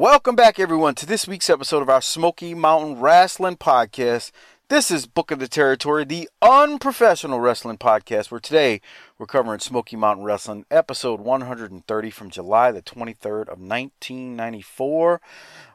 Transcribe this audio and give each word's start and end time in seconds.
Welcome 0.00 0.34
back, 0.34 0.58
everyone, 0.58 0.94
to 0.94 1.04
this 1.04 1.28
week's 1.28 1.50
episode 1.50 1.82
of 1.82 1.90
our 1.90 2.00
Smoky 2.00 2.54
Mountain 2.54 3.00
Wrestling 3.00 3.58
Podcast. 3.58 4.30
This 4.70 4.90
is 4.90 5.04
Booking 5.04 5.36
the 5.36 5.46
Territory, 5.46 6.06
the 6.06 6.26
unprofessional 6.40 7.38
wrestling 7.38 7.76
podcast, 7.76 8.30
where 8.30 8.40
today 8.40 8.80
we're 9.18 9.26
covering 9.26 9.60
Smoky 9.60 9.96
Mountain 9.96 10.24
Wrestling, 10.24 10.64
episode 10.70 11.20
130 11.20 12.10
from 12.10 12.30
July 12.30 12.72
the 12.72 12.80
23rd 12.80 13.42
of 13.42 13.60
1994. 13.60 15.20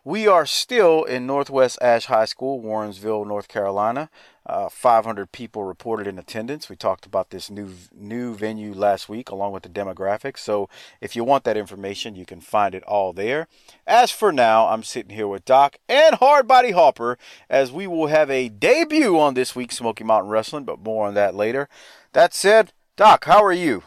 We 0.04 0.28
are 0.28 0.48
still 0.48 1.04
in 1.04 1.28
Northwest 1.28 1.78
Ashe 1.80 2.06
High 2.06 2.26
School, 2.26 2.64
Warrensville, 2.64 3.28
North 3.28 3.48
Carolina. 3.48 4.10
Uh, 4.46 4.70
500 4.70 5.32
people 5.32 5.64
reported 5.64 6.06
in 6.06 6.20
attendance. 6.20 6.70
We 6.70 6.76
talked 6.76 7.06
about 7.06 7.32
this 7.32 7.50
new 7.50 7.72
new 7.92 8.36
venue 8.36 8.74
last 8.74 9.10
week, 9.10 9.30
along 9.30 9.54
with 9.54 9.64
the 9.64 9.70
demographics. 9.70 10.40
So, 10.40 10.70
if 11.02 11.16
you 11.16 11.24
want 11.24 11.46
that 11.46 11.58
information, 11.58 12.16
you 12.16 12.26
can 12.26 12.42
find 12.42 12.76
it 12.76 12.84
all 12.84 13.12
there. 13.12 13.48
As 13.88 14.12
for 14.12 14.32
now, 14.32 14.68
I'm 14.68 14.84
sitting 14.84 15.16
here 15.16 15.28
with 15.28 15.46
Doc 15.46 15.78
and 15.90 16.18
Hardbody 16.18 16.74
Harper, 16.74 17.18
as 17.50 17.72
we 17.72 17.88
will 17.88 18.08
have 18.08 18.30
a 18.30 18.50
debut 18.50 19.20
on 19.20 19.34
this 19.34 19.56
week's 19.56 19.78
Smoky 19.78 20.04
Mountain 20.04 20.30
Wrestling, 20.30 20.64
but 20.64 20.80
more 20.80 21.08
on 21.08 21.16
that 21.16 21.34
later. 21.34 21.68
That 22.14 22.34
said, 22.34 22.72
Doc, 22.96 23.26
how 23.26 23.44
are 23.44 23.52
you? 23.52 23.82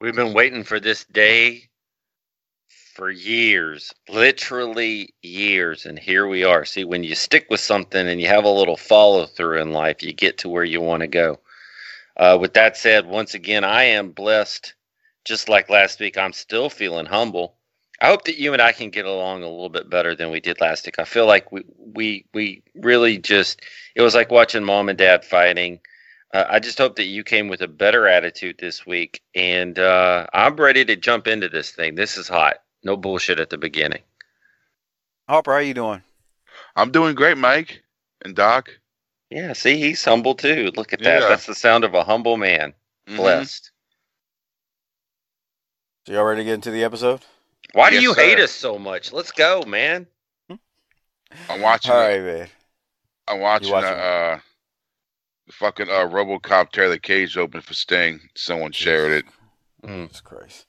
We've 0.00 0.14
been 0.14 0.32
waiting 0.32 0.64
for 0.64 0.80
this 0.80 1.04
day 1.04 1.70
for 2.92 3.10
years, 3.10 3.94
literally 4.10 5.14
years, 5.22 5.86
and 5.86 5.98
here 5.98 6.26
we 6.28 6.44
are. 6.44 6.64
See, 6.66 6.84
when 6.84 7.02
you 7.02 7.14
stick 7.14 7.46
with 7.48 7.60
something 7.60 8.06
and 8.06 8.20
you 8.20 8.26
have 8.26 8.44
a 8.44 8.50
little 8.50 8.76
follow 8.76 9.24
through 9.24 9.62
in 9.62 9.72
life, 9.72 10.02
you 10.02 10.12
get 10.12 10.38
to 10.38 10.50
where 10.50 10.64
you 10.64 10.80
want 10.82 11.00
to 11.00 11.08
go. 11.08 11.40
Uh, 12.18 12.36
with 12.38 12.52
that 12.52 12.76
said, 12.76 13.06
once 13.06 13.32
again, 13.32 13.64
I 13.64 13.84
am 13.84 14.10
blessed. 14.10 14.74
Just 15.24 15.48
like 15.48 15.70
last 15.70 16.00
week, 16.00 16.18
I'm 16.18 16.34
still 16.34 16.68
feeling 16.68 17.06
humble. 17.06 17.54
I 18.00 18.08
hope 18.08 18.24
that 18.24 18.38
you 18.38 18.52
and 18.52 18.60
I 18.60 18.72
can 18.72 18.90
get 18.90 19.06
along 19.06 19.42
a 19.42 19.48
little 19.48 19.70
bit 19.70 19.88
better 19.88 20.14
than 20.14 20.30
we 20.30 20.40
did 20.40 20.60
last 20.60 20.84
week. 20.84 20.98
I 20.98 21.04
feel 21.04 21.26
like 21.26 21.50
we 21.50 21.64
we 21.78 22.26
we 22.34 22.62
really 22.74 23.16
just 23.16 23.62
it 23.94 24.02
was 24.02 24.14
like 24.14 24.30
watching 24.30 24.64
mom 24.64 24.88
and 24.88 24.98
dad 24.98 25.24
fighting. 25.24 25.80
Uh, 26.34 26.44
I 26.48 26.58
just 26.58 26.78
hope 26.78 26.96
that 26.96 27.04
you 27.06 27.22
came 27.24 27.48
with 27.48 27.62
a 27.62 27.68
better 27.68 28.06
attitude 28.08 28.56
this 28.58 28.84
week, 28.84 29.22
and 29.34 29.78
uh, 29.78 30.26
I'm 30.34 30.56
ready 30.56 30.84
to 30.84 30.96
jump 30.96 31.26
into 31.26 31.48
this 31.48 31.70
thing. 31.70 31.94
This 31.94 32.16
is 32.18 32.26
hot. 32.28 32.56
No 32.84 32.96
bullshit 32.96 33.38
at 33.38 33.50
the 33.50 33.58
beginning. 33.58 34.02
Harper, 35.28 35.52
how 35.52 35.58
are 35.58 35.62
you 35.62 35.74
doing? 35.74 36.02
I'm 36.76 36.90
doing 36.90 37.14
great, 37.14 37.38
Mike 37.38 37.82
and 38.24 38.34
Doc. 38.34 38.70
Yeah, 39.30 39.52
see, 39.54 39.78
he's 39.78 40.04
humble 40.04 40.34
too. 40.34 40.72
Look 40.76 40.92
at 40.92 41.00
that. 41.00 41.22
Yeah. 41.22 41.28
That's 41.28 41.46
the 41.46 41.54
sound 41.54 41.84
of 41.84 41.94
a 41.94 42.04
humble 42.04 42.36
man. 42.36 42.74
Mhm. 43.08 43.16
Blessed. 43.16 43.70
So, 46.06 46.12
y'all 46.12 46.24
ready 46.24 46.40
to 46.40 46.44
get 46.44 46.54
into 46.54 46.70
the 46.70 46.84
episode? 46.84 47.24
Why 47.72 47.90
do 47.90 48.00
you 48.00 48.14
sir. 48.14 48.20
hate 48.20 48.40
us 48.40 48.50
so 48.50 48.78
much? 48.78 49.12
Let's 49.12 49.32
go, 49.32 49.62
man. 49.62 50.06
I'm 51.48 51.60
watching. 51.60 51.92
All 51.92 51.98
right, 51.98 52.20
man. 52.20 52.48
I'm 53.28 53.40
watching. 53.40 53.68
You 53.68 53.74
watching 53.74 53.90
uh, 53.90 54.02
uh, 54.02 54.40
the 55.46 55.52
fucking 55.52 55.88
uh, 55.88 56.08
RoboCop 56.08 56.70
tear 56.70 56.88
the 56.88 56.98
cage 56.98 57.36
open 57.36 57.60
for 57.60 57.74
Sting. 57.74 58.20
Someone 58.34 58.72
shared 58.72 59.12
it. 59.12 59.24
Mm. 59.82 60.08
Jesus 60.08 60.20
Christ. 60.20 60.66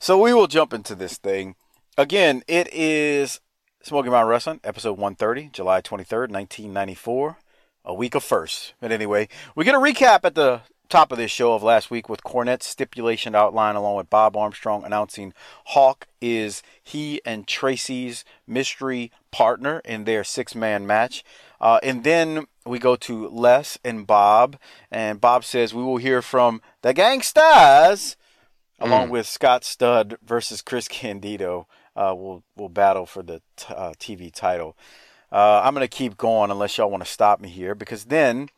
So 0.00 0.16
we 0.16 0.32
will 0.32 0.46
jump 0.46 0.72
into 0.72 0.94
this 0.94 1.16
thing. 1.16 1.56
Again, 1.96 2.44
it 2.46 2.72
is 2.72 3.40
Smoky 3.82 4.08
Mountain 4.08 4.28
Wrestling, 4.28 4.60
episode 4.62 4.92
130, 4.92 5.50
July 5.52 5.80
23rd, 5.80 6.30
1994. 6.30 7.38
A 7.84 7.94
week 7.94 8.14
of 8.14 8.22
first. 8.22 8.74
But 8.80 8.92
anyway, 8.92 9.28
we 9.56 9.64
get 9.64 9.74
a 9.74 9.78
recap 9.78 10.20
at 10.22 10.36
the 10.36 10.60
top 10.88 11.10
of 11.10 11.18
this 11.18 11.32
show 11.32 11.52
of 11.54 11.64
last 11.64 11.90
week 11.90 12.08
with 12.08 12.22
Cornette's 12.22 12.66
stipulation 12.66 13.34
outline 13.34 13.74
along 13.74 13.96
with 13.96 14.08
Bob 14.08 14.36
Armstrong 14.36 14.84
announcing 14.84 15.34
Hawk 15.66 16.06
is 16.20 16.62
he 16.82 17.20
and 17.24 17.46
Tracy's 17.48 18.24
mystery 18.46 19.10
partner 19.32 19.80
in 19.84 20.04
their 20.04 20.22
six 20.22 20.54
man 20.54 20.86
match. 20.86 21.24
Uh, 21.60 21.80
and 21.82 22.04
then 22.04 22.46
we 22.64 22.78
go 22.78 22.94
to 22.94 23.28
Les 23.28 23.78
and 23.84 24.06
Bob, 24.06 24.58
and 24.92 25.20
Bob 25.20 25.44
says 25.44 25.74
we 25.74 25.82
will 25.82 25.96
hear 25.96 26.22
from 26.22 26.62
the 26.82 26.94
Gangstas 26.94 28.14
along 28.78 29.10
with 29.10 29.26
Scott 29.26 29.64
Studd 29.64 30.16
versus 30.24 30.62
Chris 30.62 30.88
Candido. 30.88 31.66
Uh, 31.96 32.14
will 32.14 32.44
will 32.56 32.68
battle 32.68 33.06
for 33.06 33.22
the 33.24 33.42
t- 33.56 33.74
uh, 33.74 33.92
TV 33.98 34.32
title. 34.32 34.76
Uh, 35.32 35.60
I'm 35.64 35.74
gonna 35.74 35.88
keep 35.88 36.16
going 36.16 36.50
unless 36.50 36.78
y'all 36.78 36.90
want 36.90 37.04
to 37.04 37.10
stop 37.10 37.40
me 37.40 37.48
here 37.48 37.74
because 37.74 38.04
then 38.04 38.48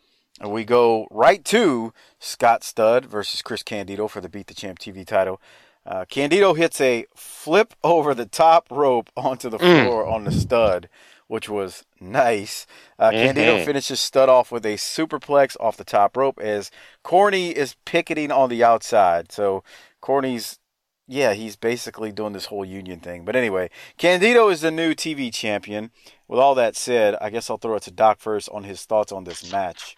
we 0.47 0.65
go 0.65 1.07
right 1.11 1.43
to 1.47 1.93
Scott 2.19 2.63
Studd 2.65 3.07
versus 3.07 3.41
Chris 3.43 3.63
Candido 3.63 4.09
for 4.09 4.21
the 4.21 4.29
Beat 4.29 4.47
the 4.47 4.55
Champ 4.55 4.79
TV 4.79 5.07
title. 5.07 5.41
Uh, 5.87 6.05
Candido 6.05 6.53
hits 6.53 6.81
a 6.83 7.07
flip 7.17 7.73
over 7.83 8.15
the 8.15 8.27
top 8.27 8.67
rope 8.71 9.09
onto 9.17 9.49
the 9.49 9.59
Mm. 9.59 9.85
floor 9.87 10.07
on 10.07 10.25
the 10.25 10.33
stud, 10.33 10.89
which 11.31 11.49
was 11.49 11.85
nice. 12.01 12.67
Uh, 12.99 13.13
Candido 13.13 13.57
Mhm. 13.59 13.65
finishes 13.65 14.01
Stud 14.01 14.29
off 14.29 14.51
with 14.51 14.67
a 14.67 14.75
superplex 14.75 15.57
off 15.61 15.77
the 15.77 15.85
top 15.85 16.17
rope 16.17 16.41
as 16.41 16.73
Corny 17.05 17.51
is 17.51 17.77
picketing 17.85 18.33
on 18.33 18.49
the 18.49 18.65
outside. 18.65 19.31
So 19.31 19.63
Corny's, 20.01 20.59
yeah, 21.07 21.35
he's 21.35 21.55
basically 21.55 22.11
doing 22.11 22.33
this 22.33 22.47
whole 22.47 22.65
union 22.65 22.99
thing. 22.99 23.25
But 23.25 23.37
anyway, 23.37 23.71
Candido 23.97 24.49
is 24.49 24.63
the 24.63 24.73
new 24.73 24.93
TV 24.93 25.31
champion. 25.33 25.93
With 26.27 26.41
all 26.41 26.57
that 26.57 26.75
said, 26.75 27.15
I 27.21 27.31
guess 27.31 27.49
I'll 27.49 27.59
throw 27.59 27.77
it 27.77 27.85
to 27.85 27.93
Doc 27.93 28.19
first 28.19 28.49
on 28.49 28.65
his 28.65 28.85
thoughts 28.85 29.13
on 29.13 29.23
this 29.23 29.53
match. 29.53 29.95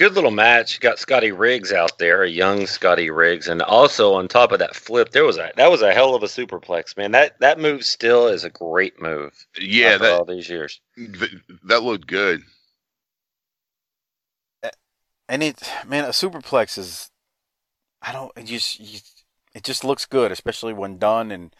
Good 0.00 0.14
little 0.14 0.30
match. 0.30 0.80
Got 0.80 0.98
Scotty 0.98 1.30
Riggs 1.30 1.72
out 1.72 1.98
there, 1.98 2.22
a 2.22 2.28
young 2.28 2.66
Scotty 2.66 3.10
Riggs, 3.10 3.48
and 3.48 3.60
also 3.60 4.14
on 4.14 4.28
top 4.28 4.50
of 4.50 4.58
that 4.58 4.74
flip, 4.74 5.10
there 5.10 5.24
was 5.24 5.36
a 5.36 5.52
that 5.56 5.70
was 5.70 5.82
a 5.82 5.92
hell 5.92 6.14
of 6.14 6.22
a 6.22 6.26
superplex, 6.26 6.96
man. 6.96 7.12
That 7.12 7.38
that 7.40 7.60
move 7.60 7.84
still 7.84 8.26
is 8.26 8.42
a 8.42 8.48
great 8.48 8.98
move. 8.98 9.46
Yeah, 9.60 9.88
after 9.88 10.04
that 10.04 10.12
all 10.14 10.24
these 10.24 10.48
years. 10.48 10.80
th- 10.96 11.36
that 11.64 11.82
looked 11.82 12.06
good. 12.06 12.40
And 15.28 15.44
it, 15.44 15.70
man, 15.86 16.06
a 16.06 16.08
superplex 16.08 16.76
is, 16.76 17.10
I 18.02 18.10
don't, 18.10 18.32
it 18.36 18.46
just, 18.46 18.80
you, 18.80 18.98
it 19.54 19.62
just 19.62 19.84
looks 19.84 20.04
good, 20.04 20.32
especially 20.32 20.72
when 20.72 20.98
done 20.98 21.30
and 21.30 21.54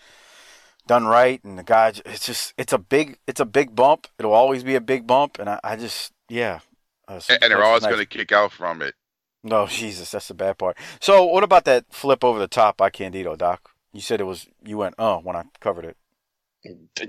done 0.89 1.07
right. 1.07 1.41
And 1.45 1.57
the 1.57 1.63
guy, 1.63 1.93
it's 2.05 2.27
just, 2.27 2.53
it's 2.59 2.73
a 2.73 2.79
big, 2.79 3.19
it's 3.29 3.39
a 3.39 3.45
big 3.45 3.77
bump. 3.77 4.09
It'll 4.19 4.33
always 4.33 4.65
be 4.65 4.75
a 4.75 4.81
big 4.81 5.07
bump. 5.07 5.39
And 5.39 5.49
I, 5.49 5.61
I 5.63 5.77
just, 5.77 6.11
yeah. 6.29 6.59
A 7.11 7.23
A- 7.33 7.45
and 7.45 7.51
they're 7.51 7.63
always 7.63 7.83
nice. 7.83 7.91
going 7.91 8.01
to 8.01 8.07
kick 8.07 8.33
out 8.33 8.53
from 8.53 8.83
it. 8.83 8.95
No, 9.43 9.67
Jesus, 9.67 10.11
that's 10.11 10.29
the 10.29 10.35
bad 10.35 10.59
part. 10.59 10.77
So, 11.01 11.25
what 11.25 11.45
about 11.45 11.65
that 11.65 11.87
flip 11.91 12.23
over 12.25 12.39
the 12.39 12.49
top 12.49 12.77
by 12.77 12.91
Candido, 12.91 13.37
Doc? 13.37 13.71
You 13.93 14.01
said 14.01 14.21
it 14.21 14.25
was 14.25 14.47
you 14.65 14.79
went 14.79 14.95
uh 14.99 15.19
when 15.19 15.35
I 15.37 15.45
covered 15.61 15.85
it. 15.85 15.97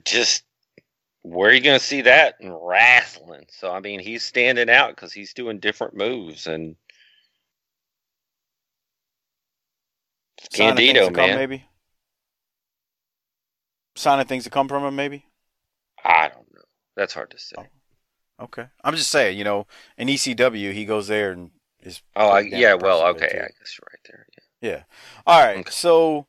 Just 0.06 0.44
where 1.24 1.50
are 1.50 1.54
you 1.54 1.62
going 1.62 1.78
to 1.80 1.86
see 1.86 2.02
that 2.02 2.36
in 2.40 2.52
wrestling? 2.54 3.46
So 3.50 3.72
I 3.72 3.80
mean, 3.80 4.00
he's 4.00 4.24
standing 4.24 4.70
out 4.70 4.96
because 4.96 5.14
he's 5.14 5.34
doing 5.34 5.60
different 5.60 5.96
moves 5.96 6.48
and 6.48 6.76
Sign 10.52 10.78
of 10.78 10.86
things 10.86 10.88
Candido, 10.88 11.08
to 11.08 11.12
come, 11.12 11.28
man. 11.30 11.38
maybe. 11.38 11.66
Sign 13.96 14.20
of 14.20 14.28
things 14.28 14.46
to 14.46 14.50
come 14.50 14.68
from 14.68 14.84
him, 14.84 14.96
maybe. 14.96 15.26
I 16.04 16.30
don't 16.30 16.52
know. 16.54 16.62
That's 16.96 17.14
hard 17.14 17.32
to 17.32 17.40
say. 17.40 17.56
Okay, 18.42 18.66
I'm 18.84 18.96
just 18.96 19.12
saying, 19.12 19.38
you 19.38 19.44
know, 19.44 19.68
in 19.98 20.08
ECW 20.08 20.74
he 20.74 20.86
goes 20.86 21.08
there 21.08 21.32
and 21.32 21.52
is. 21.82 22.02
Oh, 22.16 22.30
I, 22.30 22.40
yeah. 22.42 22.74
Well, 22.74 23.06
okay. 23.10 23.30
there, 23.32 23.44
I 23.44 23.48
guess 23.60 23.78
you're 23.78 23.88
right 23.92 24.00
there. 24.06 24.28
Yeah. 24.62 24.70
Yeah. 24.70 24.84
All 25.28 25.44
right. 25.44 25.58
Okay. 25.60 25.72
So 25.72 26.26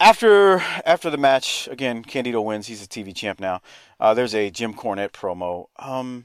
after 0.00 0.58
after 0.84 1.10
the 1.10 1.16
match, 1.16 1.68
again, 1.70 2.02
Candido 2.02 2.40
wins. 2.40 2.66
He's 2.66 2.82
a 2.82 2.88
TV 2.88 3.14
champ 3.14 3.40
now. 3.40 3.60
Uh, 4.00 4.14
there's 4.14 4.34
a 4.34 4.50
Jim 4.50 4.74
Cornette 4.74 5.10
promo. 5.12 5.66
Um, 5.78 6.24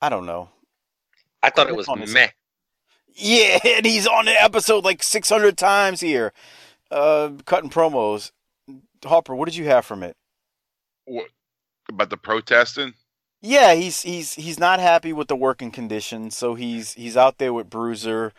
I 0.00 0.08
don't 0.08 0.26
know. 0.26 0.50
I 1.42 1.50
thought 1.50 1.68
it 1.68 1.76
was 1.76 1.88
On 1.88 1.98
his- 2.00 2.12
meh. 2.12 2.28
Yeah, 3.16 3.58
and 3.64 3.86
he's 3.86 4.06
on 4.08 4.24
the 4.24 4.42
episode 4.42 4.84
like 4.84 5.00
600 5.02 5.56
times 5.56 6.00
here, 6.00 6.32
uh, 6.90 7.30
cutting 7.46 7.70
promos. 7.70 8.32
Harper, 9.04 9.36
what 9.36 9.44
did 9.44 9.54
you 9.54 9.66
have 9.66 9.84
from 9.84 10.02
it? 10.02 10.16
What 11.04 11.28
about 11.88 12.10
the 12.10 12.16
protesting? 12.16 12.94
Yeah, 13.40 13.74
he's 13.74 14.02
he's 14.02 14.34
he's 14.34 14.58
not 14.58 14.80
happy 14.80 15.12
with 15.12 15.28
the 15.28 15.36
working 15.36 15.70
conditions, 15.70 16.36
so 16.36 16.54
he's 16.54 16.94
he's 16.94 17.16
out 17.16 17.38
there 17.38 17.52
with 17.52 17.68
Bruiser. 17.68 18.32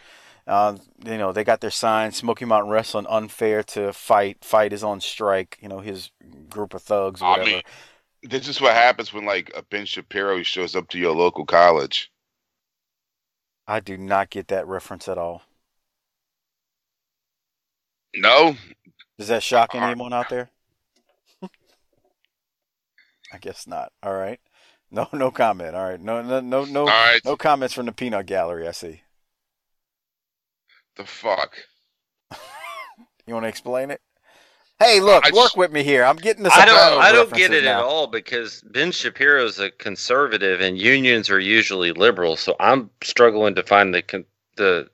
Uh, 0.48 0.78
you 1.06 1.18
know, 1.18 1.34
they 1.34 1.44
got 1.44 1.62
their 1.62 1.72
sign, 1.72 2.12
Smoky 2.12 2.46
Mountain 2.46 2.72
Wrestling, 2.72 3.08
unfair 3.10 3.64
to 3.64 3.94
fight. 3.94 4.44
Fight 4.46 4.74
is 4.74 4.84
on 4.84 5.02
strike. 5.02 5.58
You 5.62 5.70
know, 5.70 5.80
his 5.82 6.12
group 6.50 6.74
of 6.74 6.84
thugs, 6.84 7.22
or 7.24 7.26
I 7.26 7.38
whatever. 7.38 7.44
mean, 7.44 7.64
this 8.24 8.48
is 8.48 8.62
what 8.62 8.74
happens 8.74 9.14
when 9.14 9.26
like 9.26 9.52
a 9.56 9.64
Ben 9.64 9.86
Shapiro 9.86 10.44
shows 10.44 10.76
up 10.76 10.90
to 10.90 11.00
your 11.00 11.16
local 11.16 11.46
college. 11.46 12.12
I 13.68 13.80
do 13.80 13.96
not 13.96 14.32
get 14.32 14.48
that 14.48 14.66
reference 14.66 15.08
at 15.08 15.20
all. 15.20 15.44
No, 18.16 18.56
Does 19.18 19.28
that 19.28 19.44
shock 19.44 19.76
Uh, 19.76 19.76
anyone 19.76 20.14
out 20.14 20.30
there? 20.30 20.52
I 23.36 23.38
guess 23.38 23.68
not. 23.68 23.92
All 24.02 24.14
right. 24.14 24.40
No, 24.92 25.08
no 25.14 25.30
comment. 25.30 25.76
All 25.76 25.84
right. 25.84 26.00
No, 26.00 26.22
no, 26.22 26.40
no, 26.40 26.64
no, 26.64 26.82
all 26.82 26.86
right, 26.88 27.20
no 27.26 27.36
comments 27.36 27.74
from 27.74 27.86
the 27.86 27.92
peanut 27.92 28.26
gallery. 28.28 28.66
I 28.68 28.72
see. 28.72 29.02
the 30.96 31.04
fuck. 31.06 31.56
You 33.28 33.34
want 33.34 33.46
to 33.46 33.50
explain 33.50 33.90
it? 33.90 34.02
Hey, 34.80 35.00
look, 35.00 35.26
I 35.26 35.30
work 35.32 35.46
just- 35.46 35.58
with 35.58 35.72
me 35.72 35.82
here. 35.84 36.04
I'm 36.04 36.16
getting 36.16 36.44
the. 36.44 36.54
I 36.54 36.64
don't. 36.64 36.78
I 36.78 37.12
don't 37.12 37.26
get 37.34 37.50
references 37.50 37.64
it 37.64 37.66
at 37.66 37.82
all 37.82 38.06
because 38.06 38.62
Ben 38.70 38.92
Shapiro's 38.92 39.58
a 39.60 39.72
conservative 39.72 40.62
and 40.62 40.78
unions 40.78 41.30
are 41.32 41.40
usually 41.40 41.92
liberal. 41.92 42.36
So 42.38 42.56
I'm 42.60 42.92
struggling 43.04 43.56
to 43.56 43.64
find 43.64 43.96
the 43.96 44.04
con- 44.04 44.26
the 44.58 44.90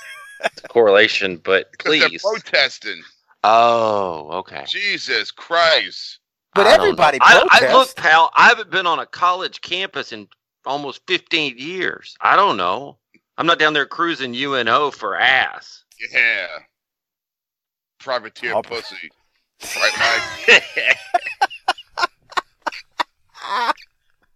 correlation. 0.70 1.36
But 1.36 1.76
'Cause 1.76 1.98
they're 1.98 2.08
please. 2.08 2.22
protesting. 2.22 3.02
Oh, 3.44 4.28
okay. 4.38 4.64
Jesus 4.66 5.30
Christ. 5.30 6.20
But 6.56 6.66
I 6.66 6.74
everybody 6.74 7.18
I, 7.20 7.46
I 7.50 7.72
look, 7.72 7.94
pal. 7.96 8.30
I 8.34 8.48
haven't 8.48 8.70
been 8.70 8.86
on 8.86 8.98
a 8.98 9.06
college 9.06 9.60
campus 9.60 10.12
in 10.12 10.28
almost 10.64 11.02
15 11.06 11.58
years. 11.58 12.16
I 12.20 12.36
don't 12.36 12.56
know. 12.56 12.98
I'm 13.38 13.46
not 13.46 13.58
down 13.58 13.72
there 13.74 13.86
cruising 13.86 14.34
UNO 14.34 14.90
for 14.90 15.16
ass. 15.16 15.84
Yeah. 16.12 16.46
Privateer 18.00 18.54
Oh. 18.54 18.62
pussy. 18.62 19.10
Right, 19.76 20.22
Mike? 20.48 20.96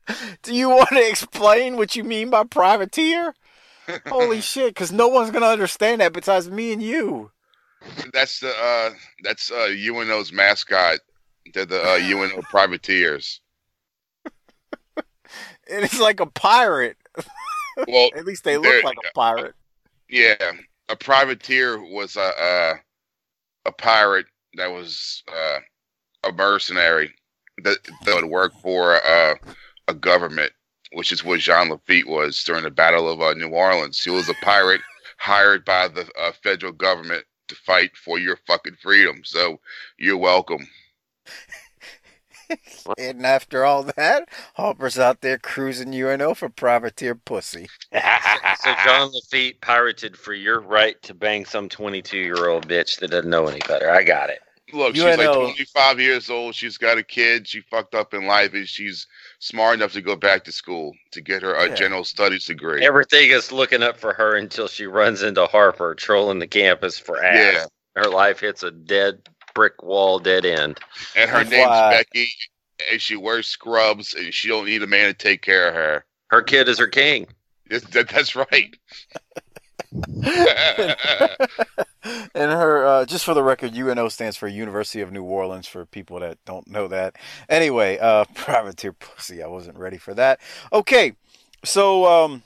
Do 0.42 0.54
you 0.54 0.68
want 0.70 0.88
to 0.90 1.08
explain 1.08 1.76
what 1.76 1.94
you 1.94 2.04
mean 2.04 2.30
by 2.30 2.44
privateer? 2.44 3.34
Holy 4.08 4.40
shit! 4.52 4.74
Because 4.74 4.92
no 4.92 5.08
one's 5.08 5.30
gonna 5.30 5.46
understand 5.46 6.00
that 6.00 6.12
besides 6.12 6.50
me 6.50 6.72
and 6.72 6.82
you. 6.82 7.30
That's 8.12 8.40
the 8.40 8.50
uh 8.50 8.90
that's 9.22 9.50
uh 9.50 9.68
UNO's 9.76 10.32
mascot. 10.32 10.98
They're 11.52 11.64
the 11.64 11.82
uh, 11.82 11.96
UNO 11.96 12.42
privateers. 12.42 13.40
And 15.70 15.84
it's 15.84 16.00
like 16.00 16.18
a 16.18 16.26
pirate. 16.26 16.96
Well, 17.86 18.10
At 18.16 18.24
least 18.24 18.42
they 18.42 18.58
look 18.58 18.82
like 18.82 18.96
a 18.96 19.14
pirate. 19.14 19.54
yeah, 20.08 20.52
a 20.88 20.96
privateer 20.96 21.78
was 21.78 22.16
a 22.16 22.20
uh, 22.20 22.74
a 23.66 23.72
pirate 23.72 24.26
that 24.54 24.70
was 24.70 25.22
uh, 25.28 25.58
a 26.24 26.32
mercenary 26.32 27.14
that 27.62 27.78
that 28.04 28.14
would 28.16 28.30
work 28.30 28.52
for 28.60 28.96
uh, 28.96 29.34
a 29.86 29.94
government, 29.94 30.52
which 30.92 31.12
is 31.12 31.24
what 31.24 31.40
Jean 31.40 31.68
Lafitte 31.68 32.08
was 32.08 32.42
during 32.42 32.64
the 32.64 32.70
Battle 32.70 33.08
of 33.08 33.20
uh, 33.20 33.34
New 33.34 33.50
Orleans. 33.50 34.02
He 34.02 34.10
was 34.10 34.28
a 34.28 34.34
pirate 34.42 34.80
hired 35.18 35.64
by 35.64 35.88
the 35.88 36.08
uh, 36.18 36.32
federal 36.42 36.72
government 36.72 37.24
to 37.48 37.54
fight 37.54 37.96
for 37.96 38.18
your 38.18 38.38
fucking 38.46 38.76
freedom. 38.82 39.20
So 39.24 39.60
you're 39.98 40.16
welcome. 40.16 40.66
And 42.98 43.24
after 43.24 43.64
all 43.64 43.84
that, 43.96 44.28
Harper's 44.54 44.98
out 44.98 45.20
there 45.20 45.38
cruising 45.38 45.94
UNO 45.94 46.34
for 46.34 46.48
privateer 46.48 47.14
pussy. 47.14 47.68
so 47.92 48.74
John 48.84 49.10
Lafitte 49.12 49.60
pirated 49.60 50.16
for 50.16 50.32
your 50.34 50.60
right 50.60 51.00
to 51.02 51.14
bang 51.14 51.44
some 51.44 51.68
22 51.68 52.18
year 52.18 52.48
old 52.48 52.68
bitch 52.68 52.98
that 53.00 53.10
doesn't 53.10 53.30
know 53.30 53.46
any 53.46 53.60
better. 53.66 53.90
I 53.90 54.02
got 54.02 54.30
it. 54.30 54.40
Look, 54.72 54.94
she's 54.94 55.04
like 55.04 55.16
25 55.18 56.00
years 56.00 56.30
old. 56.30 56.54
She's 56.54 56.78
got 56.78 56.98
a 56.98 57.02
kid. 57.02 57.46
She 57.48 57.60
fucked 57.60 57.94
up 57.94 58.14
in 58.14 58.26
life, 58.26 58.54
and 58.54 58.68
she's 58.68 59.06
smart 59.40 59.74
enough 59.74 59.92
to 59.94 60.02
go 60.02 60.14
back 60.14 60.44
to 60.44 60.52
school 60.52 60.94
to 61.12 61.20
get 61.20 61.42
her 61.42 61.56
uh, 61.58 61.64
Yeah. 61.66 61.74
general 61.74 62.04
studies 62.04 62.46
degree. 62.46 62.84
Everything 62.84 63.30
is 63.30 63.50
looking 63.50 63.82
up 63.82 63.96
for 63.96 64.12
her 64.12 64.36
until 64.36 64.68
she 64.68 64.86
runs 64.86 65.22
into 65.22 65.46
Harper 65.46 65.94
trolling 65.94 66.38
the 66.38 66.46
campus 66.46 66.98
for 66.98 67.22
ass. 67.22 67.36
Yeah. 67.96 68.02
Her 68.02 68.08
life 68.08 68.40
hits 68.40 68.62
a 68.62 68.70
dead 68.70 69.28
brick 69.54 69.82
wall, 69.82 70.18
dead 70.18 70.44
end. 70.44 70.78
and 71.16 71.30
her 71.30 71.38
That's 71.38 71.50
name's 71.50 71.68
why- 71.68 71.90
Becky, 72.14 72.28
and 72.90 73.00
she 73.00 73.16
wears 73.16 73.46
scrubs, 73.46 74.14
and 74.14 74.32
she 74.32 74.48
don't 74.48 74.64
need 74.66 74.82
a 74.82 74.86
man 74.86 75.06
to 75.08 75.14
take 75.14 75.42
care 75.42 75.68
of 75.68 75.74
her. 75.74 76.04
Her 76.28 76.42
kid 76.42 76.68
is 76.68 76.78
her 76.78 76.86
king. 76.88 77.26
That's, 77.68 77.84
that, 77.90 78.08
that's 78.08 78.34
right. 78.36 78.74
and 82.34 82.52
her, 82.52 82.86
uh, 82.86 83.04
just 83.04 83.24
for 83.24 83.34
the 83.34 83.42
record, 83.42 83.74
UNO 83.76 84.08
stands 84.08 84.36
for 84.36 84.48
University 84.48 85.00
of 85.00 85.12
New 85.12 85.22
Orleans 85.24 85.66
for 85.66 85.84
people 85.86 86.20
that 86.20 86.38
don't 86.44 86.66
know 86.68 86.88
that. 86.88 87.16
Anyway, 87.48 87.98
uh, 87.98 88.24
privateer 88.34 88.92
pussy. 88.92 89.42
I 89.42 89.46
wasn't 89.48 89.78
ready 89.78 89.98
for 89.98 90.14
that. 90.14 90.40
Okay, 90.72 91.14
so 91.64 92.06
um, 92.06 92.42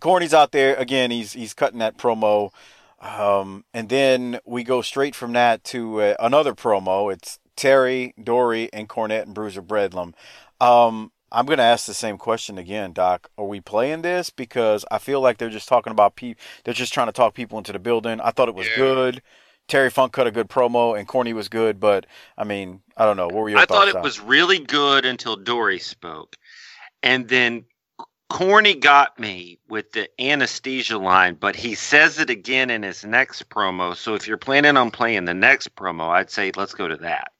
Corny's 0.00 0.34
out 0.34 0.52
there 0.52 0.74
again. 0.76 1.10
He's 1.10 1.32
he's 1.32 1.54
cutting 1.54 1.78
that 1.78 1.96
promo, 1.96 2.50
um, 3.02 3.64
and 3.74 3.88
then 3.88 4.38
we 4.44 4.64
go 4.64 4.80
straight 4.82 5.14
from 5.14 5.32
that 5.32 5.64
to 5.64 6.00
uh, 6.00 6.14
another 6.20 6.54
promo. 6.54 7.12
It's 7.12 7.38
Terry, 7.56 8.14
Dory, 8.22 8.70
and 8.72 8.88
Cornette 8.88 9.22
and 9.22 9.34
Bruiser 9.34 9.62
Bedlam. 9.62 10.14
Um, 10.60 11.12
I'm 11.32 11.46
going 11.46 11.58
to 11.58 11.64
ask 11.64 11.86
the 11.86 11.94
same 11.94 12.18
question 12.18 12.58
again, 12.58 12.92
Doc. 12.92 13.30
Are 13.36 13.46
we 13.46 13.60
playing 13.60 14.02
this 14.02 14.30
because 14.30 14.84
I 14.90 14.98
feel 14.98 15.20
like 15.20 15.38
they're 15.38 15.48
just 15.50 15.68
talking 15.68 15.90
about 15.90 16.14
people? 16.14 16.42
They're 16.64 16.74
just 16.74 16.92
trying 16.92 17.08
to 17.08 17.12
talk 17.12 17.34
people 17.34 17.58
into 17.58 17.72
the 17.72 17.78
building. 17.78 18.20
I 18.20 18.30
thought 18.30 18.48
it 18.48 18.54
was 18.54 18.68
Yeah. 18.68 18.76
good. 18.76 19.22
Terry 19.68 19.90
Funk 19.90 20.12
cut 20.12 20.26
a 20.26 20.30
good 20.30 20.48
promo, 20.48 20.98
and 20.98 21.08
Corny 21.08 21.32
was 21.32 21.48
good. 21.48 21.80
But 21.80 22.06
I 22.36 22.44
mean, 22.44 22.82
I 22.96 23.04
don't 23.04 23.16
know. 23.16 23.26
What 23.26 23.36
were 23.36 23.48
your 23.48 23.60
I 23.60 23.66
thought 23.66 23.88
it 23.88 23.94
Doc? 23.94 24.02
was 24.04 24.20
really 24.20 24.58
good 24.58 25.04
until 25.06 25.36
Dory 25.36 25.78
spoke. 25.78 26.36
And 27.02 27.28
then 27.28 27.64
Corny 28.32 28.74
got 28.74 29.18
me 29.18 29.58
with 29.68 29.92
the 29.92 30.08
anesthesia 30.18 30.96
line, 30.96 31.34
but 31.34 31.54
he 31.54 31.74
says 31.74 32.18
it 32.18 32.30
again 32.30 32.70
in 32.70 32.82
his 32.82 33.04
next 33.04 33.50
promo. 33.50 33.94
So 33.94 34.14
if 34.14 34.26
you're 34.26 34.38
planning 34.38 34.78
on 34.78 34.90
playing 34.90 35.26
the 35.26 35.34
next 35.34 35.76
promo, 35.76 36.08
I'd 36.08 36.30
say 36.30 36.50
let's 36.56 36.72
go 36.72 36.88
to 36.88 36.96
that. 36.96 37.30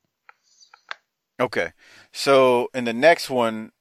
Okay. 1.40 1.72
So 2.12 2.68
in 2.74 2.84
the 2.84 2.92
next 2.92 3.30
one, 3.30 3.72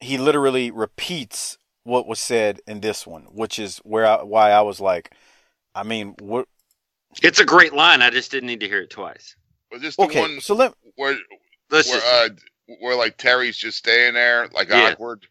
he 0.00 0.16
literally 0.16 0.70
repeats 0.70 1.58
what 1.84 2.06
was 2.06 2.18
said 2.18 2.60
in 2.66 2.80
this 2.80 3.06
one, 3.06 3.24
which 3.24 3.58
is 3.58 3.76
where 3.78 4.06
I, 4.06 4.22
why 4.22 4.52
I 4.52 4.62
was 4.62 4.80
like, 4.80 5.12
I 5.74 5.82
mean, 5.82 6.14
what? 6.18 6.48
It's 7.22 7.40
a 7.40 7.44
great 7.44 7.74
line. 7.74 8.00
I 8.00 8.08
just 8.08 8.30
didn't 8.30 8.46
need 8.46 8.60
to 8.60 8.68
hear 8.68 8.80
it 8.80 8.90
twice. 8.90 9.36
Was 9.70 9.82
this 9.82 9.96
the 9.96 10.06
Okay, 10.06 10.20
one 10.20 10.40
so 10.40 10.54
let 10.54 10.72
where 10.96 11.14
Let's 11.70 11.90
where 11.90 12.00
just 12.00 12.14
uh 12.14 12.28
where 12.80 12.96
like 12.96 13.18
Terry's 13.18 13.56
just 13.56 13.78
staying 13.78 14.14
there, 14.14 14.48
like 14.48 14.70
Yeah. 14.70 14.92
awkward, 14.92 15.26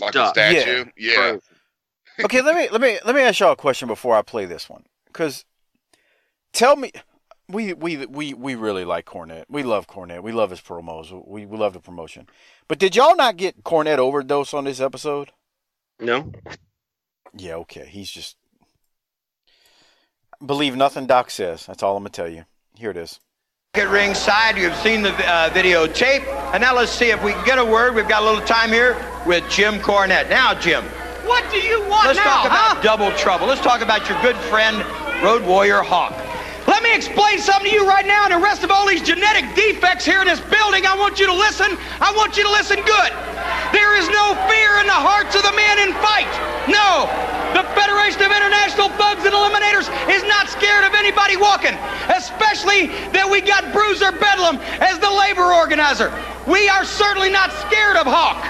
like 0.00 0.10
a 0.10 0.30
stop. 0.30 0.34
statue? 0.34 0.84
Yeah. 0.96 1.38
okay. 2.24 2.42
Let 2.42 2.56
me 2.56 2.68
let 2.70 2.80
me 2.80 2.98
let 3.04 3.14
me 3.14 3.22
ask 3.22 3.40
y'all 3.40 3.52
a 3.52 3.56
question 3.56 3.88
before 3.88 4.16
I 4.16 4.22
play 4.22 4.44
this 4.44 4.68
one, 4.68 4.84
because 5.06 5.44
tell 6.52 6.76
me. 6.76 6.92
We, 7.50 7.72
we 7.72 8.04
we 8.04 8.34
we 8.34 8.56
really 8.56 8.84
like 8.84 9.06
Cornette. 9.06 9.46
We 9.48 9.62
love 9.62 9.86
Cornette. 9.86 10.22
We 10.22 10.32
love 10.32 10.50
his 10.50 10.60
promos. 10.60 11.26
We 11.26 11.46
we 11.46 11.56
love 11.56 11.72
the 11.72 11.80
promotion. 11.80 12.28
But 12.68 12.78
did 12.78 12.94
y'all 12.94 13.16
not 13.16 13.38
get 13.38 13.64
Cornette 13.64 13.96
overdose 13.96 14.52
on 14.52 14.64
this 14.64 14.80
episode? 14.80 15.30
No, 15.98 16.30
Yeah, 17.34 17.54
okay. 17.54 17.86
He's 17.86 18.10
just 18.10 18.36
believe 20.44 20.76
nothing 20.76 21.06
Doc 21.06 21.30
says. 21.30 21.64
That's 21.64 21.82
all 21.82 21.96
I'm 21.96 22.02
gonna 22.02 22.10
tell 22.10 22.28
you. 22.28 22.44
Here 22.76 22.90
it 22.90 22.98
is. 22.98 23.18
At 23.74 23.88
ringside, 23.88 24.56
you've 24.56 24.74
seen 24.76 25.02
the 25.02 25.10
uh, 25.10 25.50
videotape, 25.50 26.26
and 26.52 26.60
now 26.60 26.74
let's 26.74 26.90
see 26.90 27.10
if 27.10 27.22
we 27.22 27.32
can 27.32 27.44
get 27.44 27.58
a 27.58 27.64
word. 27.64 27.94
We've 27.94 28.08
got 28.08 28.22
a 28.22 28.26
little 28.26 28.44
time 28.44 28.70
here 28.70 28.94
with 29.28 29.44
Jim 29.50 29.78
Cornette. 29.78 30.30
Now, 30.30 30.56
Jim, 30.56 30.82
What 31.28 31.44
do 31.52 31.60
you 31.60 31.84
want 31.84 32.08
let's 32.08 32.16
now, 32.16 32.24
talk 32.24 32.46
about 32.48 32.76
huh? 32.80 32.82
double 32.82 33.12
trouble. 33.12 33.46
Let's 33.46 33.60
talk 33.60 33.84
about 33.84 34.08
your 34.08 34.16
good 34.24 34.36
friend, 34.48 34.80
Road 35.22 35.44
Warrior 35.44 35.84
Hawk. 35.84 36.16
Let 36.64 36.82
me 36.82 36.96
explain 36.96 37.36
something 37.36 37.68
to 37.68 37.76
you 37.76 37.84
right 37.84 38.08
now 38.08 38.24
and 38.24 38.32
the 38.32 38.40
rest 38.40 38.64
of 38.64 38.72
all 38.72 38.88
these 38.88 39.04
genetic 39.04 39.44
defects 39.52 40.08
here 40.08 40.24
in 40.24 40.26
this 40.26 40.40
building. 40.40 40.88
I 40.88 40.96
want 40.96 41.20
you 41.20 41.28
to 41.28 41.36
listen. 41.36 41.76
I 42.00 42.08
want 42.16 42.40
you 42.40 42.44
to 42.48 42.52
listen 42.52 42.80
good. 42.80 43.12
There 43.76 44.00
is 44.00 44.08
no 44.08 44.32
fear 44.48 44.80
in 44.80 44.88
the 44.88 44.96
hearts 44.96 45.36
of 45.36 45.44
the 45.44 45.52
men 45.52 45.76
in 45.84 45.92
fight. 46.00 46.28
No. 46.64 47.04
The 47.52 47.68
Federation 47.76 48.24
of 48.24 48.32
International 48.32 48.88
Thugs 48.96 49.28
and 49.28 49.36
Eliminators 49.36 49.92
is 50.08 50.24
not 50.24 50.48
scared 50.48 50.88
of 50.88 50.96
anybody 50.96 51.36
walking, 51.36 51.76
especially 52.08 52.88
that 53.12 53.28
we 53.28 53.44
got 53.44 53.72
Bruiser 53.76 54.12
Bedlam 54.12 54.56
as 54.80 54.96
the 55.00 55.08
labor 55.12 55.52
organizer. 55.52 56.08
We 56.48 56.68
are 56.72 56.84
certainly 56.84 57.28
not 57.28 57.52
scared 57.68 57.96
of 58.00 58.08
Hawk. 58.08 58.40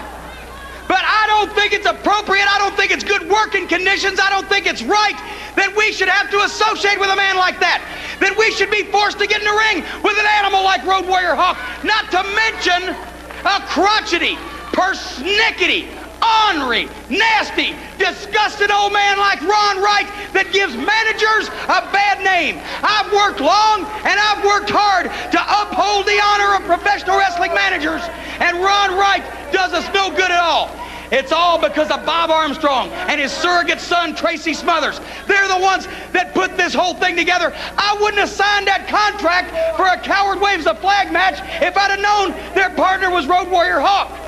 But 0.89 1.05
I 1.05 1.25
don't 1.29 1.53
think 1.53 1.73
it's 1.73 1.87
appropriate. 1.87 2.49
I 2.49 2.59
don't 2.59 2.75
think 2.75 2.91
it's 2.91 3.05
good 3.05 3.29
working 3.29 3.69
conditions. 3.69 4.19
I 4.19 4.31
don't 4.31 4.49
think 4.49 4.67
it's 4.67 4.83
right 4.83 5.17
that 5.55 5.75
we 5.77 5.93
should 5.93 6.09
have 6.09 6.31
to 6.31 6.41
associate 6.49 6.99
with 6.99 7.11
a 7.11 7.17
man 7.17 7.37
like 7.37 7.61
that. 7.61 7.85
That 8.21 8.37
we 8.39 8.51
should 8.51 8.71
be 8.71 8.85
forced 8.89 9.19
to 9.21 9.27
get 9.27 9.41
in 9.41 9.47
the 9.47 9.59
ring 9.69 9.85
with 10.03 10.17
an 10.17 10.27
animal 10.41 10.65
like 10.65 10.81
Road 10.89 11.05
Warrior 11.07 11.37
Hawk. 11.37 11.61
Not 11.85 12.09
to 12.17 12.25
mention 12.33 12.97
a 13.45 13.61
crotchety, 13.69 14.41
persnickety, 14.73 15.98
ornery, 16.23 16.89
nasty, 17.11 17.75
disgusted 17.99 18.71
old 18.71 18.93
man 18.93 19.19
like 19.19 19.41
Ron 19.43 19.83
Wright 19.83 20.07
that 20.33 20.53
gives 20.53 20.75
managers 20.77 21.49
a 21.69 21.85
bad 21.93 22.23
name. 22.25 22.61
I've 22.83 23.11
worked 23.13 23.41
long 23.41 23.85
and 24.05 24.17
I've 24.17 24.43
worked 24.45 24.71
hard 24.71 25.07
to 25.09 25.41
uphold 25.41 26.07
the 26.07 26.19
honor 26.19 26.57
of 26.57 26.63
professional 26.65 27.19
wrestling 27.19 27.55
managers, 27.55 28.03
and 28.41 28.59
Ron 28.59 28.97
Wright 28.97 29.25
does 29.53 29.73
us 29.73 29.87
no 29.95 30.11
good 30.11 30.31
at 30.31 30.41
all. 30.41 30.71
It's 31.11 31.33
all 31.33 31.59
because 31.59 31.91
of 31.91 32.05
Bob 32.05 32.31
Armstrong 32.31 32.91
and 33.09 33.21
his 33.21 33.33
surrogate 33.33 33.81
son, 33.81 34.15
Tracy 34.15 34.53
Smothers. 34.53 35.01
They're 35.27 35.49
the 35.49 35.59
ones 35.59 35.89
that 36.13 36.35
put 36.35 36.57
this 36.57 36.75
whole 36.75 36.95
thing 36.95 37.17
together. 37.17 37.55
I 37.79 37.97
wouldn't 38.01 38.21
have 38.21 38.29
signed 38.29 38.67
that 38.67 38.89
contract 38.89 39.51
for 39.77 39.87
a 39.87 39.97
Coward 39.99 40.41
Waves 40.41 40.65
the 40.65 40.75
Flag 40.75 41.11
match 41.11 41.41
if 41.63 41.77
I'd 41.77 41.91
have 41.91 42.01
known 42.01 42.55
their 42.55 42.71
partner 42.71 43.11
was 43.11 43.27
Road 43.27 43.49
Warrior 43.49 43.81
Hawk. 43.81 44.28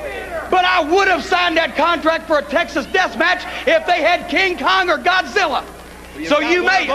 But 0.50 0.64
I 0.64 0.82
would 0.82 1.08
have 1.08 1.24
signed 1.24 1.56
that 1.56 1.76
contract 1.76 2.26
for 2.26 2.38
a 2.38 2.42
Texas 2.42 2.86
death 2.86 3.16
match 3.16 3.44
if 3.66 3.86
they 3.86 4.02
had 4.02 4.28
King 4.28 4.58
Kong 4.58 4.90
or 4.90 4.98
Godzilla. 4.98 5.64
so 6.26 6.40
you 6.40 6.64
may, 6.64 6.86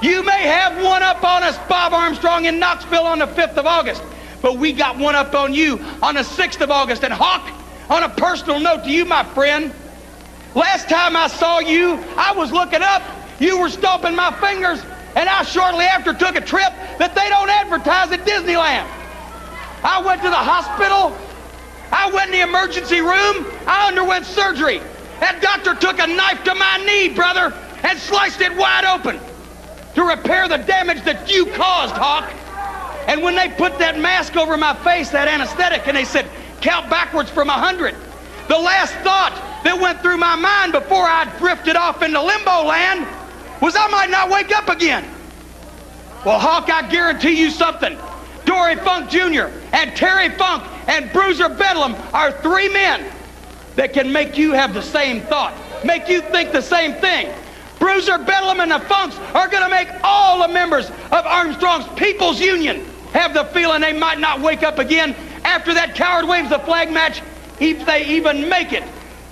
you 0.00 0.22
may 0.22 0.42
have 0.42 0.82
one 0.82 1.02
up 1.02 1.22
on 1.24 1.42
us, 1.42 1.58
Bob 1.68 1.92
Armstrong, 1.92 2.44
in 2.44 2.58
Knoxville 2.58 3.06
on 3.06 3.18
the 3.18 3.26
5th 3.26 3.56
of 3.56 3.66
August. 3.66 4.02
But 4.40 4.56
we 4.56 4.72
got 4.72 4.96
one 4.96 5.14
up 5.14 5.34
on 5.34 5.52
you 5.52 5.80
on 6.00 6.14
the 6.14 6.22
6th 6.22 6.60
of 6.60 6.70
August. 6.70 7.04
And 7.04 7.12
Hawk, 7.12 7.50
on 7.90 8.04
a 8.04 8.08
personal 8.08 8.60
note 8.60 8.84
to 8.84 8.90
you, 8.90 9.04
my 9.04 9.24
friend, 9.24 9.74
last 10.54 10.88
time 10.88 11.16
I 11.16 11.26
saw 11.26 11.58
you, 11.58 12.02
I 12.16 12.32
was 12.32 12.52
looking 12.52 12.82
up. 12.82 13.02
You 13.40 13.58
were 13.58 13.70
stomping 13.70 14.14
my 14.14 14.30
fingers, 14.32 14.82
and 15.16 15.28
I 15.28 15.42
shortly 15.42 15.84
after 15.84 16.14
took 16.14 16.36
a 16.36 16.40
trip 16.40 16.72
that 16.98 17.14
they 17.14 17.28
don't 17.28 17.50
advertise 17.50 18.12
at 18.12 18.20
Disneyland. 18.20 18.86
I 19.82 20.02
went 20.04 20.22
to 20.22 20.28
the 20.28 20.36
hospital. 20.36 21.16
I 21.92 22.10
went 22.10 22.26
in 22.26 22.32
the 22.32 22.42
emergency 22.42 23.00
room. 23.00 23.46
I 23.66 23.88
underwent 23.88 24.26
surgery. 24.26 24.80
That 25.20 25.40
doctor 25.42 25.74
took 25.74 25.98
a 25.98 26.06
knife 26.06 26.44
to 26.44 26.54
my 26.54 26.78
knee, 26.84 27.08
brother, 27.08 27.52
and 27.82 27.98
sliced 27.98 28.40
it 28.40 28.56
wide 28.56 28.84
open 28.84 29.20
to 29.94 30.04
repair 30.04 30.48
the 30.48 30.58
damage 30.58 31.02
that 31.04 31.30
you 31.30 31.46
caused, 31.46 31.94
Hawk. 31.94 32.30
And 33.06 33.22
when 33.22 33.34
they 33.34 33.48
put 33.48 33.78
that 33.78 33.98
mask 33.98 34.36
over 34.36 34.56
my 34.56 34.74
face, 34.84 35.10
that 35.10 35.28
anesthetic, 35.28 35.86
and 35.88 35.96
they 35.96 36.04
said, 36.04 36.26
count 36.60 36.88
backwards 36.88 37.30
from 37.30 37.48
a 37.48 37.54
100, 37.54 37.94
the 38.48 38.58
last 38.58 38.94
thought 39.04 39.34
that 39.64 39.78
went 39.78 40.00
through 40.00 40.16
my 40.16 40.36
mind 40.36 40.72
before 40.72 41.04
I 41.04 41.24
drifted 41.38 41.76
off 41.76 42.02
into 42.02 42.22
limbo 42.22 42.64
land 42.64 43.06
was 43.60 43.74
I 43.76 43.88
might 43.88 44.10
not 44.10 44.30
wake 44.30 44.56
up 44.56 44.68
again. 44.68 45.04
Well, 46.24 46.38
Hawk, 46.38 46.70
I 46.70 46.88
guarantee 46.88 47.38
you 47.38 47.50
something. 47.50 47.98
Dory 48.50 48.74
Funk 48.74 49.08
Jr. 49.08 49.44
and 49.72 49.94
Terry 49.94 50.28
Funk 50.30 50.64
and 50.88 51.12
Bruiser 51.12 51.48
Bedlam 51.48 51.94
are 52.12 52.32
three 52.42 52.68
men 52.68 53.08
that 53.76 53.92
can 53.92 54.10
make 54.10 54.36
you 54.36 54.50
have 54.54 54.74
the 54.74 54.82
same 54.82 55.20
thought, 55.20 55.54
make 55.84 56.08
you 56.08 56.20
think 56.20 56.50
the 56.50 56.60
same 56.60 56.94
thing. 56.94 57.32
Bruiser 57.78 58.18
Bedlam 58.18 58.58
and 58.58 58.72
the 58.72 58.80
Funks 58.80 59.16
are 59.36 59.46
going 59.46 59.62
to 59.62 59.68
make 59.68 59.86
all 60.02 60.44
the 60.44 60.52
members 60.52 60.90
of 60.90 61.26
Armstrong's 61.26 61.86
People's 61.96 62.40
Union 62.40 62.84
have 63.12 63.34
the 63.34 63.44
feeling 63.44 63.82
they 63.82 63.92
might 63.92 64.18
not 64.18 64.40
wake 64.40 64.64
up 64.64 64.80
again 64.80 65.14
after 65.44 65.72
that 65.72 65.94
coward 65.94 66.26
waves 66.26 66.50
the 66.50 66.58
flag 66.58 66.90
match, 66.90 67.22
if 67.60 67.86
they 67.86 68.04
even 68.06 68.48
make 68.48 68.72
it 68.72 68.82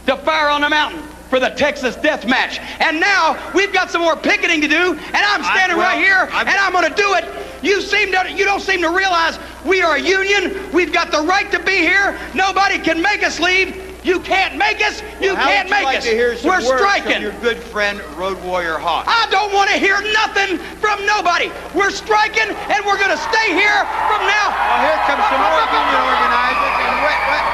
to 0.07 0.17
Fire 0.19 0.49
on 0.49 0.61
the 0.61 0.69
Mountain 0.71 1.03
for 1.29 1.41
the 1.41 1.49
Texas 1.51 1.97
Death 1.97 2.25
Match. 2.25 2.61
And 2.81 3.01
now 3.01 3.37
we've 3.53 3.73
got 3.73 3.91
some 3.91 4.01
more 4.01 4.17
picketing 4.17 4.61
to 4.61 4.69
do, 4.69 4.93
and 4.93 5.17
I'm 5.17 5.43
standing 5.43 5.77
well, 5.77 5.93
right 5.93 5.99
here, 5.99 6.29
I've- 6.33 6.49
and 6.49 6.57
I'm 6.61 6.71
going 6.73 6.89
to 6.89 6.95
do 6.95 7.15
it. 7.15 7.25
You 7.63 7.81
seem 7.81 8.13
to, 8.13 8.31
you 8.31 8.45
don't 8.45 8.61
seem 8.61 8.83
to 8.83 8.91
realize 8.91 9.39
we 9.65 9.83
are 9.83 9.97
a 9.97 10.01
union. 10.01 10.71
We've 10.73 10.93
got 10.93 11.11
the 11.11 11.21
right 11.21 11.51
to 11.53 11.59
be 11.63 11.79
here. 11.79 12.19
Nobody 12.35 12.79
can 12.79 13.03
make 13.03 13.23
us 13.23 13.41
leave. 13.41 13.85
You 14.05 14.21
can't 14.21 14.57
make 14.57 14.81
us. 14.81 15.03
You 15.21 15.35
How 15.35 15.49
can't 15.49 15.69
make 15.69 15.83
like 15.83 15.99
us. 15.99 16.05
to 16.05 16.11
hear 16.11 16.37
some 16.37 16.49
We're 16.49 16.65
words 16.65 16.81
striking. 16.81 17.15
From 17.15 17.23
your 17.23 17.33
good 17.43 17.59
friend 17.59 18.01
Road 18.17 18.41
Warrior 18.45 18.79
Hawk. 18.79 19.05
I 19.09 19.27
don't 19.31 19.53
want 19.53 19.71
to 19.71 19.77
hear 19.77 20.01
nothing 20.15 20.59
from 20.79 21.05
nobody. 21.05 21.51
We're 21.75 21.91
striking, 21.91 22.47
and 22.47 22.87
we're 22.87 22.97
going 22.97 23.11
to 23.11 23.19
stay 23.19 23.49
here 23.53 23.83
from 24.07 24.23
now. 24.23 24.55
Well, 24.55 24.81
here 24.87 24.99
comes 25.03 25.25
some 25.27 25.43
more 25.43 25.67
union 25.67 25.99
organizers, 25.99 26.75
and 26.79 26.95
wait, 27.03 27.21
wait. 27.27 27.45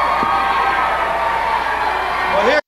Well, 2.34 2.44
here. 2.50 2.61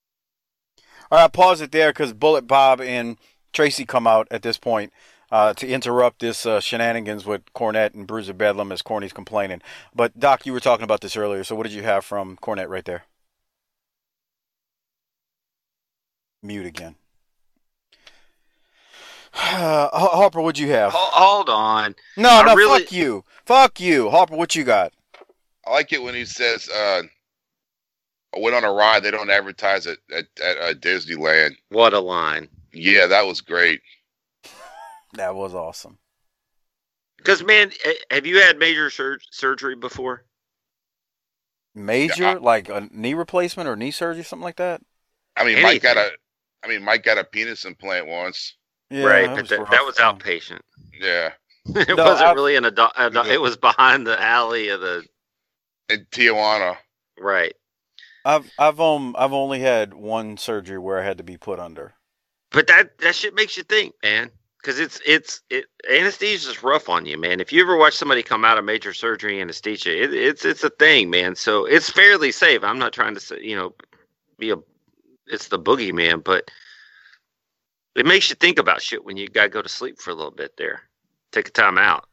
All 1.13 1.19
right, 1.21 1.33
pause 1.33 1.61
it 1.61 1.71
there 1.71 1.91
because 1.91 2.13
Bullet 2.15 2.49
Bob 2.49 2.81
and 2.81 3.19
Tracy 3.53 3.85
come 3.85 4.07
out 4.07 4.27
at 4.31 4.43
this 4.43 4.57
point 4.59 4.93
uh, 5.37 5.53
to 5.53 5.69
interrupt 5.69 6.21
this 6.21 6.47
uh, 6.47 6.61
shenanigans 6.61 7.27
with 7.27 7.43
Cornette 7.55 7.93
and 7.93 8.07
Bruiser 8.07 8.33
Bedlam 8.33 8.73
as 8.73 8.81
Corny's 8.81 9.13
complaining. 9.13 9.61
But 9.95 10.19
Doc, 10.19 10.47
you 10.47 10.53
were 10.55 10.61
talking 10.61 10.85
about 10.85 11.03
this 11.03 11.15
earlier, 11.15 11.45
so 11.45 11.55
what 11.55 11.65
did 11.65 11.75
you 11.75 11.83
have 11.83 12.07
from 12.07 12.39
Cornette 12.39 12.71
right 12.71 12.87
there? 12.87 13.05
Mute 16.43 16.65
again. 16.65 16.95
Harper, 19.35 20.41
what'd 20.41 20.59
you 20.59 20.71
have? 20.71 20.93
Hold 20.95 21.51
on. 21.51 21.95
No, 22.17 22.31
I 22.31 22.43
no, 22.47 22.55
really- 22.55 22.85
fuck 22.85 22.93
you, 22.93 23.25
fuck 23.45 23.79
you, 23.79 24.09
Harper. 24.09 24.37
What 24.37 24.57
you 24.57 24.65
got? 24.65 24.95
I 25.67 25.73
like 25.73 25.93
it 25.93 26.03
when 26.03 26.15
he 26.15 26.25
says, 26.25 26.67
uh, 26.71 27.03
"I 28.35 28.39
went 28.39 28.57
on 28.57 28.65
a 28.65 28.73
ride. 28.73 29.03
They 29.03 29.11
don't 29.11 29.29
advertise 29.29 29.85
it 29.87 29.99
at, 30.11 30.25
at 30.43 30.57
uh, 30.57 30.73
Disneyland." 30.75 31.57
What 31.69 31.93
a 31.93 32.01
line. 32.01 32.49
Yeah, 32.73 33.07
that 33.09 33.27
was 33.27 33.43
great. 33.43 33.83
That 35.17 35.35
was 35.35 35.55
awesome. 35.55 35.99
Because 37.19 37.43
man, 37.43 37.73
eh, 37.85 37.95
have 38.11 38.27
you 38.27 38.41
had 38.41 38.59
major 38.59 38.91
sur- 38.91 39.19
surgery 39.31 39.75
before? 39.75 40.25
Major, 41.75 42.23
Yeah, 42.23 42.31
I- 42.33 42.35
like 42.35 42.69
a 42.69 42.89
knee 42.91 43.15
replacement 43.15 43.69
or 43.69 43.77
knee 43.77 43.91
surgery, 43.91 44.25
something 44.25 44.45
like 44.45 44.57
that. 44.57 44.81
I 45.37 45.45
mean, 45.45 45.61
Mike 45.63 45.83
got 45.83 45.97
a. 45.97 46.11
I 46.65 46.69
mean, 46.69 46.83
Mike 46.83 47.03
got 47.05 47.19
a 47.19 47.25
penis 47.25 47.65
implant 47.65 48.07
once. 48.07 48.57
Yeah, 48.91 49.05
right, 49.05 49.27
that 49.27 49.35
but 49.35 49.41
was 49.43 49.49
that, 49.51 49.71
that 49.71 49.85
was 49.85 49.97
outpatient. 49.97 50.61
Yeah, 50.99 51.33
it 51.67 51.89
No, 51.97 52.05
wasn't 52.05 52.29
I- 52.29 52.33
really 52.33 52.57
an 52.57 52.65
adult. 52.65 52.93
adult 52.97 53.27
it 53.27 53.41
was 53.41 53.57
behind 53.57 54.07
the 54.07 54.21
alley 54.21 54.69
of 54.69 54.81
the 54.81 55.05
in 55.89 56.07
Tijuana. 56.11 56.77
right. 57.19 57.53
I've 58.25 58.51
I've 58.59 58.81
um 58.81 59.15
I've 59.19 59.33
only 59.33 59.61
had 59.61 59.95
one 59.95 60.37
surgery 60.37 60.79
where 60.79 60.99
I 60.99 61.05
had 61.05 61.19
to 61.19 61.25
be 61.25 61.37
put 61.37 61.61
under. 61.61 61.95
But 62.51 62.67
that 62.69 62.99
that 62.99 63.15
shit 63.15 63.35
makes 63.35 63.57
you 63.57 63.63
think, 63.65 63.95
man. 64.03 64.31
Because 64.67 64.81
it's 64.81 65.01
it's 65.07 65.43
it 65.49 65.67
anesthesia 65.89 66.51
is 66.51 66.61
rough 66.61 66.89
on 66.89 67.07
you, 67.07 67.17
man. 67.17 67.39
If 67.39 67.53
you 67.53 67.63
ever 67.63 67.77
watch 67.77 67.95
somebody 67.95 68.25
come 68.25 68.45
out 68.45 68.59
of 68.59 68.65
major 68.65 68.93
surgery 68.93 69.41
anesthesia, 69.41 70.03
it, 70.03 70.13
it's 70.13 70.45
it's 70.45 70.65
a 70.65 70.71
thing, 70.71 71.09
man. 71.09 71.37
So 71.37 71.67
it's 71.67 71.89
fairly 71.89 72.33
safe. 72.33 72.65
I'm 72.65 72.81
not 72.81 72.93
trying 72.93 73.15
to 73.15 73.21
say, 73.21 73.41
you 73.41 73.55
know, 73.55 73.77
be 74.41 74.51
a 74.51 74.57
it's 75.29 75.47
the 75.47 75.59
boogeyman, 75.61 76.25
but 76.25 76.51
it 77.95 78.07
makes 78.07 78.29
you 78.29 78.35
think 78.35 78.59
about 78.59 78.83
shit 78.83 79.05
when 79.05 79.17
you 79.17 79.29
gotta 79.29 79.51
go 79.51 79.63
to 79.63 79.69
sleep 79.69 80.01
for 80.01 80.11
a 80.11 80.15
little 80.15 80.33
bit 80.33 80.57
there. 80.57 80.83
Take 81.31 81.47
a 81.47 81.53
time 81.53 81.79
out. 81.79 82.05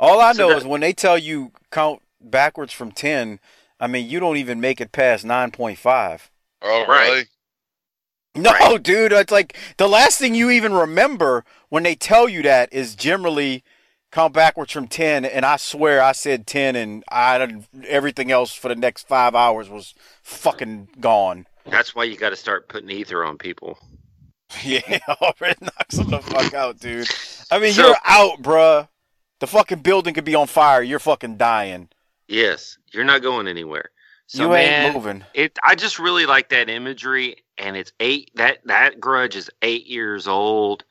All 0.00 0.18
I 0.22 0.32
So 0.32 0.44
know 0.44 0.54
that- 0.54 0.58
is 0.62 0.64
when 0.64 0.80
they 0.80 0.94
tell 0.94 1.18
you 1.18 1.52
count 1.70 2.00
backwards 2.22 2.72
from 2.72 2.90
ten, 2.90 3.38
I 3.78 3.86
mean 3.86 4.08
you 4.08 4.18
don't 4.18 4.38
even 4.38 4.62
make 4.62 4.80
it 4.80 4.92
past 4.92 5.26
nine 5.26 5.50
point 5.50 5.78
five. 5.78 6.30
Oh, 6.62 6.86
Right. 6.86 7.06
really? 7.10 7.24
No, 8.34 8.52
Right. 8.52 8.82
dude, 8.82 9.12
it's 9.12 9.32
like 9.32 9.56
the 9.78 9.88
last 9.88 10.18
thing 10.18 10.34
you 10.34 10.50
even 10.50 10.72
remember 10.72 11.44
when 11.70 11.82
they 11.82 11.94
tell 11.94 12.28
you 12.28 12.42
that 12.42 12.72
is 12.72 12.94
generally 12.94 13.64
count 14.12 14.32
backwards 14.32 14.72
from 14.72 14.86
ten, 14.88 15.24
and 15.24 15.44
I 15.44 15.56
swear 15.56 16.00
I 16.02 16.12
said 16.12 16.46
ten, 16.46 16.76
and 16.76 17.02
I 17.10 17.62
everything 17.86 18.30
else 18.30 18.52
for 18.54 18.68
the 18.68 18.76
next 18.76 19.08
five 19.08 19.34
hours 19.34 19.68
was 19.68 19.94
fucking 20.22 20.88
gone. 21.00 21.46
That's 21.66 21.94
why 21.94 22.04
you 22.04 22.16
got 22.16 22.30
to 22.30 22.36
start 22.36 22.68
putting 22.68 22.90
ether 22.90 23.24
on 23.24 23.38
people. 23.38 23.78
Yeah, 24.64 24.80
it 24.86 25.60
knocks 25.60 25.96
them 25.96 26.08
the 26.08 26.20
fuck 26.20 26.54
out, 26.54 26.80
dude. 26.80 27.06
I 27.50 27.58
mean, 27.58 27.74
So- 27.74 27.88
you're 27.88 27.96
out, 28.04 28.40
bruh. 28.42 28.88
The 29.40 29.46
fucking 29.46 29.80
building 29.80 30.14
could 30.14 30.24
be 30.24 30.34
on 30.34 30.46
fire. 30.46 30.82
You're 30.82 30.98
fucking 30.98 31.36
dying. 31.36 31.90
Yes, 32.28 32.78
you're 32.92 33.04
not 33.04 33.20
going 33.22 33.46
anywhere. 33.46 33.90
So 34.28 34.44
you 34.44 34.52
man, 34.52 34.84
ain't 34.84 34.94
moving. 34.94 35.24
it 35.34 35.58
I 35.64 35.74
just 35.74 35.98
really 35.98 36.26
like 36.26 36.50
that 36.50 36.68
imagery 36.68 37.36
and 37.56 37.76
it's 37.76 37.92
eight 37.98 38.30
that 38.34 38.58
that 38.66 39.00
grudge 39.00 39.34
is 39.36 39.50
eight 39.62 39.86
years 39.86 40.28
old. 40.28 40.84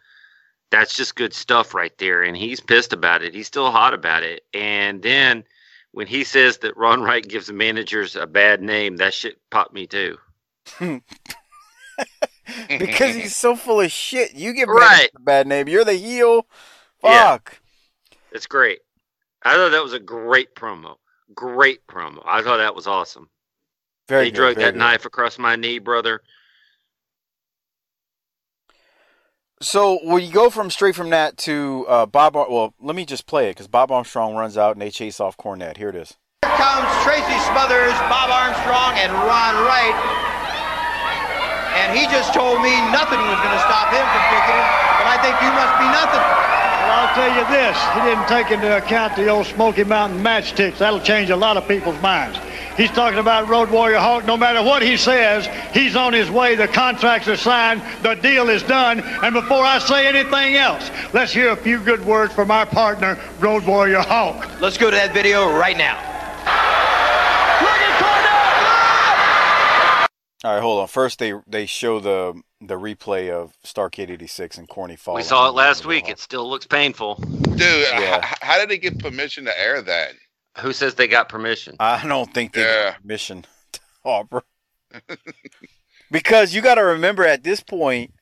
That's 0.72 0.96
just 0.98 1.15
good 1.15 1.34
stuff 1.34 1.74
right 1.74 1.96
there. 1.98 2.24
And 2.24 2.36
he's 2.36 2.60
pissed 2.60 2.91
about 2.94 3.22
it. 3.24 3.34
He's 3.34 3.48
still 3.48 3.72
hot 3.72 3.94
about 3.94 4.24
it. 4.24 4.44
And 4.53 5.01
then 5.01 5.44
when 5.91 6.08
he 6.08 6.24
says 6.24 6.58
that 6.58 6.75
Ron 6.75 7.01
Wright 7.03 7.25
gives 7.25 7.50
managers 7.51 8.15
a 8.15 8.27
bad 8.27 8.62
name, 8.62 8.98
that 8.98 9.13
shit 9.13 9.39
popped 9.50 9.74
me 9.74 9.88
too. 9.88 10.17
because 12.79 13.15
he's 13.15 13.36
so 13.36 13.56
full 13.56 13.82
of 13.82 13.91
shit. 13.91 14.34
You 14.36 14.51
give 14.53 14.67
Right. 14.67 15.10
a 15.15 15.20
bad 15.22 15.48
name. 15.48 15.67
You're 15.67 15.86
the 15.86 15.94
heel. 15.94 16.48
Yeah. 17.03 17.34
Fuck. 17.34 17.62
It's 18.32 18.48
great. 18.48 18.79
I 19.44 19.53
thought 19.56 19.70
that 19.72 19.84
was 19.84 19.94
a 19.94 20.00
great 20.00 20.56
promo. 20.56 20.96
Great 21.34 21.86
promo. 21.88 22.22
I 22.25 22.41
thought 22.41 22.57
that 22.57 22.75
was 22.75 22.88
awesome. 22.88 23.29
Very 24.07 24.25
he 24.25 24.31
good, 24.31 24.38
drug 24.38 24.55
very 24.55 24.65
that 24.65 24.72
good. 24.74 24.79
knife 24.79 25.05
across 25.05 25.38
my 25.38 25.55
knee, 25.55 25.79
brother. 25.79 26.22
So 29.60 30.00
we 30.05 30.29
go 30.29 30.50
from 30.50 30.69
straight 30.69 30.96
from 30.96 31.10
that 31.10 31.36
to 31.50 31.86
uh, 31.89 32.05
Bob. 32.05 32.36
Ar- 32.38 32.50
well, 32.50 32.74
let 32.79 32.96
me 32.96 33.05
just 33.05 33.25
play 33.25 33.50
it 33.50 33.55
because 33.57 33.67
Bob 33.67 33.91
Armstrong 33.91 34.36
runs 34.36 34.57
out 34.57 34.74
and 34.74 34.81
they 34.81 34.91
chase 34.91 35.19
off 35.19 35.36
Cornette. 35.36 35.77
Here 35.77 35.89
it 35.89 35.96
is. 35.96 36.15
Here 36.46 36.53
comes 36.55 36.88
Tracy 37.03 37.38
Smothers, 37.50 37.98
Bob 38.05 38.29
Armstrong, 38.29 38.93
and 39.01 39.12
Ron 39.12 39.55
Wright. 39.65 39.98
And 41.81 41.98
he 41.98 42.05
just 42.13 42.34
told 42.34 42.62
me 42.62 42.74
nothing 42.93 43.17
was 43.17 43.39
going 43.41 43.55
to 43.57 43.63
stop 43.65 43.89
him 43.89 44.05
from 44.05 44.24
kicking 44.29 44.57
him, 44.57 44.67
but 45.01 45.07
I 45.10 45.17
think 45.25 45.34
you 45.41 45.50
must 45.51 45.74
be 45.81 45.88
nothing. 45.89 46.57
Well, 46.98 47.06
I'll 47.06 47.13
tell 47.13 47.30
you 47.30 47.46
this. 47.56 47.77
He 47.94 48.01
didn't 48.10 48.27
take 48.27 48.50
into 48.50 48.75
account 48.75 49.16
the 49.16 49.27
old 49.27 49.46
Smoky 49.46 49.84
Mountain 49.84 50.20
matchsticks. 50.24 50.80
That'll 50.80 51.00
change 51.00 51.30
a 51.30 51.36
lot 51.36 51.56
of 51.56 51.68
people's 51.68 52.01
minds. 52.01 52.39
He's 52.75 52.89
talking 52.89 53.20
about 53.20 53.48
Road 53.48 53.70
Warrior 53.70 54.00
Hawk. 54.00 54.25
No 54.25 54.36
matter 54.36 54.63
what 54.63 54.82
he 54.82 54.98
says, 54.98 55.46
he's 55.75 55.96
on 55.96 56.12
his 56.12 56.32
way. 56.32 56.56
The 56.56 56.68
contracts 56.68 57.27
are 57.27 57.38
signed. 57.38 57.84
The 58.01 58.16
deal 58.16 58.50
is 58.50 58.63
done. 58.63 59.01
And 59.01 59.36
before 59.36 59.63
I 59.63 59.77
say 59.77 60.08
anything 60.08 60.56
else, 60.56 60.89
let's 61.13 61.32
hear 61.32 61.50
a 61.50 61.56
few 61.56 61.77
good 61.77 62.04
words 62.04 62.34
from 62.34 62.50
our 62.50 62.66
partner, 62.66 63.16
Road 63.39 63.63
Warrior 63.68 64.01
Hawk. 64.01 64.60
Let's 64.60 64.80
go 64.80 64.89
to 64.89 64.96
that 64.96 65.13
video 65.13 65.56
right 65.56 65.77
now. 65.77 65.98
All 70.44 70.54
right, 70.54 70.62
hold 70.62 70.82
on. 70.82 70.88
First, 70.88 71.20
they 71.20 71.34
they 71.46 71.68
show 71.68 72.00
the 72.00 72.42
the 72.60 72.76
replay 72.76 73.30
of 73.30 73.54
Starrcade 73.64 74.10
'86 74.10 74.58
and 74.58 74.68
Corny 74.68 74.96
Fall. 74.96 75.16
We 75.16 75.24
saw 75.24 75.48
it 75.50 75.54
last 75.54 75.86
week. 75.86 76.04
wall. 76.06 76.12
It 76.14 76.20
still 76.20 76.50
looks 76.50 76.66
painful. 76.66 77.16
Dude, 77.16 77.60
Yeah. 77.60 78.18
h- 78.32 78.38
how 78.42 78.58
did 78.58 78.70
they 78.70 78.78
get 78.78 79.00
permission 79.00 79.46
to 79.46 79.60
air 79.60 79.82
that? 79.82 80.14
Who 80.60 80.74
says 80.74 80.96
they 80.96 81.08
got 81.08 81.30
permission? 81.30 81.76
I 81.80 82.06
don't 82.08 82.34
think 82.34 82.54
they 82.54 82.62
Yeah. 82.62 82.92
got 82.92 83.02
permission 83.02 83.46
Harper. 84.04 84.44
because 86.12 86.54
you 86.54 86.62
got 86.62 86.76
to 86.76 86.84
remember 86.84 87.26
at 87.26 87.44
this 87.44 87.62
point, 87.62 88.14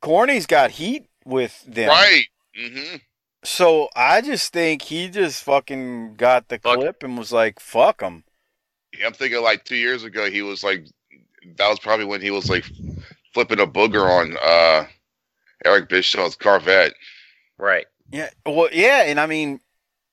Corny's 0.00 0.46
got 0.46 0.72
heat 0.72 1.06
with 1.24 1.62
them. 1.66 1.88
Right. 1.88 2.26
Mm-hmm. 2.58 2.96
So 3.44 3.88
I 3.96 4.20
just 4.20 4.52
think 4.52 4.82
he 4.82 5.08
just 5.08 5.42
fucking 5.42 6.14
got 6.14 6.48
the 6.48 6.58
Fuck. 6.58 6.76
clip 6.78 7.02
and 7.02 7.18
was 7.18 7.32
like, 7.32 7.58
"Fuck 7.60 8.00
him." 8.00 8.24
Yeah, 8.96 9.06
I'm 9.06 9.12
thinking 9.14 9.42
like 9.42 9.64
two 9.64 9.76
years 9.76 10.04
ago, 10.04 10.30
he 10.30 10.42
was 10.42 10.62
like, 10.62 10.86
that 11.56 11.68
was 11.68 11.80
probably 11.80 12.04
when 12.06 12.20
he 12.20 12.30
was 12.30 12.48
like 12.48 12.64
flipping 13.34 13.60
a 13.60 13.66
booger 13.66 14.04
on 14.08 14.36
uh 14.42 14.86
Eric 15.64 15.88
Bischoff's 15.88 16.36
Corvette. 16.36 16.94
Right. 17.58 17.86
Yeah. 18.10 18.30
Well, 18.44 18.68
yeah, 18.72 19.02
and 19.04 19.20
I 19.20 19.26
mean, 19.26 19.60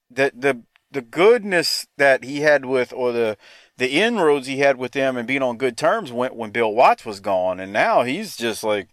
the 0.10 0.32
the 0.36 0.62
the 0.92 1.02
goodness 1.02 1.88
that 1.98 2.24
he 2.24 2.42
had 2.42 2.66
with, 2.66 2.94
or 2.94 3.12
the 3.12 3.38
the 3.78 3.90
inroads 4.00 4.48
he 4.48 4.60
had 4.60 4.78
with 4.78 4.92
them, 4.92 5.18
and 5.18 5.28
being 5.28 5.42
on 5.42 5.58
good 5.58 5.78
terms 5.78 6.12
went 6.12 6.36
when 6.36 6.52
Bill 6.52 6.74
Watts 6.74 7.06
was 7.06 7.20
gone, 7.20 7.60
and 7.60 7.72
now 7.74 8.04
he's 8.04 8.36
just 8.36 8.64
like, 8.64 8.90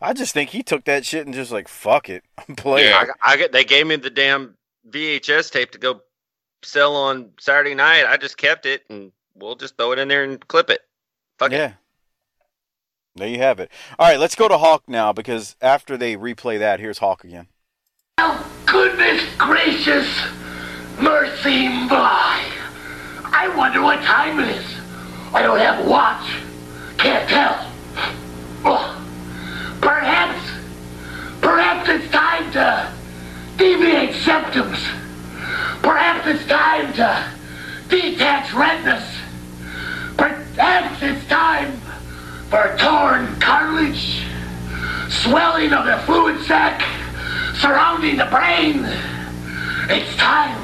I 0.00 0.12
just 0.12 0.32
think 0.34 0.50
he 0.50 0.62
took 0.62 0.84
that 0.84 1.04
shit 1.04 1.26
and 1.26 1.34
just 1.34 1.50
like, 1.52 1.68
fuck 1.68 2.08
it, 2.08 2.22
I'm 2.48 2.54
playing. 2.56 2.90
Yeah. 2.90 2.98
I, 2.98 3.06
got- 3.06 3.16
I. 3.22 3.48
They 3.52 3.64
gave 3.64 3.86
me 3.86 3.96
the 3.96 4.10
damn 4.10 4.56
VHS 4.90 5.50
tape 5.50 5.72
to 5.72 5.78
go 5.78 6.00
sell 6.62 6.96
on 6.96 7.30
Saturday 7.38 7.74
night. 7.74 8.04
I 8.06 8.16
just 8.16 8.36
kept 8.36 8.64
it, 8.66 8.82
and 8.88 9.12
we'll 9.34 9.56
just 9.56 9.76
throw 9.76 9.92
it 9.92 9.98
in 9.98 10.08
there 10.08 10.24
and 10.24 10.46
clip 10.48 10.70
it. 10.70 10.80
Fuck 11.38 11.52
it. 11.52 11.74
There 13.18 13.28
you 13.28 13.38
have 13.38 13.58
it. 13.58 13.70
All 13.98 14.08
right, 14.08 14.18
let's 14.18 14.36
go 14.36 14.48
to 14.48 14.58
Hawk 14.58 14.84
now 14.86 15.12
because 15.12 15.56
after 15.60 15.96
they 15.96 16.16
replay 16.16 16.58
that, 16.60 16.78
here's 16.78 16.98
Hawk 16.98 17.24
again. 17.24 17.48
Oh, 18.18 18.48
goodness 18.64 19.22
gracious, 19.36 20.08
mercy 21.00 21.68
my. 21.68 22.44
I 23.24 23.52
wonder 23.56 23.82
what 23.82 24.00
time 24.02 24.38
it 24.40 24.56
is. 24.56 24.66
I 25.32 25.42
don't 25.42 25.58
have 25.58 25.84
a 25.84 25.88
watch. 25.88 26.30
Can't 26.96 27.28
tell. 27.28 27.70
Oh, 28.64 29.06
perhaps, 29.80 30.50
perhaps 31.40 31.88
it's 31.88 32.10
time 32.12 32.50
to 32.52 32.92
deviated 33.56 34.14
septums. 34.16 34.78
Perhaps 35.82 36.26
it's 36.28 36.46
time 36.46 36.92
to 36.94 37.30
detached 37.88 38.54
retinas. 38.54 39.04
Perhaps 40.16 41.02
it's 41.02 41.26
time 41.28 41.80
for 42.50 42.74
torn 42.78 43.38
cartilage, 43.40 44.22
swelling 45.10 45.72
of 45.72 45.84
the 45.84 45.98
fluid 46.06 46.40
sac 46.44 46.82
surrounding 47.56 48.16
the 48.16 48.24
brain. 48.26 48.86
It's 49.90 50.16
time 50.16 50.56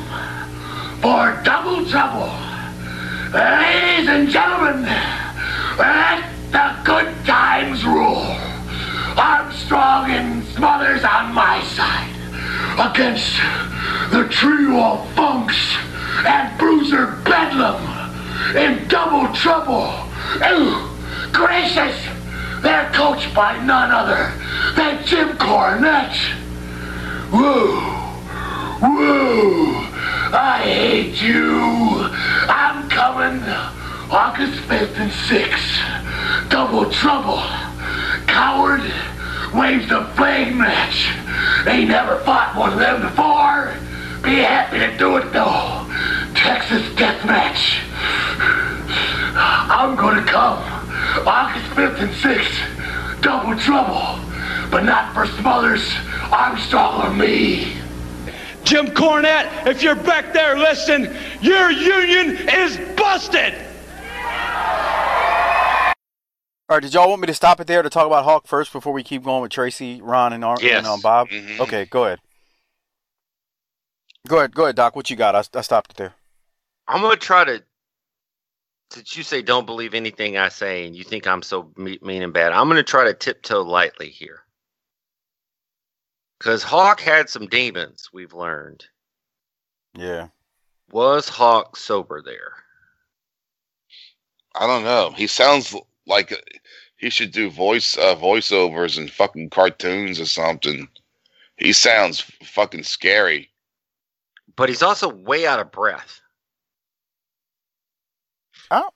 for 1.03 1.43
double 1.45 1.85
trouble. 1.87 2.33
Ladies 3.35 4.09
and 4.09 4.29
gentlemen, 4.31 4.85
let 5.79 6.25
the 6.53 6.77
good 6.85 7.13
times 7.27 7.85
rule. 7.85 8.25
Armstrong 9.17 10.11
and 10.11 10.45
Smothers 10.55 11.05
on 11.05 11.35
my 11.35 11.63
side 11.65 12.15
against 12.79 13.37
the 14.11 14.27
trio 14.31 14.81
of 14.81 15.13
Funks 15.15 15.77
and 16.25 16.59
Bruiser 16.59 17.19
Bedlam 17.25 17.83
in 18.57 18.89
double 18.89 19.33
trouble. 19.35 19.91
Oh, 20.43 20.94
gracious! 21.33 21.97
They're 22.63 22.91
coached 22.95 23.35
by 23.35 23.63
none 23.65 23.91
other 23.91 24.33
than 24.75 25.05
Jim 25.05 25.37
Cornette. 25.37 26.17
Woo! 27.33 27.81
Woo! 28.81 29.77
I 30.33 30.61
hate 30.63 31.21
you! 31.21 32.09
I'm 32.49 32.89
coming 32.89 33.43
August 34.11 34.61
5th 34.63 34.97
and 34.97 35.11
6th. 35.11 36.51
Double 36.51 36.91
trouble. 36.91 37.43
Coward 38.27 38.83
waves 39.55 39.89
the 39.89 40.05
flag 40.17 40.55
match. 40.55 41.11
They 41.65 41.85
never 41.85 42.19
fought 42.21 42.57
one 42.57 42.73
of 42.73 42.79
them 42.79 43.03
before. 43.03 43.75
Be 44.25 44.37
happy 44.37 44.79
to 44.79 44.97
do 44.97 45.17
it 45.19 45.33
though. 45.33 45.87
Texas 46.35 46.83
death 46.97 47.25
match. 47.27 47.81
I'm 49.37 49.97
gonna 49.97 50.25
come 50.25 50.59
August 51.27 51.67
5th 51.75 52.01
and 52.01 52.11
6th. 52.11 53.21
Double 53.23 53.57
trouble. 53.59 54.19
But 54.71 54.85
not 54.85 55.13
for 55.15 55.27
Smothers, 55.41 55.93
Armstrong, 56.33 57.07
or 57.07 57.15
me. 57.15 57.75
Jim 58.65 58.87
Cornette, 58.89 59.67
if 59.67 59.83
you're 59.83 59.95
back 59.95 60.33
there 60.33 60.57
listen, 60.59 61.15
your 61.43 61.71
union 61.71 62.49
is 62.49 62.79
busted. 62.97 63.55
All 66.67 66.77
right, 66.77 66.83
did 66.83 66.95
y'all 66.95 67.11
want 67.11 67.21
me 67.21 67.27
to 67.27 67.35
stop 67.35 67.61
it 67.61 67.67
there 67.67 67.83
to 67.83 67.91
talk 67.91 68.07
about 68.07 68.25
Hawk 68.25 68.47
first 68.47 68.73
before 68.73 68.95
we 68.95 69.03
keep 69.03 69.23
going 69.23 69.43
with 69.43 69.53
Tracy, 69.53 70.01
Ron, 70.01 70.33
and, 70.33 70.43
Ar- 70.43 70.57
Yes. 70.63 70.79
and 70.79 70.87
um, 70.87 71.01
Bob? 71.03 71.29
Mhm. 71.29 71.61
Okay, 71.61 71.85
go 71.85 72.05
ahead. 72.07 72.21
Go 74.27 74.39
ahead, 74.39 74.55
go 74.55 74.65
ahead, 74.65 74.77
Doc. 74.77 74.97
What 74.97 75.11
you 75.11 75.17
got? 75.17 75.35
I, 75.35 75.45
I 75.59 75.61
stopped 75.61 75.93
it 75.93 75.97
there. 75.97 76.15
I'm 76.89 77.03
gonna 77.03 77.17
try 77.17 77.45
to. 77.45 77.63
Since 78.91 79.17
you 79.17 79.23
say 79.23 79.43
don't 79.43 79.67
believe 79.67 79.95
anything 79.95 80.37
I 80.37 80.49
say, 80.49 80.87
and 80.87 80.95
you 80.97 81.05
think 81.05 81.27
I'm 81.27 81.43
so 81.43 81.71
mean 81.77 82.23
and 82.23 82.33
bad? 82.33 82.53
I'm 82.53 82.69
gonna 82.69 82.83
try 82.83 83.05
to 83.05 83.15
tiptoe 83.15 83.63
lightly 83.63 84.09
here, 84.09 84.41
because 86.39 86.63
Hawk 86.63 87.01
had 87.01 87.29
some 87.29 87.47
demons. 87.47 88.09
We've 88.13 88.33
learned. 88.33 88.87
Yeah. 89.95 90.29
Was 90.91 91.29
Hawk 91.29 91.77
sober 91.77 92.23
there? 92.23 92.53
I 94.55 94.67
don't 94.67 94.85
know. 94.85 95.11
He 95.17 95.27
sounds 95.27 95.75
like 96.07 96.33
uh, 96.33 96.37
he 96.97 97.11
should 97.11 97.33
do 97.33 97.51
voice 97.51 97.99
uh, 97.99 98.15
voiceovers 98.15 98.97
and 98.97 99.11
fucking 99.11 99.51
cartoons 99.51 100.21
or 100.21 100.27
something. 100.27 100.89
He 101.57 101.73
sounds 101.73 102.21
fucking 102.43 102.85
scary. 102.85 103.51
But 104.57 104.69
he's 104.69 104.83
also 104.83 105.09
way 105.09 105.47
out 105.47 105.61
of 105.61 105.73
breath. 105.73 106.21
I 108.71 108.89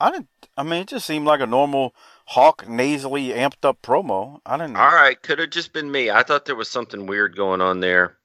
I 0.00 0.10
didn't. 0.10 0.28
I 0.56 0.62
mean, 0.62 0.82
it 0.82 0.88
just 0.88 1.06
seemed 1.06 1.26
like 1.26 1.40
a 1.40 1.46
normal 1.46 1.94
Hawk 2.26 2.68
nasally 2.68 3.28
amped 3.28 3.64
up 3.64 3.80
promo. 3.82 4.40
I 4.44 4.56
didn't. 4.56 4.76
All 4.76 4.94
right, 4.94 5.20
could 5.20 5.38
have 5.38 5.50
just 5.50 5.72
been 5.72 5.90
me. 5.90 6.10
I 6.10 6.22
thought 6.22 6.44
there 6.44 6.56
was 6.56 6.70
something 6.70 7.06
weird 7.06 7.36
going 7.36 7.60
on 7.60 7.80
there, 7.80 8.18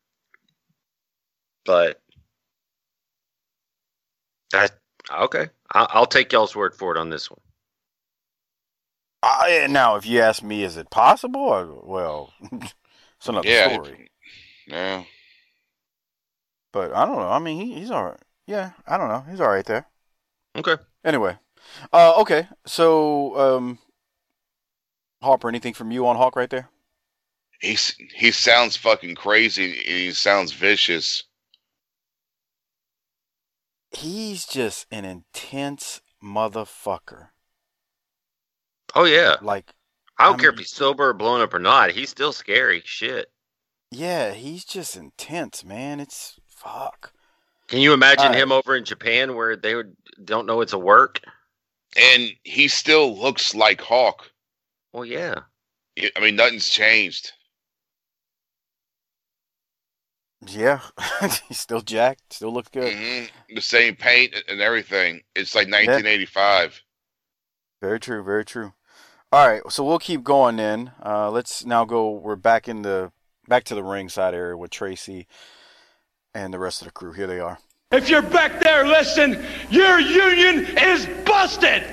but 1.65 2.01
that 4.51 4.71
okay. 5.11 5.49
I'll, 5.73 5.87
I'll 5.91 6.05
take 6.05 6.31
y'all's 6.33 6.55
word 6.55 6.75
for 6.75 6.95
it 6.95 6.99
on 6.99 7.09
this 7.09 7.29
one. 7.29 7.39
I, 9.23 9.51
eh, 9.51 9.67
now, 9.67 9.95
if 9.97 10.05
you 10.05 10.19
ask 10.19 10.41
me, 10.43 10.63
is 10.63 10.77
it 10.77 10.89
possible? 10.89 11.41
Or, 11.41 11.65
well, 11.83 12.33
it's 12.51 13.27
another 13.27 13.49
Yeah. 13.49 13.67
story. 13.69 14.09
Yeah. 14.67 15.03
But 16.71 16.93
I 16.93 17.05
don't 17.05 17.17
know. 17.17 17.29
I 17.29 17.39
mean, 17.39 17.59
he, 17.59 17.79
he's 17.79 17.91
all 17.91 18.05
right. 18.05 18.19
Yeah, 18.47 18.71
I 18.87 18.97
don't 18.97 19.09
know. 19.09 19.25
He's 19.29 19.41
all 19.41 19.49
right 19.49 19.65
there. 19.65 19.87
Okay. 20.55 20.75
Anyway, 21.03 21.37
uh, 21.93 22.19
okay. 22.21 22.47
So, 22.65 23.37
um, 23.37 23.79
Harper, 25.21 25.49
anything 25.49 25.73
from 25.73 25.91
you 25.91 26.07
on 26.07 26.15
Hawk 26.15 26.35
right 26.35 26.49
there? 26.49 26.69
He's 27.59 27.95
he 28.15 28.31
sounds 28.31 28.75
fucking 28.75 29.15
crazy. 29.15 29.65
And 29.65 29.75
he 29.75 30.11
sounds 30.11 30.51
vicious. 30.51 31.23
He's 33.91 34.45
just 34.45 34.87
an 34.91 35.05
intense 35.05 36.01
motherfucker. 36.23 37.27
Oh 38.95 39.05
yeah. 39.05 39.35
Like 39.41 39.73
I 40.17 40.25
don't 40.25 40.35
I 40.35 40.41
care 40.41 40.49
if 40.51 40.57
he's 40.57 40.71
sober 40.71 41.09
or 41.09 41.13
blown 41.13 41.41
up 41.41 41.53
or 41.53 41.59
not. 41.59 41.91
He's 41.91 42.09
still 42.09 42.33
scary. 42.33 42.81
Shit. 42.83 43.31
Yeah, 43.91 44.31
he's 44.31 44.63
just 44.63 44.95
intense, 44.95 45.63
man. 45.65 45.99
It's 45.99 46.39
fuck. 46.63 47.13
Can 47.67 47.79
you 47.79 47.93
imagine 47.93 48.25
Alright. 48.25 48.37
him 48.37 48.51
over 48.51 48.75
in 48.75 48.85
Japan 48.85 49.35
where 49.35 49.55
they 49.55 49.75
would, 49.75 49.95
don't 50.23 50.45
know 50.45 50.61
it's 50.61 50.73
a 50.73 50.79
work? 50.79 51.21
And 51.97 52.31
he 52.43 52.67
still 52.67 53.17
looks 53.17 53.55
like 53.55 53.81
Hawk. 53.81 54.29
Well, 54.93 55.05
yeah. 55.05 55.35
I 56.15 56.19
mean, 56.19 56.35
nothing's 56.35 56.69
changed. 56.69 57.33
Yeah, 60.47 60.81
he's 61.47 61.59
still 61.59 61.81
jacked. 61.81 62.33
Still 62.33 62.51
looks 62.51 62.69
good. 62.69 62.91
hmm 62.93 63.25
The 63.53 63.61
same 63.61 63.95
paint 63.95 64.35
and 64.47 64.59
everything. 64.59 65.21
It's 65.35 65.53
like 65.53 65.67
1985. 65.67 66.81
Very 67.81 67.99
true. 67.99 68.23
Very 68.23 68.43
true. 68.45 68.73
All 69.31 69.47
right, 69.47 69.61
so 69.69 69.83
we'll 69.83 69.99
keep 69.99 70.23
going 70.23 70.57
then. 70.57 70.91
Uh, 71.05 71.29
let's 71.31 71.65
now 71.65 71.85
go. 71.85 72.09
We're 72.09 72.35
back 72.35 72.67
in 72.67 72.81
the 72.81 73.11
back 73.47 73.63
to 73.65 73.75
the 73.75 73.83
ringside 73.83 74.33
area 74.33 74.57
with 74.57 74.71
Tracy 74.71 75.27
and 76.33 76.53
the 76.53 76.59
rest 76.59 76.81
of 76.81 76.85
the 76.85 76.91
crew. 76.91 77.11
Here 77.11 77.27
they 77.27 77.39
are. 77.39 77.57
If 77.91 78.09
you're 78.09 78.21
back 78.21 78.61
there, 78.61 78.87
listen, 78.87 79.43
your 79.69 79.99
union 79.99 80.77
is 80.77 81.05
busted. 81.25 81.83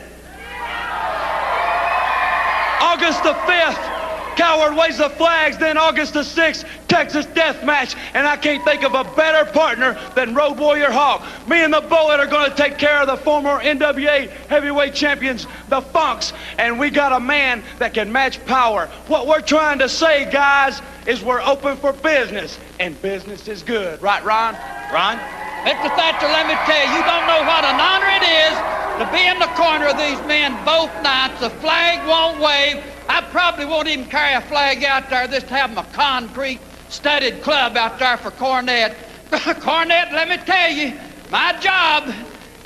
August 2.80 3.24
the 3.24 3.34
5th, 3.34 3.97
Coward 4.38 4.76
waves 4.76 4.98
the 4.98 5.10
flags. 5.10 5.58
Then 5.58 5.76
August 5.76 6.14
the 6.14 6.20
6th, 6.20 6.64
Texas 6.86 7.26
Death 7.26 7.64
Match. 7.64 7.96
And 8.14 8.24
I 8.24 8.36
can't 8.36 8.64
think 8.64 8.84
of 8.84 8.94
a 8.94 9.02
better 9.16 9.50
partner 9.50 9.98
than 10.14 10.32
Road 10.32 10.56
Warrior 10.60 10.92
Hawk. 10.92 11.26
Me 11.48 11.64
and 11.64 11.74
the 11.74 11.80
Bullet 11.80 12.20
are 12.20 12.26
going 12.26 12.48
to 12.48 12.56
take 12.56 12.78
care 12.78 13.00
of 13.00 13.08
the 13.08 13.16
former 13.16 13.58
NWA 13.58 14.30
heavyweight 14.46 14.94
champions, 14.94 15.48
the 15.68 15.80
Funks. 15.80 16.32
And 16.56 16.78
we 16.78 16.88
got 16.88 17.10
a 17.10 17.18
man 17.18 17.64
that 17.80 17.94
can 17.94 18.12
match 18.12 18.44
power. 18.46 18.86
What 19.08 19.26
we're 19.26 19.40
trying 19.40 19.80
to 19.80 19.88
say, 19.88 20.30
guys, 20.30 20.80
is 21.08 21.20
we're 21.20 21.42
open 21.42 21.76
for 21.76 21.92
business. 21.92 22.60
And 22.78 23.00
business 23.02 23.48
is 23.48 23.64
good. 23.64 24.00
Right, 24.00 24.24
Ron? 24.24 24.54
Ron? 24.92 25.18
Mr. 25.66 25.90
Thatcher, 25.98 26.28
let 26.28 26.46
me 26.46 26.54
tell 26.62 26.78
you, 26.78 26.94
you 26.94 27.02
don't 27.02 27.26
know 27.26 27.42
what 27.42 27.64
an 27.64 27.80
honor 27.80 28.06
it 28.06 28.22
is 28.22 28.78
to 29.02 29.06
be 29.10 29.26
in 29.26 29.40
the 29.40 29.50
corner 29.58 29.86
of 29.86 29.98
these 29.98 30.20
men 30.28 30.54
both 30.64 30.94
nights. 31.02 31.40
The 31.40 31.50
flag 31.58 32.06
won't 32.06 32.40
wave. 32.40 32.84
I 33.08 33.22
probably 33.22 33.64
won't 33.64 33.88
even 33.88 34.04
carry 34.04 34.34
a 34.34 34.40
flag 34.42 34.84
out 34.84 35.08
there. 35.08 35.26
Just 35.26 35.46
have 35.46 35.76
a 35.76 35.82
concrete 35.92 36.60
studded 36.88 37.42
club 37.42 37.76
out 37.76 37.98
there 37.98 38.16
for 38.18 38.30
Cornette. 38.30 38.94
Cornette, 39.30 40.12
let 40.12 40.28
me 40.28 40.36
tell 40.38 40.70
you, 40.70 40.92
my 41.30 41.58
job, 41.60 42.12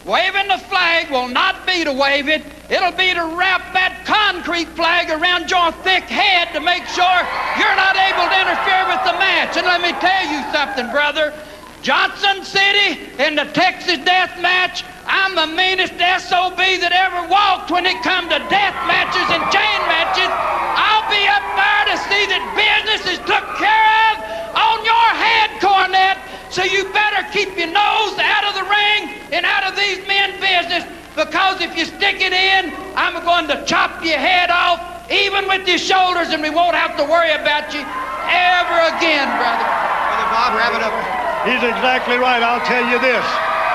waving 0.04 0.48
the 0.48 0.58
flag 0.58 1.10
will 1.10 1.28
not 1.28 1.66
be 1.66 1.84
to 1.84 1.92
wave 1.92 2.28
it. 2.28 2.42
It'll 2.70 2.92
be 2.92 3.14
to 3.14 3.36
wrap 3.36 3.72
that 3.74 4.02
concrete 4.06 4.68
flag 4.70 5.10
around 5.10 5.50
your 5.50 5.70
thick 5.84 6.04
head 6.04 6.52
to 6.54 6.60
make 6.60 6.86
sure 6.86 7.18
you're 7.58 7.78
not 7.78 7.94
able 7.94 8.26
to 8.26 8.38
interfere 8.38 8.84
with 8.90 9.02
the 9.06 9.16
match. 9.18 9.56
And 9.56 9.66
let 9.66 9.82
me 9.82 9.92
tell 10.00 10.24
you 10.26 10.40
something, 10.50 10.90
brother. 10.90 11.34
Johnson 11.82 12.44
City 12.44 13.10
in 13.18 13.34
the 13.34 13.44
Texas 13.50 13.98
death 14.06 14.40
match, 14.40 14.84
I'm 15.02 15.34
the 15.34 15.50
meanest 15.50 15.98
SOB 15.98 16.54
that 16.78 16.94
ever 16.94 17.26
walked 17.26 17.74
when 17.74 17.90
it 17.90 17.98
come 18.06 18.30
to 18.30 18.38
death 18.46 18.78
matches 18.86 19.26
and 19.26 19.42
chain 19.50 19.80
matches. 19.90 20.30
I'll 20.30 21.10
be 21.10 21.26
up 21.26 21.42
there 21.58 21.84
to 21.90 21.96
see 22.06 22.22
that 22.30 22.42
business 22.54 23.02
is 23.10 23.18
took 23.26 23.42
care 23.58 23.88
of 24.14 24.14
on 24.54 24.78
your 24.86 25.08
head, 25.10 25.58
Cornette. 25.58 26.22
So 26.54 26.62
you 26.62 26.86
better 26.94 27.26
keep 27.34 27.50
your 27.58 27.74
nose 27.74 28.14
out 28.14 28.46
of 28.46 28.54
the 28.54 28.66
ring 28.70 29.18
and 29.34 29.42
out 29.42 29.66
of 29.66 29.74
these 29.74 30.06
men's 30.06 30.38
business 30.38 30.86
because 31.18 31.60
if 31.60 31.74
you 31.74 31.84
stick 31.84 32.22
it 32.22 32.30
in, 32.32 32.70
I'm 32.94 33.18
going 33.26 33.50
to 33.50 33.66
chop 33.66 34.06
your 34.06 34.22
head 34.22 34.54
off, 34.54 35.01
even 35.12 35.46
with 35.46 35.68
your 35.68 35.78
shoulders, 35.78 36.32
and 36.32 36.42
we 36.42 36.50
won't 36.50 36.74
have 36.74 36.96
to 36.96 37.04
worry 37.04 37.32
about 37.32 37.72
you 37.74 37.80
ever 37.80 38.96
again, 38.96 39.28
brother. 39.36 39.68
Brother 39.68 40.28
Bob, 40.32 40.56
wrap 40.56 40.72
it 40.72 40.82
up. 40.82 40.94
He's 41.44 41.62
exactly 41.62 42.16
right. 42.16 42.42
I'll 42.42 42.64
tell 42.64 42.84
you 42.88 42.98
this. 42.98 43.24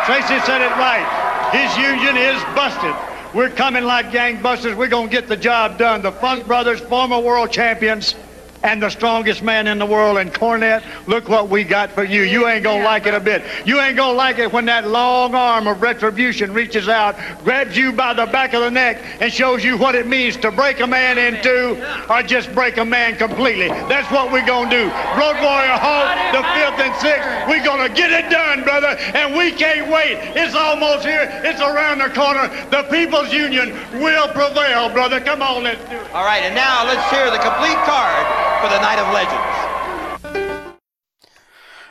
Tracy 0.06 0.40
said 0.46 0.62
it 0.62 0.72
right. 0.78 1.06
His 1.52 1.76
union 1.78 2.18
is 2.18 2.42
busted. 2.56 2.96
We're 3.34 3.50
coming 3.50 3.84
like 3.84 4.08
gangbusters. 4.08 4.76
We're 4.76 4.88
going 4.88 5.10
to 5.10 5.12
get 5.12 5.28
the 5.28 5.38
job 5.38 5.78
done. 5.78 6.02
The 6.02 6.12
Funk 6.12 6.48
Brothers, 6.48 6.80
former 6.80 7.20
world 7.20 7.52
champions, 7.52 8.16
and 8.64 8.82
the 8.82 8.90
strongest 8.90 9.44
man 9.44 9.68
in 9.68 9.78
the 9.78 9.86
world, 9.86 10.18
and 10.18 10.34
Cornette, 10.34 10.84
look 11.08 11.30
what 11.30 11.50
we 11.50 11.64
got 11.64 11.92
for 11.92 12.04
you. 12.04 12.24
You 12.24 12.48
ain't 12.48 12.64
to 12.64 12.84
like 12.84 13.06
it 13.06 13.14
a 13.14 13.20
bit. 13.20 13.44
You 13.66 13.80
ain't 13.80 13.98
to 13.98 14.12
like 14.12 14.40
it 14.40 14.52
when 14.52 14.66
that 14.66 14.88
long 14.88 15.36
arm 15.36 15.68
of 15.68 15.82
retribution 15.82 16.54
reaches 16.54 16.90
out, 16.90 17.16
grabs 17.44 17.78
you 17.78 17.92
by 17.92 18.14
the 18.14 18.26
back 18.26 18.54
of 18.54 18.62
the 18.62 18.72
neck, 18.72 19.02
and 19.22 19.32
shows 19.32 19.64
you 19.64 19.78
what 19.78 19.96
it 19.96 20.08
means 20.08 20.38
to 20.38 20.52
break 20.52 20.80
a 20.80 20.88
man 20.88 21.18
in 21.18 21.42
two 21.44 21.82
or 22.10 22.24
just 22.24 22.54
break 22.54 22.78
a 22.78 22.86
man 22.86 23.16
completely. 23.16 23.68
That's 23.68 24.10
what 24.12 24.32
we're 24.32 24.46
to 24.46 24.70
do. 24.70 24.84
Road 25.16 25.38
Warrior 25.42 25.78
Hawk, 25.78 26.18
the 26.34 26.44
fifth 26.58 26.80
and 26.86 26.96
sixth, 27.02 27.28
we're 27.48 27.64
to 27.88 27.94
get 27.94 28.12
it 28.12 28.30
done, 28.32 28.64
brother, 28.64 28.98
and 29.14 29.36
we 29.36 29.52
can't 29.52 29.90
wait. 29.92 30.18
It's 30.36 30.56
almost 30.56 31.06
here. 31.06 31.30
It's 31.44 31.62
around 31.62 32.00
the 32.00 32.10
corner. 32.10 32.48
The 32.70 32.84
People's 32.90 33.32
Union 33.32 33.74
will 34.02 34.28
prevail, 34.30 34.90
brother. 34.90 35.20
Come 35.20 35.42
on, 35.42 35.64
let's 35.64 35.84
do 35.90 35.96
it. 35.96 36.12
All 36.14 36.26
right, 36.26 36.44
and 36.44 36.56
now 36.56 36.86
let's 36.86 37.10
hear 37.12 37.30
the 37.30 37.40
complete 37.40 37.78
card 37.86 38.47
for 38.62 38.70
the 38.70 38.80
Night 38.82 39.00
of 39.00 39.14
Legends. 39.14 40.78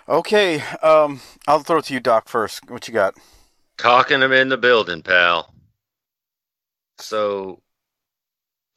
Okay, 0.09 0.61
um, 0.83 1.21
I'll 1.49 1.61
throw 1.61 1.79
it 1.79 1.87
to 1.87 1.95
you, 1.95 2.01
Doc, 2.01 2.29
first. 2.29 2.69
What 2.71 2.87
you 2.87 2.95
got? 2.95 3.15
Talking 3.77 4.21
them 4.21 4.33
in 4.33 4.49
the 4.49 4.57
building, 4.57 5.03
pal. 5.03 5.53
So, 6.99 7.61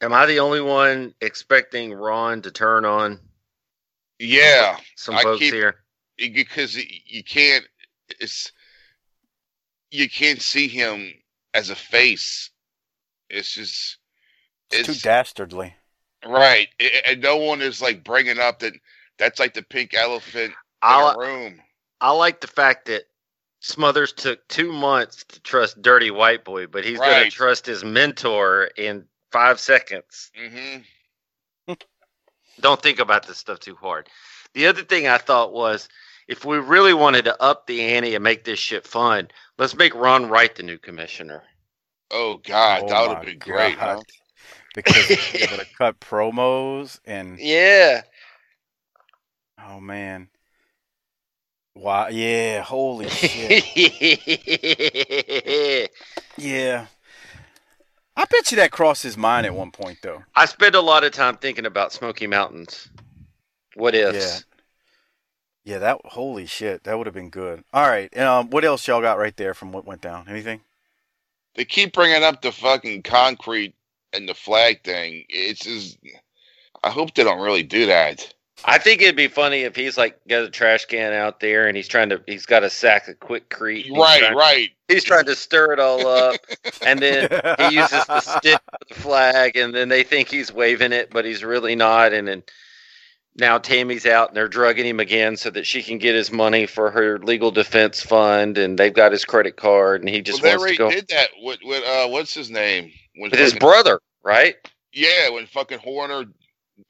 am 0.00 0.12
I 0.12 0.26
the 0.26 0.40
only 0.40 0.60
one 0.60 1.14
expecting 1.20 1.92
Ron 1.92 2.42
to 2.42 2.50
turn 2.50 2.84
on 2.84 3.20
Yeah, 4.18 4.76
some 4.96 5.14
I 5.14 5.22
folks 5.22 5.38
keep- 5.38 5.54
here? 5.54 5.76
because 6.18 6.76
you 6.76 7.24
can't. 7.24 7.64
It's 8.20 8.52
you 9.90 10.10
can't 10.10 10.42
see 10.42 10.68
him 10.68 11.12
as 11.54 11.70
a 11.70 11.76
face. 11.76 12.50
It's 13.30 13.54
just 13.54 13.98
It's, 14.70 14.88
it's 14.88 15.00
too 15.02 15.08
dastardly. 15.08 15.74
Right, 16.26 16.68
and 17.06 17.20
no 17.20 17.36
one 17.36 17.62
is 17.62 17.80
like 17.80 18.04
bringing 18.04 18.38
up 18.38 18.60
that 18.60 18.74
that's 19.18 19.38
like 19.38 19.54
the 19.54 19.62
pink 19.62 19.94
elephant 19.94 20.52
in 20.52 20.54
I, 20.82 21.14
a 21.14 21.18
room. 21.18 21.60
I 22.00 22.12
like 22.12 22.40
the 22.40 22.46
fact 22.46 22.86
that 22.86 23.04
Smothers 23.60 24.14
took 24.14 24.46
two 24.48 24.72
months 24.72 25.24
to 25.24 25.40
trust 25.40 25.82
Dirty 25.82 26.10
White 26.10 26.44
Boy, 26.44 26.66
but 26.66 26.84
he's 26.84 26.98
going 26.98 27.22
to 27.22 27.30
trust 27.30 27.66
his 27.66 27.84
mentor 27.84 28.70
in 28.76 29.04
five 29.32 29.60
seconds. 29.60 30.30
hmm 30.34 30.78
Don't 32.60 32.80
think 32.82 32.98
about 32.98 33.26
this 33.26 33.38
stuff 33.38 33.60
too 33.60 33.76
hard. 33.76 34.08
The 34.54 34.66
other 34.66 34.82
thing 34.82 35.06
I 35.06 35.18
thought 35.18 35.52
was 35.52 35.88
if 36.26 36.44
we 36.44 36.58
really 36.58 36.94
wanted 36.94 37.26
to 37.26 37.42
up 37.42 37.66
the 37.66 37.82
ante 37.82 38.14
and 38.14 38.24
make 38.24 38.44
this 38.44 38.58
shit 38.58 38.86
fun, 38.86 39.28
let's 39.58 39.76
make 39.76 39.94
Ron 39.94 40.28
Wright 40.28 40.54
the 40.54 40.62
new 40.62 40.78
commissioner. 40.78 41.42
Oh 42.10 42.38
God, 42.38 42.82
Oh 42.82 42.88
that 42.88 43.00
would 43.02 43.10
my 43.10 43.14
have 43.16 43.26
been 43.26 43.38
great. 43.38 43.76
Huh? 43.78 44.02
God. 44.74 44.84
Because 44.84 45.06
he's 45.06 45.42
able 45.42 45.58
to 45.58 45.66
cut 45.78 46.00
promos 46.00 47.00
and 47.04 47.38
Yeah. 47.38 48.02
oh 49.62 49.80
man. 49.80 50.28
Wow, 51.74 52.08
yeah, 52.08 52.62
holy 52.62 53.08
shit. 53.08 53.64
Yeah. 56.36 56.86
I 58.16 58.24
bet 58.24 58.50
you 58.50 58.56
that 58.56 58.70
crossed 58.70 59.02
his 59.02 59.16
mind 59.16 59.46
at 59.46 59.54
one 59.54 59.70
point 59.70 59.98
though. 60.02 60.22
I 60.34 60.46
spend 60.46 60.74
a 60.74 60.80
lot 60.80 61.04
of 61.04 61.12
time 61.12 61.36
thinking 61.36 61.66
about 61.66 61.92
Smoky 61.92 62.26
Mountains. 62.26 62.88
What 63.74 63.94
ifs? 63.94 64.44
Yeah, 65.64 65.78
that 65.78 66.00
holy 66.04 66.46
shit, 66.46 66.84
that 66.84 66.96
would 66.96 67.06
have 67.06 67.14
been 67.14 67.30
good. 67.30 67.62
All 67.72 67.86
right, 67.88 68.14
um, 68.18 68.50
what 68.50 68.64
else 68.64 68.88
y'all 68.88 69.00
got 69.00 69.18
right 69.18 69.36
there 69.36 69.54
from 69.54 69.72
what 69.72 69.86
went 69.86 70.00
down? 70.00 70.26
Anything? 70.28 70.60
They 71.54 71.64
keep 71.64 71.92
bringing 71.92 72.24
up 72.24 72.42
the 72.42 72.52
fucking 72.52 73.02
concrete 73.02 73.74
and 74.12 74.28
the 74.28 74.34
flag 74.34 74.82
thing. 74.84 75.24
It's 75.28 75.60
just. 75.60 75.98
I 76.82 76.90
hope 76.90 77.14
they 77.14 77.24
don't 77.24 77.40
really 77.40 77.62
do 77.62 77.86
that. 77.86 78.32
I 78.64 78.78
think 78.78 79.00
it'd 79.00 79.16
be 79.16 79.28
funny 79.28 79.62
if 79.62 79.74
he's 79.74 79.96
like 79.96 80.18
got 80.28 80.42
a 80.42 80.50
trash 80.50 80.84
can 80.84 81.12
out 81.12 81.40
there 81.40 81.66
and 81.66 81.76
he's 81.76 81.88
trying 81.88 82.10
to 82.10 82.22
he's 82.26 82.46
got 82.46 82.62
a 82.62 82.70
sack 82.70 83.08
of 83.08 83.18
Quikrete. 83.18 83.86
and 83.86 83.96
he's 83.96 83.98
Right, 83.98 84.34
right. 84.34 84.70
He's 84.88 85.04
trying 85.04 85.24
to 85.26 85.36
stir 85.36 85.72
it 85.72 85.80
all 85.80 86.06
up, 86.06 86.40
and 86.82 86.98
then 87.00 87.28
he 87.58 87.76
uses 87.76 88.04
the 88.06 88.20
stick 88.20 88.60
for 88.70 88.78
the 88.88 88.94
flag, 88.94 89.56
and 89.56 89.74
then 89.74 89.88
they 89.88 90.02
think 90.02 90.28
he's 90.28 90.52
waving 90.52 90.92
it, 90.92 91.10
but 91.10 91.24
he's 91.24 91.44
really 91.44 91.76
not. 91.76 92.12
And 92.12 92.26
then 92.26 92.42
now 93.36 93.58
Tammy's 93.58 94.04
out, 94.04 94.28
and 94.28 94.36
they're 94.36 94.48
drugging 94.48 94.86
him 94.86 95.00
again 95.00 95.36
so 95.36 95.50
that 95.50 95.66
she 95.66 95.82
can 95.82 95.98
get 95.98 96.14
his 96.14 96.32
money 96.32 96.66
for 96.66 96.90
her 96.90 97.18
legal 97.20 97.50
defense 97.52 98.02
fund, 98.02 98.58
and 98.58 98.78
they've 98.78 98.92
got 98.92 99.12
his 99.12 99.24
credit 99.24 99.56
card, 99.56 100.00
and 100.00 100.10
he 100.10 100.20
just 100.22 100.42
well, 100.42 100.58
wants 100.58 100.72
to 100.72 100.78
go 100.78 100.90
did 100.90 101.08
that 101.08 101.30
with, 101.40 101.60
with 101.62 101.84
uh, 101.84 102.08
what's 102.08 102.34
his 102.34 102.50
name? 102.50 102.92
When 103.20 103.30
with 103.30 103.38
his 103.40 103.54
brother, 103.54 104.00
right? 104.22 104.54
Yeah, 104.92 105.30
when 105.30 105.46
fucking 105.46 105.78
Horner 105.78 106.24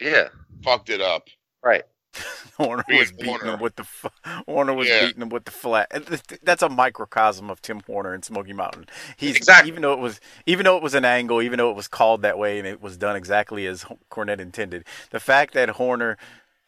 Yeah, 0.00 0.28
fucked 0.62 0.90
it 0.90 1.00
up. 1.00 1.28
right. 1.62 1.82
Horner 2.56 2.82
Being 2.88 2.98
was 3.00 3.12
beating 3.12 3.26
Horner. 3.28 3.54
him 3.54 3.60
with 3.60 3.76
the 3.76 3.82
f- 3.84 4.42
Horner 4.46 4.74
was 4.74 4.88
Yeah. 4.88 5.06
beating 5.06 5.22
him 5.22 5.28
with 5.28 5.44
the 5.44 5.50
flat. 5.52 5.86
and 5.92 6.04
th- 6.06 6.22
th- 6.24 6.40
That's 6.42 6.62
a 6.62 6.68
microcosm 6.68 7.48
of 7.50 7.62
Tim 7.62 7.80
Horner 7.86 8.12
and 8.12 8.24
Smoky 8.24 8.52
Mountain. 8.52 8.86
He's 9.16 9.36
Exactly. 9.36 9.68
even 9.70 9.82
though 9.82 9.92
it 9.92 10.00
was 10.00 10.20
even 10.44 10.64
though 10.64 10.76
it 10.76 10.82
was 10.82 10.94
an 10.94 11.04
angle, 11.04 11.40
even 11.40 11.58
though 11.58 11.70
it 11.70 11.76
was 11.76 11.86
called 11.88 12.22
that 12.22 12.36
way 12.36 12.58
and 12.58 12.66
it 12.66 12.82
was 12.82 12.96
done 12.96 13.14
exactly 13.16 13.64
as 13.66 13.84
Cornette 14.10 14.40
intended. 14.40 14.84
The 15.10 15.20
fact 15.20 15.54
that 15.54 15.68
Horner 15.70 16.18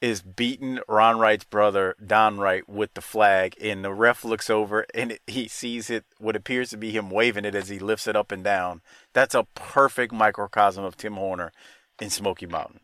is 0.02 0.20
beating 0.20 0.80
Ron 0.88 1.18
Wright's 1.18 1.44
brother 1.44 1.94
Don 2.04 2.36
Wright 2.38 2.68
with 2.68 2.92
the 2.94 3.00
flag, 3.00 3.54
and 3.60 3.84
the 3.84 3.92
ref 3.94 4.24
looks 4.24 4.50
over 4.50 4.84
and 4.92 5.16
he 5.28 5.46
sees 5.46 5.88
it, 5.88 6.04
what 6.18 6.34
appears 6.36 6.70
to 6.70 6.76
be 6.76 6.90
him 6.90 7.08
waving 7.08 7.44
it 7.44 7.54
as 7.54 7.68
he 7.68 7.78
lifts 7.78 8.08
it 8.08 8.16
up 8.16 8.32
and 8.32 8.42
down. 8.42 8.82
That's 9.12 9.34
a 9.34 9.46
perfect 9.54 10.12
microcosm 10.12 10.82
of 10.84 10.96
Tim 10.96 11.14
Horner 11.14 11.52
in 12.00 12.10
Smoky 12.10 12.46
Mountain. 12.46 12.80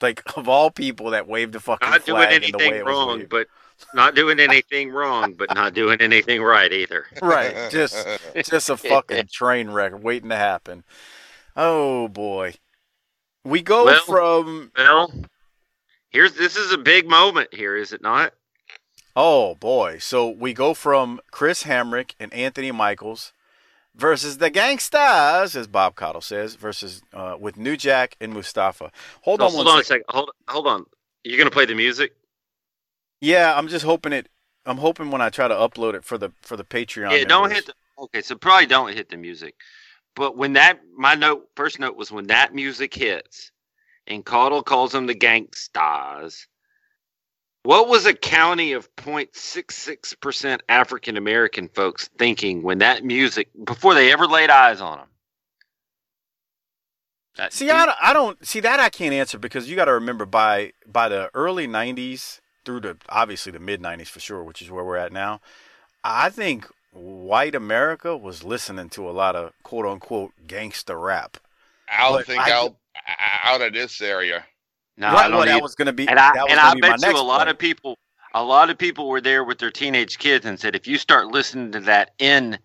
Like 0.00 0.22
of 0.38 0.48
all 0.48 0.70
people 0.70 1.10
that 1.10 1.28
waved 1.28 1.52
the 1.52 1.60
fucking 1.60 1.88
Not 1.90 2.04
doing 2.06 2.16
flag 2.26 2.40
the 2.52 2.58
way 2.58 2.64
anything 2.64 2.84
wrong, 2.86 3.26
but 3.28 3.46
not 3.92 4.14
doing 4.14 4.40
anything 4.40 4.90
wrong, 4.90 5.34
but 5.34 5.54
not 5.54 5.74
doing 5.74 6.00
anything 6.00 6.40
right 6.42 6.72
either. 6.72 7.04
right, 7.20 7.70
just 7.70 7.94
just 8.34 8.70
a 8.70 8.76
fucking 8.78 9.28
train 9.30 9.68
wreck 9.70 9.92
waiting 10.02 10.30
to 10.30 10.36
happen. 10.36 10.84
Oh 11.54 12.08
boy, 12.08 12.54
we 13.44 13.60
go 13.60 13.84
Well- 13.84 14.00
from 14.04 14.72
Well, 14.76 15.12
here's 16.14 16.32
this 16.32 16.56
is 16.56 16.72
a 16.72 16.78
big 16.78 17.06
moment 17.06 17.52
here, 17.52 17.76
is 17.76 17.92
it 17.92 18.00
not? 18.00 18.32
oh 19.16 19.54
boy, 19.56 19.98
so 19.98 20.28
we 20.28 20.52
go 20.54 20.72
from 20.74 21.20
Chris 21.30 21.64
Hamrick 21.64 22.14
and 22.18 22.32
Anthony 22.32 22.72
Michaels 22.72 23.32
versus 23.94 24.38
the 24.38 24.50
Gangstas, 24.50 25.54
as 25.54 25.66
Bob 25.66 25.94
Caudle 25.94 26.22
says, 26.22 26.54
versus 26.56 27.02
uh, 27.12 27.36
with 27.38 27.56
New 27.56 27.76
Jack 27.76 28.16
and 28.20 28.32
Mustafa. 28.32 28.90
Hold 29.22 29.40
No, 29.40 29.46
on 29.46 29.52
hold 29.52 29.66
one 29.66 29.74
on 29.74 29.80
a 29.80 29.84
second. 29.84 30.04
Hold 30.08 30.30
hold 30.48 30.66
on. 30.66 30.86
You're 31.24 31.38
gonna 31.38 31.50
play 31.50 31.66
the 31.66 31.74
music? 31.74 32.14
Yeah, 33.20 33.56
I'm 33.56 33.68
just 33.68 33.84
hoping 33.84 34.12
it. 34.12 34.28
I'm 34.66 34.78
hoping 34.78 35.10
when 35.10 35.20
I 35.20 35.30
try 35.30 35.48
to 35.48 35.54
upload 35.54 35.94
it 35.94 36.04
for 36.04 36.18
the 36.18 36.30
for 36.42 36.56
the 36.56 36.64
Patreon. 36.64 37.10
yeah, 37.12 37.24
don't 37.24 37.50
hit. 37.52 37.66
The, 37.66 37.74
okay, 37.98 38.22
so 38.22 38.36
probably 38.36 38.66
don't 38.66 38.92
hit 38.94 39.08
the 39.08 39.16
music. 39.16 39.54
But 40.16 40.36
when 40.36 40.52
that 40.54 40.80
my 40.96 41.14
note 41.14 41.48
first 41.56 41.78
note 41.80 41.96
was 41.96 42.12
when 42.12 42.26
that 42.28 42.54
music 42.54 42.94
hits, 42.94 43.50
and 44.06 44.24
Caudle 44.24 44.62
calls 44.62 44.92
them 44.92 45.06
the 45.06 45.14
gangstas. 45.14 46.46
What 47.62 47.88
was 47.88 48.04
a 48.04 48.12
county 48.12 48.72
of 48.72 48.94
0.66 48.96 50.20
percent 50.20 50.62
African 50.68 51.16
American 51.16 51.68
folks 51.68 52.08
thinking 52.18 52.62
when 52.62 52.78
that 52.78 53.04
music 53.04 53.48
before 53.64 53.94
they 53.94 54.12
ever 54.12 54.26
laid 54.26 54.50
eyes 54.50 54.80
on 54.82 54.98
them? 54.98 55.08
That- 57.36 57.52
See, 57.52 57.70
I 57.70 57.86
don't, 57.86 57.98
I 58.00 58.12
don't 58.12 58.46
see 58.46 58.60
that 58.60 58.80
I 58.80 58.90
can't 58.90 59.14
answer 59.14 59.38
because 59.38 59.68
you 59.68 59.76
got 59.76 59.86
to 59.86 59.94
remember 59.94 60.26
by 60.26 60.72
by 60.86 61.08
the 61.08 61.30
early 61.34 61.66
'90s 61.66 62.40
through 62.64 62.80
the 62.80 62.96
obviously 63.08 63.50
the 63.52 63.58
mid 63.58 63.80
'90s 63.82 64.08
for 64.08 64.20
sure, 64.20 64.42
which 64.44 64.60
is 64.62 64.70
where 64.70 64.84
we're 64.84 64.96
at 64.96 65.12
now. 65.12 65.40
I 66.04 66.28
think 66.28 66.68
white 66.92 67.54
America 67.54 68.16
was 68.16 68.44
listening 68.44 68.88
to 68.90 69.08
a 69.08 69.10
lot 69.10 69.34
of 69.34 69.52
quote 69.62 69.86
unquote 69.86 70.32
gangster 70.46 70.98
rap. 70.98 71.38
I 71.90 72.02
don't 72.08 72.12
But 72.18 72.26
think 72.26 72.40
I- 72.42 72.52
out 72.52 72.76
out 73.44 73.60
of 73.60 73.72
this 73.72 74.00
area. 74.00 74.44
No, 74.96 75.08
right, 75.08 75.16
I 75.16 75.28
don't 75.28 75.36
well, 75.38 75.46
that 75.46 75.62
was 75.62 75.74
going 75.74 75.86
to 75.86 75.92
be 75.92 76.06
and 76.08 76.18
I 76.18 76.30
and 76.48 76.58
I 76.60 76.74
bet 76.80 77.02
you 77.02 77.10
a 77.10 77.18
lot 77.18 77.38
point. 77.38 77.50
of 77.50 77.58
people, 77.58 77.98
a 78.32 78.42
lot 78.44 78.70
of 78.70 78.78
people 78.78 79.08
were 79.08 79.20
there 79.20 79.42
with 79.44 79.58
their 79.58 79.70
teenage 79.72 80.18
kids 80.18 80.46
and 80.46 80.58
said, 80.58 80.74
if 80.76 80.86
you 80.86 80.96
start 80.98 81.26
listening 81.28 81.72
to 81.72 81.80
that 81.80 82.12
in 82.18 82.58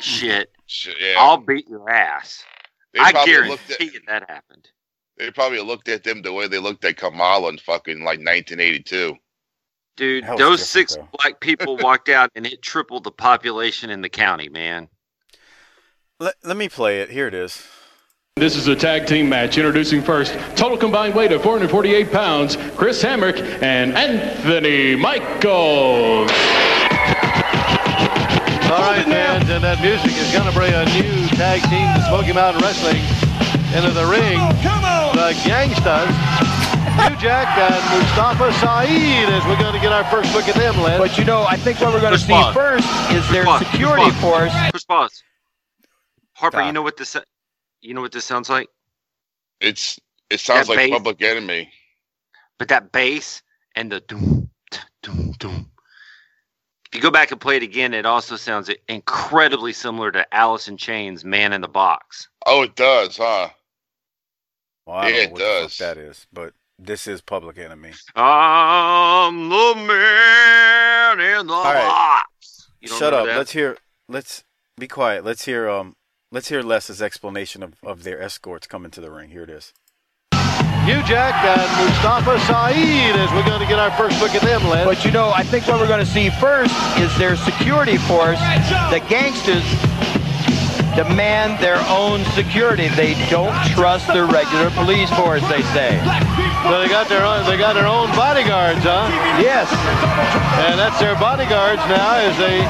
shit, 0.00 0.50
Yeah, 1.00 1.16
I'll 1.18 1.38
beat 1.38 1.68
your 1.68 1.90
ass. 1.90 2.44
they 2.94 3.00
I 3.00 3.12
guarantee 3.26 3.88
at 3.96 4.02
that 4.06 4.30
happened. 4.30 4.68
they 5.18 5.30
probably 5.32 5.60
looked 5.60 5.88
at 5.88 6.04
them 6.04 6.22
the 6.22 6.32
way 6.32 6.46
they 6.46 6.58
looked 6.58 6.84
at 6.84 6.96
Kamala 6.96 7.48
in 7.50 7.58
fucking 7.58 7.98
like 7.98 8.20
1982. 8.20 9.16
Dude, 9.96 10.24
those 10.36 10.66
six 10.66 10.94
though. 10.94 11.08
black 11.20 11.40
people 11.40 11.76
walked 11.82 12.08
out 12.08 12.30
and 12.36 12.46
it 12.46 12.62
tripled 12.62 13.02
the 13.02 13.10
population 13.10 13.90
in 13.90 14.00
the 14.00 14.08
county, 14.08 14.48
man. 14.48 14.88
Let, 16.20 16.34
let 16.44 16.56
me 16.56 16.68
play 16.68 17.00
it. 17.00 17.10
Here 17.10 17.26
it 17.26 17.34
is. 17.34 17.66
This 18.38 18.54
is 18.54 18.68
a 18.68 18.76
tag 18.76 19.06
team 19.06 19.28
match. 19.28 19.58
Introducing 19.58 20.00
first, 20.00 20.32
total 20.54 20.78
combined 20.78 21.14
weight 21.14 21.32
of 21.32 21.42
448 21.42 22.12
pounds, 22.12 22.56
Chris 22.76 23.02
Hamrick 23.02 23.40
and 23.62 23.96
Anthony 23.98 24.94
Michaels. 24.94 26.30
All 28.70 28.78
right, 28.78 29.02
fans, 29.04 29.50
and 29.50 29.64
that 29.64 29.80
music 29.82 30.14
is 30.14 30.30
going 30.30 30.46
to 30.46 30.54
bring 30.54 30.72
a 30.72 30.84
new 30.94 31.26
tag 31.34 31.62
team 31.66 31.88
to 31.98 32.00
Smoky 32.06 32.32
Mountain 32.32 32.62
Wrestling 32.62 33.02
into 33.74 33.90
the 33.90 34.06
ring. 34.06 34.38
The 35.18 35.34
Gangstas, 35.42 36.14
New 37.10 37.16
Jack 37.18 37.50
and 37.58 37.82
Mustafa 37.90 38.52
Saeed, 38.62 39.28
as 39.34 39.42
we're 39.46 39.58
going 39.58 39.74
to 39.74 39.80
get 39.80 39.90
our 39.90 40.04
first 40.12 40.32
look 40.32 40.46
at 40.46 40.54
them, 40.54 40.78
Len. 40.78 41.00
But 41.00 41.18
you 41.18 41.24
know, 41.24 41.42
I 41.42 41.56
think 41.56 41.80
what 41.80 41.92
we're 41.92 42.00
going 42.00 42.12
to 42.12 42.18
see 42.18 42.52
first 42.52 42.86
is 43.10 43.28
their 43.30 43.44
pause, 43.44 43.66
security 43.66 44.04
push 44.04 44.20
force. 44.20 44.52
Push 44.70 44.86
pause. 44.86 45.22
Harper, 46.34 46.62
you 46.62 46.72
know 46.72 46.82
what 46.82 46.96
this 46.96 47.16
you 47.80 47.94
know 47.94 48.00
what 48.00 48.12
this 48.12 48.24
sounds 48.24 48.48
like? 48.48 48.68
It's 49.60 49.98
it 50.30 50.40
sounds 50.40 50.68
That 50.68 50.76
like 50.76 50.78
bass- 50.78 50.92
Public 50.92 51.22
Enemy. 51.22 51.70
But 52.58 52.68
that 52.68 52.90
bass 52.92 53.42
and 53.76 53.90
the 53.92 54.00
doom, 54.00 54.50
doom, 55.02 55.32
doom. 55.38 55.70
If 56.86 56.94
you 56.94 57.00
go 57.00 57.10
back 57.10 57.30
and 57.30 57.40
play 57.40 57.56
it 57.56 57.62
again, 57.62 57.92
it 57.94 58.06
also 58.06 58.34
sounds 58.36 58.70
incredibly 58.88 59.72
similar 59.72 60.10
to 60.12 60.34
Alice 60.34 60.68
in 60.68 60.76
Chains' 60.76 61.24
"Man 61.24 61.52
in 61.52 61.60
the 61.60 61.68
Box." 61.68 62.28
Oh, 62.46 62.62
it 62.62 62.74
does, 62.76 63.16
huh? 63.18 63.50
Well, 64.86 64.96
I 64.96 65.02
don't 65.02 65.12
Yeah, 65.12 65.18
know 65.18 65.22
it 65.24 65.30
what 65.32 65.38
the 65.38 65.44
does. 65.44 65.78
that 65.78 65.98
is, 65.98 66.26
but 66.32 66.54
this 66.78 67.06
is 67.06 67.20
Public 67.20 67.58
Enemy. 67.58 67.92
I'm 68.16 69.48
the 69.50 69.74
man 69.86 71.20
in 71.20 71.46
the 71.46 71.52
right. 71.52 71.74
box. 71.86 72.70
You 72.80 72.88
don't 72.88 72.98
Shut 72.98 73.12
up. 73.12 73.26
that? 73.26 73.36
Let's 73.36 73.52
hear. 73.52 73.76
Let's 74.08 74.44
be 74.78 74.88
quiet. 74.88 75.24
Let's 75.24 75.44
hear. 75.44 75.68
Um. 75.68 75.94
Let's 76.30 76.48
hear 76.48 76.60
Les's 76.60 77.00
explanation 77.00 77.62
of, 77.62 77.76
of 77.82 78.02
their 78.02 78.20
escorts 78.20 78.66
coming 78.66 78.90
to 78.90 79.00
the 79.00 79.10
ring. 79.10 79.30
Here 79.30 79.44
it 79.44 79.48
is. 79.48 79.72
New 80.84 81.02
Jack 81.04 81.32
and 81.42 81.88
Mustafa 81.88 82.38
Saeed, 82.40 83.16
as 83.16 83.32
we're 83.32 83.46
going 83.46 83.60
to 83.60 83.66
get 83.66 83.78
our 83.78 83.90
first 83.92 84.20
look 84.20 84.34
at 84.34 84.42
them, 84.42 84.62
Len. 84.68 84.84
But 84.84 85.06
you 85.06 85.10
know, 85.10 85.32
I 85.34 85.42
think 85.42 85.66
what 85.66 85.80
we're 85.80 85.88
going 85.88 86.04
to 86.04 86.10
see 86.10 86.28
first 86.28 86.74
is 86.98 87.16
their 87.16 87.34
security 87.36 87.96
force. 87.96 88.38
The 88.92 89.02
gangsters 89.08 89.64
demand 90.98 91.62
their 91.62 91.78
own 91.86 92.24
security. 92.34 92.88
They 92.88 93.14
don't 93.30 93.54
trust 93.70 94.08
the 94.08 94.24
regular 94.24 94.68
police 94.70 95.08
force, 95.14 95.46
they 95.46 95.62
say. 95.70 95.94
So 96.66 96.82
they 96.82 96.88
got 96.88 97.06
their 97.08 97.24
own, 97.24 97.46
they 97.46 97.56
got 97.56 97.74
their 97.74 97.86
own 97.86 98.10
bodyguards, 98.18 98.82
huh? 98.82 99.06
Yes. 99.38 99.70
And 100.66 100.76
that's 100.76 100.98
their 100.98 101.14
bodyguards 101.14 101.78
now 101.86 102.16
as 102.16 102.36
they 102.36 102.62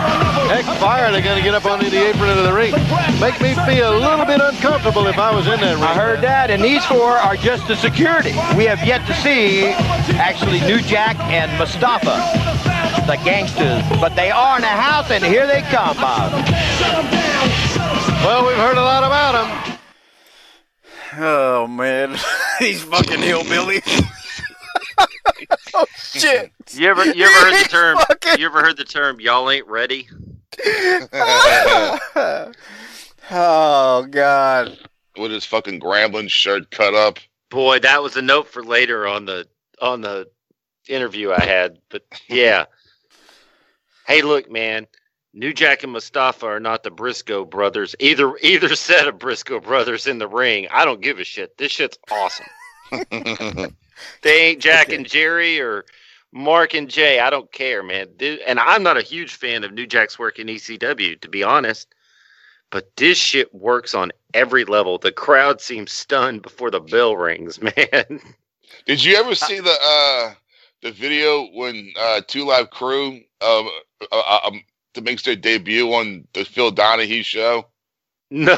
heck 0.53 0.67
fire. 0.79 1.11
They're 1.11 1.23
going 1.23 1.39
to 1.39 1.43
get 1.43 1.55
up 1.55 1.65
onto 1.65 1.89
the 1.89 1.97
apron 1.97 2.29
of 2.29 2.45
the 2.45 2.53
ring. 2.53 2.73
Make 3.19 3.41
me 3.41 3.55
feel 3.65 3.97
a 3.97 4.01
little 4.01 4.27
bit 4.27 4.43
uncomfortable 4.43 5.07
if 5.07 5.17
I 5.17 5.35
was 5.35 5.47
in 5.47 5.59
that 5.61 5.77
ring. 5.77 5.85
I 5.85 5.95
heard 5.95 6.21
that, 6.21 6.51
and 6.51 6.63
these 6.63 6.85
four 6.85 7.17
are 7.17 7.35
just 7.35 7.67
the 7.67 7.77
security. 7.77 8.33
We 8.59 8.65
have 8.65 8.85
yet 8.85 9.07
to 9.07 9.15
see 9.15 9.69
actually 10.21 10.61
New 10.69 10.83
Jack 10.83 11.17
and 11.33 11.51
Mustafa, 11.57 12.21
the 13.07 13.17
gangsters. 13.25 13.83
But 13.99 14.15
they 14.15 14.31
are 14.31 14.57
in 14.57 14.63
the 14.63 14.69
house, 14.69 15.11
and 15.11 15.25
here 15.25 15.47
they 15.47 15.63
come, 15.63 15.97
Bob. 15.97 16.45
Well, 18.25 18.47
we've 18.47 18.57
heard 18.57 18.77
a 18.77 18.81
lot 18.83 19.05
about 19.05 19.33
them. 19.65 19.79
Oh 21.21 21.67
man, 21.67 22.17
these 22.61 22.83
fucking 22.83 23.21
hillbillies. 23.21 24.05
oh 25.75 25.87
shit! 25.97 26.53
You 26.73 26.89
ever 26.91 27.05
you 27.07 27.25
ever 27.25 27.47
heard 27.47 27.65
the 27.65 27.69
term? 27.69 27.99
Fucking- 27.99 28.39
You 28.41 28.47
ever 28.47 28.61
heard 28.61 28.77
the 28.77 28.85
term? 28.85 29.21
Y'all 29.21 29.49
ain't 29.51 29.67
ready. 29.67 30.09
oh 33.31 34.07
god. 34.11 34.79
With 35.17 35.31
his 35.31 35.45
fucking 35.45 35.81
Grambling 35.81 36.29
shirt 36.29 36.71
cut 36.71 36.95
up. 36.95 37.19
Boy, 37.51 37.79
that 37.81 38.03
was 38.03 38.17
a 38.17 38.23
note 38.23 38.49
for 38.49 38.63
later 38.63 39.07
on 39.07 39.25
the 39.25 39.47
on 39.81 40.01
the 40.01 40.29
interview 40.89 41.33
I 41.33 41.45
had. 41.45 41.79
But 41.89 42.03
yeah. 42.29 42.67
hey, 44.07 44.23
look, 44.23 44.51
man. 44.51 44.87
New 45.35 45.53
Jack 45.53 45.83
and 45.83 45.93
Mustafa 45.93 46.47
are 46.47 46.61
not 46.61 46.83
the 46.83 46.91
Briscoe 46.91 47.45
brothers. 47.45 47.95
Either 48.01 48.37
either 48.39 48.75
set 48.75 49.07
of 49.09 49.19
Briscoe 49.19 49.61
brothers 49.61 50.07
in 50.07 50.19
the 50.19 50.29
ring. 50.29 50.67
I 50.71 50.85
don't 50.85 51.01
give 51.01 51.19
a 51.19 51.25
shit. 51.25 51.57
This 51.59 51.73
shit's 51.73 51.99
awesome. 52.11 52.47
They 54.23 54.43
ain't 54.51 54.63
Jack 54.63 54.91
and 54.93 55.05
Jerry 55.05 55.61
or 55.61 55.85
Mark 56.33 56.73
and 56.75 56.89
Jay. 56.89 57.19
I 57.19 57.31
don't 57.31 57.51
care, 57.51 57.83
man. 57.83 58.07
Th- 58.17 58.41
And 58.47 58.61
I'm 58.61 58.85
not 58.85 58.97
a 58.97 59.03
huge 59.03 59.35
fan 59.35 59.65
of 59.65 59.73
New 59.73 59.87
Jack's 59.89 60.19
work 60.19 60.39
in 60.39 60.47
ECW, 60.47 61.21
to 61.21 61.29
be 61.29 61.43
honest. 61.43 61.93
But 62.71 62.95
this 62.97 63.19
shit 63.19 63.53
works 63.53 63.95
on 63.97 64.13
every 64.35 64.65
level. 64.65 64.99
The 64.99 65.11
crowd 65.11 65.61
seems 65.61 65.91
stunned 65.91 66.43
before 66.43 66.71
the 66.71 66.79
bell 66.81 67.17
rings, 67.17 67.61
man. 67.63 68.21
Did 68.87 69.03
you 69.03 69.17
ever 69.17 69.35
see 69.35 69.59
the 69.59 69.77
uh 69.83 70.35
the 70.83 70.93
video 70.93 71.47
when 71.53 71.93
uh 71.99 72.21
Two 72.29 72.45
Live 72.45 72.71
Crew 72.71 73.21
um, 73.41 73.69
uh, 74.13 74.39
um 74.45 74.63
to 74.95 75.01
makes 75.01 75.23
their 75.23 75.37
debut 75.37 75.93
on 75.93 76.27
the 76.35 76.45
Phil 76.45 76.71
Donahue 76.71 77.23
show? 77.23 77.67
No, 78.31 78.55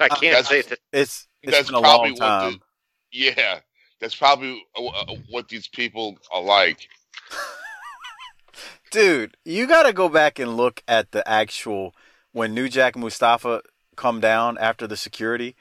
I 0.00 0.08
can't 0.08 0.20
That's- 0.20 0.48
say 0.48 0.62
that. 0.62 0.78
It's 0.92 1.26
It's 1.42 1.52
that's 1.52 1.68
been 1.68 1.76
a 1.78 1.80
probably 1.80 2.10
long 2.10 2.18
what 2.18 2.26
time. 2.26 2.52
the, 2.52 3.18
yeah, 3.18 3.60
that's 4.00 4.14
probably 4.14 4.62
uh, 4.76 4.84
uh, 4.86 5.14
what 5.30 5.48
these 5.48 5.68
people 5.68 6.18
are 6.32 6.42
like. 6.42 6.88
Dude, 8.90 9.36
you 9.44 9.66
got 9.66 9.84
to 9.84 9.92
go 9.92 10.08
back 10.08 10.38
and 10.38 10.56
look 10.56 10.82
at 10.86 11.12
the 11.12 11.26
actual 11.26 11.94
when 12.32 12.54
New 12.54 12.68
Jack 12.68 12.94
and 12.94 13.02
Mustafa 13.02 13.62
come 13.96 14.20
down 14.20 14.58
after 14.58 14.86
the 14.86 14.96
security. 14.96 15.56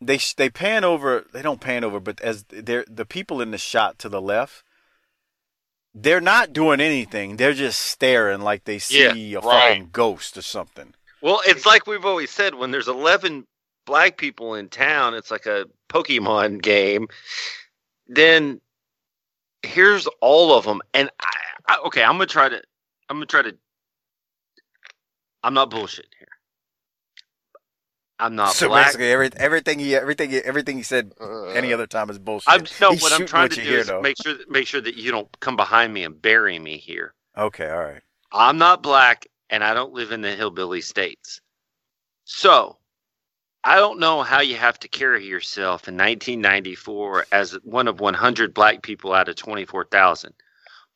They 0.00 0.18
they 0.36 0.50
pan 0.50 0.84
over. 0.84 1.24
They 1.32 1.40
don't 1.42 1.60
pan 1.60 1.84
over, 1.84 2.00
but 2.00 2.20
as 2.20 2.44
they're 2.44 2.84
the 2.88 3.06
people 3.06 3.40
in 3.40 3.50
the 3.50 3.58
shot 3.58 3.98
to 4.00 4.08
the 4.10 4.20
left, 4.20 4.62
they're 5.94 6.20
not 6.20 6.52
doing 6.52 6.80
anything. 6.80 7.36
They're 7.36 7.52
just 7.54 7.80
staring 7.80 8.40
like 8.40 8.64
they 8.64 8.78
see 8.78 9.30
Yeah, 9.30 9.38
a 9.38 9.40
right. 9.42 9.68
fucking 9.70 9.88
ghost 9.92 10.36
or 10.36 10.42
something. 10.42 10.94
Well, 11.22 11.40
it's 11.46 11.66
like 11.66 11.86
we've 11.86 12.04
always 12.04 12.30
said 12.30 12.54
when 12.54 12.70
there's 12.70 12.88
11 12.88 13.46
black 13.86 14.16
people 14.16 14.54
in 14.54 14.68
town, 14.68 15.14
it's 15.14 15.30
like 15.30 15.46
a 15.46 15.66
Pokemon 15.88 16.62
game. 16.62 17.08
Then 18.08 18.60
here's 19.62 20.06
all 20.20 20.54
of 20.56 20.64
them. 20.64 20.80
And 20.94 21.10
I, 21.20 21.32
I, 21.66 21.78
okay, 21.86 22.02
I'm 22.02 22.16
going 22.16 22.28
to 22.28 22.32
try 22.32 22.48
to, 22.48 22.62
I'm 23.08 23.16
going 23.18 23.26
to 23.26 23.30
try 23.30 23.42
to, 23.42 23.56
I'm 25.42 25.54
not 25.54 25.70
bullshit 25.70 26.06
here. 26.18 26.28
I'm 28.20 28.36
not 28.36 28.54
so 28.54 28.68
black. 28.68 28.86
basically, 28.86 29.10
every, 29.10 29.30
everything 29.36 29.78
he 29.78 29.96
everything 29.96 30.32
everything 30.34 30.76
he 30.76 30.82
said 30.82 31.12
any 31.54 31.72
uh. 31.72 31.74
other 31.74 31.86
time 31.86 32.10
is 32.10 32.18
bullshit. 32.18 32.52
I'm, 32.52 32.64
no, 32.80 32.92
He's 32.92 33.02
what 33.02 33.12
I'm 33.12 33.26
trying 33.26 33.44
what 33.44 33.52
to 33.52 33.62
do 33.62 33.68
hear, 33.68 33.78
is 33.80 33.86
though. 33.86 34.00
make 34.00 34.16
sure, 34.22 34.34
that, 34.34 34.50
make 34.50 34.66
sure 34.66 34.80
that 34.80 34.96
you 34.96 35.10
don't 35.10 35.28
come 35.40 35.56
behind 35.56 35.92
me 35.92 36.04
and 36.04 36.20
bury 36.20 36.58
me 36.58 36.76
here. 36.76 37.14
Okay, 37.36 37.70
all 37.70 37.82
right. 37.82 38.02
I'm 38.32 38.58
not 38.58 38.82
black 38.82 39.26
and 39.48 39.64
I 39.64 39.74
don't 39.74 39.92
live 39.92 40.12
in 40.12 40.20
the 40.20 40.34
hillbilly 40.34 40.80
states. 40.80 41.40
So, 42.24 42.76
I 43.64 43.76
don't 43.76 43.98
know 43.98 44.22
how 44.22 44.40
you 44.40 44.56
have 44.56 44.78
to 44.80 44.88
carry 44.88 45.26
yourself 45.26 45.88
in 45.88 45.94
1994 45.94 47.26
as 47.32 47.52
one 47.64 47.88
of 47.88 48.00
100 48.00 48.54
black 48.54 48.82
people 48.82 49.12
out 49.12 49.28
of 49.28 49.36
24,000. 49.36 50.32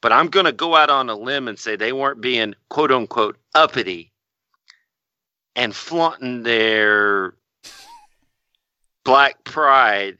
But 0.00 0.12
I'm 0.12 0.28
going 0.28 0.46
to 0.46 0.52
go 0.52 0.76
out 0.76 0.90
on 0.90 1.10
a 1.10 1.14
limb 1.14 1.48
and 1.48 1.58
say 1.58 1.76
they 1.76 1.92
weren't 1.92 2.20
being 2.20 2.54
quote 2.68 2.92
unquote 2.92 3.36
uppity 3.54 4.12
and 5.56 5.74
flaunting 5.74 6.42
their 6.42 7.34
black 9.04 9.44
pride 9.44 10.18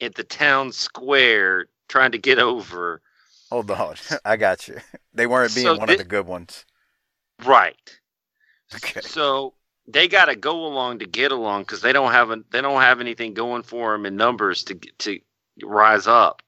at 0.00 0.14
the 0.14 0.24
town 0.24 0.72
square 0.72 1.66
trying 1.88 2.12
to 2.12 2.18
get 2.18 2.38
over. 2.38 3.00
Hold 3.50 3.70
on, 3.70 3.96
I 4.24 4.36
got 4.36 4.68
you. 4.68 4.78
They 5.14 5.26
weren't 5.26 5.54
being 5.54 5.66
So 5.66 5.76
one 5.76 5.90
of 5.90 5.98
the 5.98 6.04
good 6.04 6.26
ones. 6.26 6.64
Right. 7.44 7.76
Okay. 8.74 9.00
So 9.02 9.54
they 9.86 10.08
got 10.08 10.26
to 10.26 10.36
go 10.36 10.64
along 10.66 11.00
to 11.00 11.06
get 11.06 11.32
along 11.32 11.62
because 11.62 11.82
they 11.82 11.92
don't 11.92 12.12
have 12.12 12.30
a, 12.30 12.38
they 12.50 12.60
don't 12.60 12.80
have 12.80 13.00
anything 13.00 13.34
going 13.34 13.62
for 13.62 13.92
them 13.92 14.06
in 14.06 14.16
numbers 14.16 14.64
to 14.64 14.74
to 14.74 15.18
rise 15.62 16.06
up. 16.06 16.42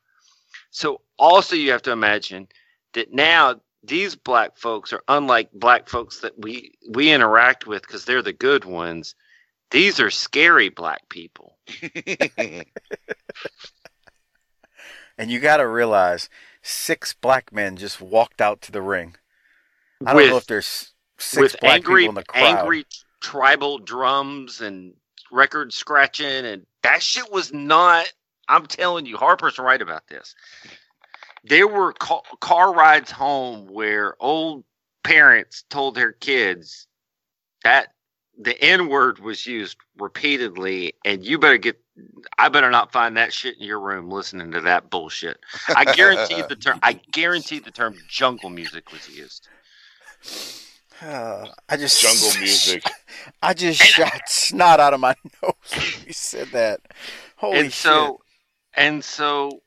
So 0.70 1.02
also 1.18 1.56
you 1.56 1.70
have 1.72 1.82
to 1.82 1.92
imagine 1.92 2.48
that 2.94 3.12
now 3.12 3.60
these 3.86 4.16
black 4.16 4.56
folks 4.56 4.92
are 4.92 5.02
unlike 5.08 5.50
black 5.52 5.88
folks 5.88 6.20
that 6.20 6.32
we 6.38 6.72
we 6.88 7.10
interact 7.12 7.66
with 7.66 7.82
because 7.82 8.04
they're 8.04 8.22
the 8.22 8.32
good 8.32 8.64
ones. 8.64 9.14
These 9.70 10.00
are 10.00 10.10
scary 10.10 10.68
black 10.70 11.08
people. 11.08 11.58
And 15.16 15.30
you 15.30 15.38
got 15.38 15.58
to 15.58 15.66
realize, 15.68 16.28
six 16.62 17.14
black 17.14 17.52
men 17.52 17.76
just 17.76 18.00
walked 18.00 18.40
out 18.40 18.60
to 18.62 18.72
the 18.72 18.82
ring. 18.82 19.14
I 20.04 20.06
don't 20.12 20.16
With- 20.16 20.30
know 20.30 20.36
if 20.38 20.46
there's 20.46 20.92
six 21.18 21.54
black 21.60 21.74
angry 21.76 22.02
people 22.02 22.10
in 22.10 22.14
the 22.16 22.24
crowd. 22.24 22.58
angry 22.58 22.84
tribal 23.22 23.78
drums 23.78 24.60
and 24.60 24.94
record 25.30 25.72
scratching 25.72 26.44
and 26.44 26.66
that 26.82 27.02
shit 27.02 27.30
was 27.32 27.52
not 27.52 28.12
i'm 28.48 28.66
telling 28.66 29.06
you 29.06 29.16
harper's 29.16 29.58
right 29.58 29.80
about 29.80 30.06
this 30.08 30.34
there 31.44 31.68
were 31.68 31.92
ca- 31.92 32.22
car 32.40 32.74
rides 32.74 33.10
home 33.10 33.66
where 33.66 34.16
old 34.20 34.64
parents 35.04 35.64
told 35.68 35.94
their 35.94 36.12
kids 36.12 36.86
that 37.62 37.88
the 38.38 38.60
n 38.62 38.88
word 38.88 39.18
was 39.20 39.46
used 39.46 39.76
repeatedly 39.98 40.94
and 41.04 41.24
you 41.24 41.38
better 41.38 41.58
get 41.58 41.78
i 42.38 42.48
better 42.48 42.70
not 42.70 42.92
find 42.92 43.16
that 43.16 43.32
shit 43.32 43.56
in 43.58 43.64
your 43.64 43.78
room 43.78 44.10
listening 44.10 44.50
to 44.50 44.60
that 44.60 44.90
bullshit 44.90 45.38
i 45.76 45.84
guarantee 45.84 46.42
the 46.48 46.56
term 46.56 46.76
i 46.82 46.94
guarantee 47.12 47.60
the 47.60 47.70
term 47.70 47.94
jungle 48.08 48.50
music 48.50 48.90
was 48.90 49.06
used 49.08 49.48
Uh, 51.00 51.46
I 51.68 51.76
just 51.76 52.00
Jungle 52.00 52.32
music. 52.40 52.82
I 53.42 53.54
just 53.54 53.80
shot 53.80 54.22
snot 54.28 54.80
out 54.80 54.94
of 54.94 55.00
my 55.00 55.14
nose 55.42 55.54
when 55.76 56.06
you 56.06 56.12
said 56.12 56.48
that. 56.52 56.80
Holy 57.36 57.60
and 57.60 57.72
so 57.72 58.20
and 58.74 59.04
so 59.04 59.60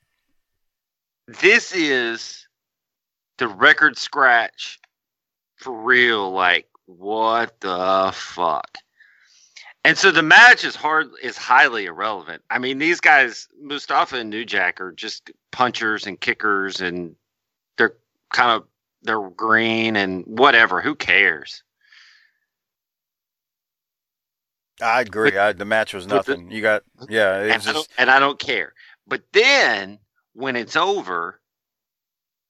this 1.27 1.73
is 1.73 2.47
the 3.37 3.47
record 3.47 3.97
scratch 3.97 4.79
for 5.57 5.73
real 5.73 6.31
like 6.31 6.67
what 6.85 7.59
the 7.59 8.11
fuck 8.13 8.77
and 9.83 9.97
so 9.97 10.11
the 10.11 10.21
match 10.23 10.63
is 10.63 10.75
hard 10.75 11.09
is 11.21 11.37
highly 11.37 11.85
irrelevant 11.85 12.41
i 12.49 12.57
mean 12.57 12.77
these 12.77 12.99
guys 12.99 13.47
mustafa 13.61 14.17
and 14.17 14.29
new 14.29 14.45
jack 14.45 14.79
are 14.79 14.91
just 14.91 15.31
punchers 15.51 16.07
and 16.07 16.19
kickers 16.21 16.81
and 16.81 17.15
they're 17.77 17.95
kind 18.31 18.51
of 18.51 18.67
they're 19.03 19.29
green 19.29 19.95
and 19.95 20.23
whatever 20.25 20.81
who 20.81 20.95
cares. 20.95 21.63
I 24.81 25.01
agree. 25.01 25.35
I, 25.35 25.53
the 25.53 25.65
match 25.65 25.93
was 25.93 26.05
but 26.05 26.25
the- 26.25 26.33
nothing. 26.33 26.51
you 26.51 26.61
got 26.61 26.83
yeah. 27.09 27.39
And, 27.39 27.53
I 27.53 27.57
just 27.57 27.89
and 27.97 28.11
I 28.11 28.19
don't 28.19 28.37
care. 28.37 28.73
But 29.07 29.23
then 29.33 29.97
when 30.37 30.55
it's 30.55 30.75
over, 30.75 31.39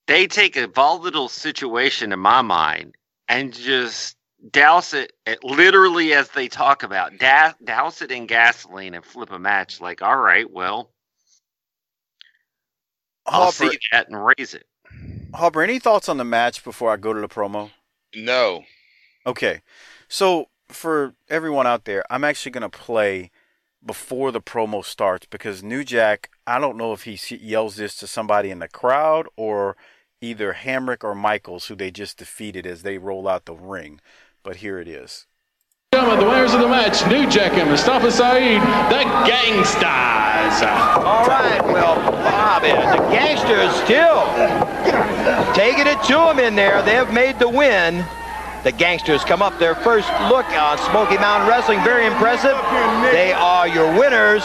they 0.08 0.28
take 0.28 0.58
a 0.58 0.68
volatile 0.68 1.30
situation 1.30 2.12
in 2.12 2.20
my 2.20 2.42
mind 2.42 2.96
and 3.30 3.54
just 3.54 4.18
douse 4.52 4.94
it 4.94 5.14
at, 5.26 5.42
literally 5.42 6.14
as 6.14 6.28
they 6.30 6.50
talk 6.50 6.84
about 6.84 7.18
da- 7.18 7.54
douse 7.64 8.02
it 8.02 8.12
in 8.12 8.26
gasoline 8.26 8.94
and 8.94 9.06
flip 9.06 9.32
a 9.32 9.40
match. 9.40 9.80
Like, 9.80 10.02
all 10.02 10.18
right, 10.18 10.52
well, 10.52 10.92
I'll 13.26 13.54
Harper. 13.54 13.72
see 13.72 13.80
that 13.94 14.10
and 14.10 14.26
raise 14.38 14.54
it. 14.54 14.66
Harper, 15.34 15.62
any 15.62 15.80
thoughts 15.80 16.10
on 16.10 16.18
the 16.18 16.26
match 16.26 16.66
before 16.66 16.92
I 16.92 16.98
go 16.98 17.14
to 17.14 17.22
the 17.22 17.30
promo? 17.30 17.72
No. 18.14 18.64
Okay. 19.26 19.62
So 20.10 20.48
for 20.68 21.14
everyone 21.30 21.68
out 21.68 21.86
there, 21.86 22.04
I'm 22.10 22.26
actually 22.26 22.52
going 22.52 22.70
to 22.70 22.78
play 22.78 23.32
before 23.86 24.32
the 24.32 24.42
promo 24.42 24.84
starts 24.84 25.28
because 25.30 25.64
New 25.64 25.84
Jack, 25.84 26.30
I 26.48 26.60
don't 26.60 26.78
know 26.78 26.94
if 26.94 27.04
he 27.04 27.20
yells 27.36 27.76
this 27.76 27.98
to 27.98 28.08
somebody 28.08 28.52
in 28.52 28.60
the 28.60 28.70
crowd 28.70 29.28
or 29.36 29.76
either 30.22 30.54
Hamrick 30.54 31.04
or 31.04 31.14
Michaels, 31.14 31.68
who 31.68 31.76
they 31.76 31.92
just 31.92 32.18
defeated 32.18 32.66
as 32.66 32.84
they 32.84 32.98
roll 32.98 33.28
out 33.28 33.46
the 33.46 33.54
ring. 33.54 34.00
But 34.44 34.58
here 34.58 34.80
it 34.80 34.88
is. 34.88 35.28
Gentlemen, 35.94 36.20
the 36.22 36.30
winners 36.30 36.54
of 36.54 36.62
the 36.62 36.68
match, 36.70 37.06
New 37.10 37.30
Jack 37.30 37.52
and 37.54 37.70
Mustafa 37.70 38.10
Saeed, 38.12 38.62
the 38.62 39.04
Gangsters. 39.28 40.64
All 41.04 41.28
right, 41.28 41.62
well, 41.66 41.96
Bobby, 42.12 42.70
the 42.70 43.10
gangsters 43.12 43.76
still 43.84 44.24
taking 45.54 45.88
it 45.88 46.02
to 46.04 46.14
them 46.14 46.40
in 46.40 46.56
there. 46.56 46.82
They've 46.82 47.12
made 47.12 47.40
the 47.40 47.50
win. 47.50 48.06
The 48.64 48.72
gangsters 48.72 49.24
come 49.24 49.42
up 49.42 49.60
their 49.60 49.76
first 49.76 50.08
look 50.30 50.46
on 50.48 50.78
Smoky 50.90 51.18
Mountain 51.18 51.50
Wrestling. 51.50 51.84
Very 51.84 52.06
impressive. 52.06 52.56
They 53.12 53.34
are 53.34 53.68
your 53.68 53.92
winners. 54.00 54.44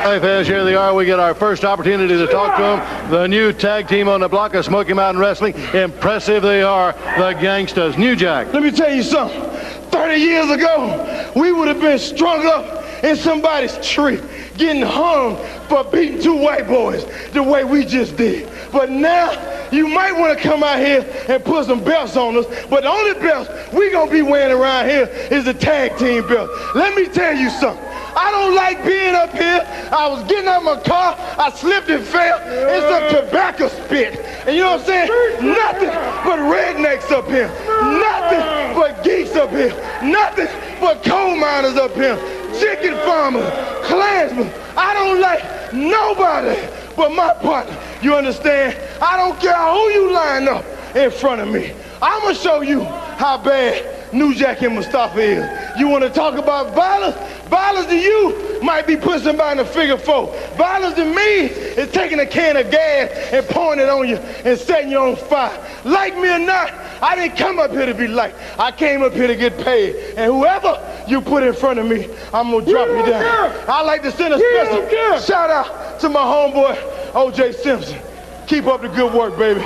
Hey 0.00 0.18
fans, 0.18 0.46
here 0.46 0.64
they 0.64 0.74
are. 0.74 0.94
We 0.94 1.04
get 1.04 1.20
our 1.20 1.34
first 1.34 1.62
opportunity 1.62 2.16
to 2.16 2.26
talk 2.26 2.56
to 2.56 2.62
them. 2.62 3.10
The 3.10 3.26
new 3.26 3.52
tag 3.52 3.86
team 3.86 4.08
on 4.08 4.20
the 4.20 4.28
block 4.28 4.54
of 4.54 4.64
Smoky 4.64 4.94
Mountain 4.94 5.20
Wrestling. 5.20 5.54
Impressive 5.74 6.42
they 6.42 6.62
are, 6.62 6.94
the 7.18 7.38
Gangsters. 7.38 7.98
New 7.98 8.16
Jack. 8.16 8.50
Let 8.54 8.62
me 8.62 8.70
tell 8.70 8.90
you 8.90 9.02
something. 9.02 9.42
30 9.90 10.14
years 10.18 10.48
ago, 10.48 11.30
we 11.36 11.52
would 11.52 11.68
have 11.68 11.82
been 11.82 11.98
strung 11.98 12.46
up 12.46 12.82
in 13.02 13.16
somebody's 13.16 13.76
tree, 13.86 14.20
getting 14.56 14.82
hung 14.82 15.36
for 15.68 15.84
beating 15.84 16.20
two 16.20 16.36
white 16.36 16.66
boys 16.66 17.04
the 17.32 17.42
way 17.42 17.64
we 17.64 17.84
just 17.84 18.16
did. 18.16 18.48
But 18.72 18.90
now, 18.90 19.68
you 19.70 19.86
might 19.88 20.12
want 20.12 20.36
to 20.36 20.42
come 20.42 20.62
out 20.62 20.78
here 20.78 21.06
and 21.28 21.44
put 21.44 21.66
some 21.66 21.82
belts 21.82 22.16
on 22.16 22.36
us, 22.36 22.46
but 22.68 22.82
the 22.82 22.88
only 22.88 23.14
belts 23.14 23.50
we 23.72 23.90
going 23.90 24.08
to 24.08 24.12
be 24.12 24.22
wearing 24.22 24.56
around 24.56 24.88
here 24.88 25.06
is 25.30 25.44
the 25.44 25.54
tag 25.54 25.96
team 25.96 26.26
belt. 26.26 26.50
Let 26.74 26.94
me 26.94 27.06
tell 27.06 27.36
you 27.36 27.50
something. 27.50 27.86
I 28.16 28.30
don't 28.32 28.54
like 28.54 28.84
being 28.84 29.14
up 29.14 29.32
here. 29.32 29.64
I 29.92 30.08
was 30.08 30.24
getting 30.24 30.48
out 30.48 30.58
of 30.58 30.64
my 30.64 30.80
car, 30.82 31.14
I 31.38 31.50
slipped 31.52 31.88
and 31.88 32.04
fell. 32.04 32.38
It's 32.42 33.14
a 33.14 33.22
tobacco 33.22 33.68
spit. 33.68 34.18
And 34.46 34.56
you 34.56 34.62
know 34.62 34.76
what 34.76 34.80
I'm 34.80 34.86
saying? 34.86 35.08
Nothing 35.54 35.88
but 35.88 36.38
rednecks 36.50 37.10
up 37.12 37.26
here. 37.26 37.48
Nothing 37.48 38.74
but 38.74 39.04
geeks 39.04 39.36
up 39.36 39.50
here. 39.50 39.70
Nothing 40.02 40.48
but 40.80 41.04
coal 41.04 41.36
miners 41.36 41.76
up 41.76 41.94
here. 41.94 42.18
Chicken 42.58 42.94
farmer, 43.06 43.48
Klansman. 43.84 44.50
I 44.76 44.94
don't 44.94 45.20
like 45.20 45.72
nobody 45.72 46.60
but 46.96 47.10
my 47.10 47.32
partner. 47.34 47.76
You 48.02 48.14
understand? 48.14 48.76
I 49.00 49.16
don't 49.16 49.38
care 49.40 49.54
who 49.54 49.88
you 49.90 50.12
line 50.12 50.48
up 50.48 50.64
in 50.94 51.10
front 51.10 51.40
of 51.40 51.48
me. 51.48 51.72
I'm 52.02 52.22
gonna 52.22 52.34
show 52.34 52.62
you 52.62 52.82
how 52.82 53.38
bad 53.38 54.12
New 54.12 54.34
Jack 54.34 54.62
and 54.62 54.74
Mustafa 54.74 55.20
is. 55.20 55.78
You 55.78 55.88
wanna 55.88 56.10
talk 56.10 56.36
about 56.38 56.74
violence? 56.74 57.16
Violence 57.48 57.86
to 57.86 57.98
you 57.98 58.60
might 58.62 58.86
be 58.86 58.96
putting 58.96 59.22
somebody 59.22 59.60
in 59.60 59.66
a 59.66 59.68
figure 59.68 59.96
four. 59.96 60.34
Violence 60.56 60.94
to 60.94 61.04
me 61.04 61.46
is 61.46 61.90
taking 61.90 62.20
a 62.20 62.26
can 62.26 62.56
of 62.56 62.70
gas 62.70 63.10
and 63.32 63.46
pouring 63.46 63.80
it 63.80 63.88
on 63.88 64.08
you 64.08 64.16
and 64.16 64.58
setting 64.58 64.90
you 64.90 64.98
on 64.98 65.16
fire. 65.16 65.56
Like 65.84 66.16
me 66.16 66.28
or 66.28 66.38
not, 66.38 66.72
I 67.02 67.16
didn't 67.16 67.36
come 67.36 67.58
up 67.58 67.70
here 67.70 67.86
to 67.86 67.94
be 67.94 68.06
liked. 68.06 68.36
I 68.58 68.70
came 68.72 69.02
up 69.02 69.12
here 69.12 69.26
to 69.26 69.36
get 69.36 69.56
paid. 69.58 69.96
And 70.16 70.32
whoever 70.32 70.78
you 71.08 71.20
put 71.20 71.42
in 71.42 71.54
front 71.54 71.78
of 71.78 71.86
me, 71.86 72.08
I'm 72.32 72.50
gonna 72.50 72.64
drop 72.64 72.88
you 72.88 73.04
down. 73.10 73.24
I 73.68 73.82
like 73.82 74.02
to 74.02 74.12
send 74.12 74.34
a 74.34 74.38
special 74.38 75.18
shout 75.20 75.50
out 75.50 76.00
to 76.00 76.08
my 76.08 76.20
homeboy, 76.20 76.76
OJ 77.12 77.54
Simpson. 77.54 77.98
Keep 78.46 78.66
up 78.66 78.82
the 78.82 78.88
good 78.88 79.12
work, 79.14 79.38
baby. 79.38 79.60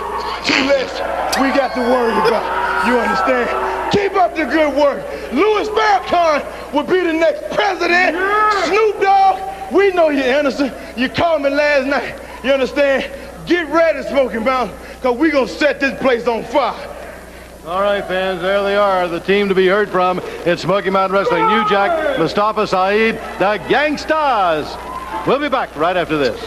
Two 0.45 0.65
less 0.67 1.15
we 1.41 1.49
got 1.49 1.75
to 1.75 1.81
worry 1.81 2.13
about. 2.13 2.87
You 2.87 2.99
understand? 2.99 3.93
Keep 3.93 4.15
up 4.15 4.37
the 4.37 4.45
good 4.45 4.75
work. 4.77 5.05
Louis 5.33 5.69
Farrakhan 5.69 6.73
will 6.73 6.83
be 6.83 7.01
the 7.01 7.13
next 7.13 7.55
president. 7.55 8.17
Snoop 8.67 9.01
Dogg, 9.01 9.73
we 9.73 9.91
know 9.93 10.11
you're 10.11 10.39
innocent. 10.39 10.73
You 10.97 11.09
called 11.09 11.43
me 11.43 11.51
last 11.51 11.87
night. 11.87 12.21
You 12.45 12.53
understand? 12.53 13.11
Get 13.47 13.69
ready, 13.69 14.07
Smoky 14.09 14.39
Mountain, 14.39 14.77
because 14.97 15.17
we 15.17 15.31
going 15.31 15.47
to 15.47 15.53
set 15.53 15.81
this 15.81 15.99
place 16.01 16.27
on 16.27 16.45
fire. 16.45 16.75
All 17.67 17.81
right, 17.81 18.05
fans, 18.05 18.43
there 18.43 18.63
they 18.63 18.77
are. 18.77 19.09
The 19.09 19.21
team 19.21 19.49
to 19.49 19.55
be 19.55 19.67
heard 19.67 19.89
from 19.89 20.21
It's 20.45 20.61
Smoky 20.61 20.91
Mountain 20.91 21.17
Wrestling. 21.17 21.49
New 21.49 21.67
Jack, 21.67 22.19
Mustafa 22.19 22.67
Saeed, 22.67 23.15
the 23.39 23.59
Gangstas. 23.73 25.27
We'll 25.27 25.39
be 25.39 25.49
back 25.49 25.75
right 25.75 25.97
after 25.97 26.19
this. 26.19 26.39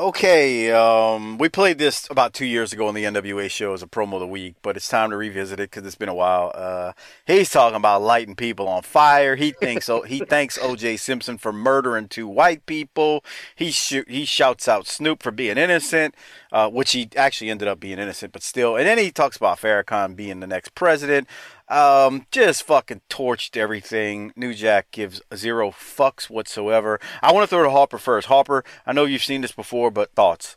Okay, 0.00 0.72
um, 0.72 1.36
we 1.36 1.50
played 1.50 1.76
this 1.76 2.08
about 2.08 2.32
two 2.32 2.46
years 2.46 2.72
ago 2.72 2.88
on 2.88 2.94
the 2.94 3.04
NWA 3.04 3.50
show 3.50 3.74
as 3.74 3.82
a 3.82 3.86
promo 3.86 4.14
of 4.14 4.20
the 4.20 4.26
week, 4.26 4.54
but 4.62 4.74
it's 4.74 4.88
time 4.88 5.10
to 5.10 5.16
revisit 5.18 5.60
it 5.60 5.70
because 5.70 5.84
it's 5.84 5.94
been 5.94 6.08
a 6.08 6.14
while. 6.14 6.52
Uh, 6.54 6.92
he's 7.26 7.50
talking 7.50 7.76
about 7.76 8.00
lighting 8.00 8.34
people 8.34 8.66
on 8.66 8.80
fire. 8.80 9.36
He 9.36 9.50
thinks 9.50 9.90
he 10.06 10.20
thanks 10.20 10.56
O.J. 10.56 10.96
Simpson 10.96 11.36
for 11.36 11.52
murdering 11.52 12.08
two 12.08 12.26
white 12.26 12.64
people. 12.64 13.22
He 13.54 13.68
he 13.68 14.24
shouts 14.24 14.68
out 14.68 14.86
Snoop 14.86 15.22
for 15.22 15.32
being 15.32 15.58
innocent, 15.58 16.14
uh, 16.50 16.70
which 16.70 16.92
he 16.92 17.10
actually 17.14 17.50
ended 17.50 17.68
up 17.68 17.78
being 17.78 17.98
innocent, 17.98 18.32
but 18.32 18.42
still. 18.42 18.76
And 18.76 18.86
then 18.86 18.96
he 18.96 19.10
talks 19.10 19.36
about 19.36 19.58
Farrakhan 19.58 20.16
being 20.16 20.40
the 20.40 20.46
next 20.46 20.74
president. 20.74 21.28
Um, 21.70 22.26
just 22.32 22.64
fucking 22.64 23.02
torched 23.08 23.56
everything. 23.56 24.32
New 24.34 24.52
Jack 24.54 24.90
gives 24.90 25.22
zero 25.34 25.70
fucks 25.70 26.28
whatsoever. 26.28 26.98
I 27.22 27.32
want 27.32 27.44
to 27.44 27.46
throw 27.46 27.62
to 27.62 27.70
Harper 27.70 27.98
first. 27.98 28.26
Harper, 28.26 28.64
I 28.84 28.92
know 28.92 29.04
you've 29.04 29.22
seen 29.22 29.40
this 29.40 29.52
before, 29.52 29.90
but 29.92 30.12
thoughts? 30.14 30.56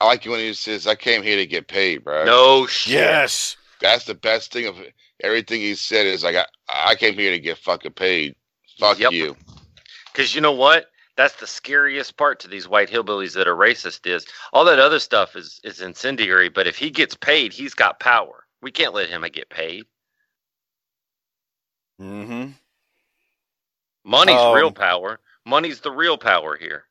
I 0.00 0.06
like 0.06 0.24
when 0.24 0.38
he 0.38 0.54
says, 0.54 0.86
"I 0.86 0.94
came 0.94 1.22
here 1.22 1.36
to 1.36 1.46
get 1.46 1.66
paid, 1.68 2.04
bro." 2.04 2.24
No 2.24 2.66
shit. 2.66 2.94
Yes. 2.94 3.56
That's 3.80 4.04
the 4.04 4.14
best 4.14 4.52
thing 4.52 4.66
of 4.66 4.76
everything 5.20 5.60
he 5.60 5.74
said 5.74 6.06
is 6.06 6.22
like, 6.22 6.36
"I, 6.36 6.46
I 6.68 6.94
came 6.94 7.14
here 7.14 7.32
to 7.32 7.40
get 7.40 7.58
fucking 7.58 7.92
paid." 7.92 8.36
Fuck 8.78 8.98
Yep. 9.00 9.12
you. 9.12 9.36
Because 10.12 10.34
you 10.34 10.40
know 10.40 10.52
what? 10.52 10.86
That's 11.16 11.34
the 11.36 11.46
scariest 11.46 12.16
part 12.16 12.40
to 12.40 12.48
these 12.48 12.68
white 12.68 12.88
hillbillies 12.88 13.34
that 13.34 13.46
are 13.48 13.56
racist 13.56 14.06
is 14.06 14.24
all 14.52 14.64
that 14.64 14.78
other 14.78 14.98
stuff 14.98 15.36
is 15.36 15.60
is 15.64 15.80
incendiary. 15.80 16.48
But 16.48 16.66
if 16.66 16.76
he 16.76 16.90
gets 16.90 17.14
paid, 17.14 17.52
he's 17.52 17.74
got 17.74 18.00
power. 18.00 18.46
We 18.62 18.70
can't 18.70 18.94
let 18.94 19.08
him 19.10 19.22
get 19.32 19.50
paid. 19.50 19.84
Mm-hmm. 22.00 22.50
Money's 24.04 24.40
Um, 24.40 24.54
real 24.54 24.72
power. 24.72 25.20
Money's 25.44 25.80
the 25.80 25.90
real 25.90 26.18
power 26.18 26.56
here. 26.56 26.86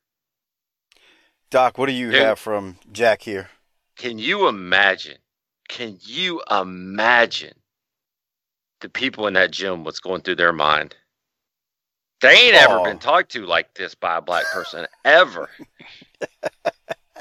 Doc, 1.50 1.76
what 1.78 1.86
do 1.86 1.92
you 1.92 2.10
Dude. 2.10 2.20
have 2.22 2.38
from 2.38 2.78
Jack 2.90 3.22
here? 3.22 3.50
Can 3.96 4.18
you 4.18 4.48
imagine? 4.48 5.18
Can 5.68 5.98
you 6.00 6.42
imagine 6.50 7.54
the 8.80 8.88
people 8.88 9.26
in 9.26 9.34
that 9.34 9.50
gym? 9.50 9.84
What's 9.84 10.00
going 10.00 10.22
through 10.22 10.36
their 10.36 10.52
mind? 10.52 10.96
They 12.20 12.32
ain't 12.34 12.56
ever 12.56 12.80
Oh. 12.80 12.84
been 12.84 12.98
talked 12.98 13.32
to 13.32 13.44
like 13.46 13.74
this 13.74 13.94
by 13.94 14.16
a 14.16 14.22
black 14.22 14.46
person 14.46 14.86
ever. 15.04 15.50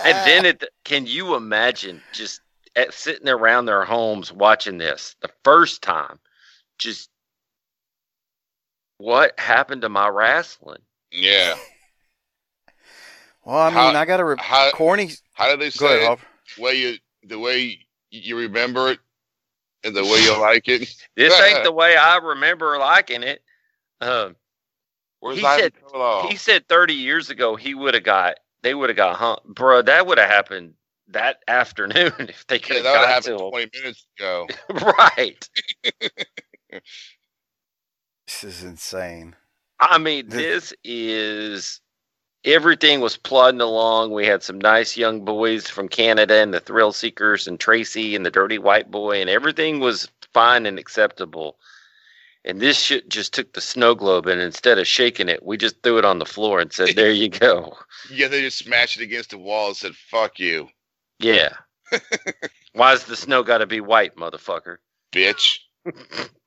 and 0.03 0.27
then 0.27 0.45
it, 0.45 0.63
can 0.85 1.05
you 1.05 1.35
imagine 1.35 2.01
just 2.13 2.41
at, 2.75 2.93
sitting 2.93 3.27
around 3.27 3.65
their 3.65 3.83
homes 3.83 4.31
watching 4.31 4.77
this 4.77 5.15
the 5.21 5.29
first 5.43 5.81
time? 5.81 6.19
Just 6.77 7.09
what 9.01 9.39
happened 9.39 9.81
to 9.81 9.89
my 9.89 10.07
wrestling? 10.07 10.81
Yeah. 11.11 11.55
Well, 13.43 13.57
I 13.57 13.69
mean, 13.69 13.77
How- 13.77 13.99
I 13.99 14.05
got 14.05 14.17
to 14.17 14.25
re- 14.25 14.35
how- 14.39 14.71
corny. 14.71 15.11
How 15.33 15.47
did 15.47 15.59
they 15.59 15.77
Go 15.77 15.85
ahead, 15.87 15.99
say 15.99 16.03
it? 16.03 16.07
Harper. 16.07 16.25
Way 16.59 16.73
you, 16.75 16.97
the 17.23 17.39
way 17.39 17.79
you 18.11 18.37
remember 18.37 18.91
it, 18.91 18.99
and 19.83 19.95
the 19.95 20.03
way 20.03 20.21
you 20.21 20.39
like 20.39 20.67
it. 20.67 20.87
This 21.15 21.33
ain't 21.41 21.63
the 21.63 21.71
way 21.71 21.95
I 21.95 22.17
remember 22.17 22.77
liking 22.77 23.23
it. 23.23 23.41
Um, 23.99 24.35
Where's 25.21 25.37
he 25.39 25.45
Ivan 25.45 25.71
said 25.93 26.29
he 26.29 26.35
said 26.35 26.67
30 26.67 26.93
years 26.93 27.29
ago 27.29 27.55
he 27.55 27.73
would 27.75 27.93
have 27.93 28.03
got 28.03 28.39
they 28.63 28.73
would 28.73 28.89
have 28.89 28.97
got 28.97 29.15
hung 29.17 29.37
bro 29.45 29.81
that 29.83 30.07
would 30.07 30.17
have 30.17 30.29
happened 30.29 30.73
that 31.09 31.43
afternoon 31.47 32.11
if 32.17 32.45
they 32.47 32.57
could 32.57 32.77
have 32.77 32.83
that 32.85 32.91
would 32.91 33.05
got 33.05 33.07
happened 33.07 33.37
to 33.37 33.45
him. 33.45 33.51
20 33.51 33.69
minutes 33.75 34.05
ago. 34.17 34.47
right 35.09 35.49
This 38.31 38.43
is 38.43 38.63
insane. 38.63 39.35
i 39.79 39.97
mean 39.97 40.29
this 40.29 40.73
is 40.85 41.81
everything 42.45 43.01
was 43.01 43.17
plodding 43.17 43.61
along 43.61 44.11
we 44.11 44.25
had 44.25 44.41
some 44.41 44.59
nice 44.59 44.95
young 44.95 45.25
boys 45.25 45.67
from 45.69 45.87
canada 45.89 46.35
and 46.35 46.53
the 46.53 46.59
thrill 46.59 46.93
seekers 46.93 47.47
and 47.47 47.59
tracy 47.59 48.15
and 48.15 48.25
the 48.25 48.31
dirty 48.31 48.57
white 48.57 48.89
boy 48.89 49.19
and 49.19 49.29
everything 49.29 49.79
was 49.79 50.07
fine 50.33 50.65
and 50.65 50.79
acceptable 50.79 51.57
and 52.45 52.59
this 52.59 52.79
shit 52.79 53.09
just 53.09 53.33
took 53.33 53.51
the 53.53 53.61
snow 53.61 53.93
globe 53.93 54.27
and 54.27 54.39
instead 54.41 54.79
of 54.79 54.87
shaking 54.87 55.27
it 55.29 55.43
we 55.45 55.57
just 55.57 55.81
threw 55.83 55.97
it 55.97 56.05
on 56.05 56.19
the 56.19 56.25
floor 56.25 56.59
and 56.59 56.71
said 56.71 56.95
there 56.95 57.11
you 57.11 57.27
go 57.29 57.75
Yeah, 58.09 58.27
they 58.29 58.41
just 58.41 58.57
smashed 58.59 58.99
it 58.99 59.03
against 59.03 59.29
the 59.31 59.37
wall 59.37 59.67
and 59.67 59.75
said, 59.77 59.95
"Fuck 59.95 60.39
you, 60.39 60.69
Yeah. 61.19 61.53
Why's 62.73 63.05
the 63.05 63.15
snow 63.15 63.43
got 63.43 63.59
to 63.59 63.67
be 63.67 63.79
white, 63.81 64.15
motherfucker? 64.15 64.77
bitch." 65.13 65.59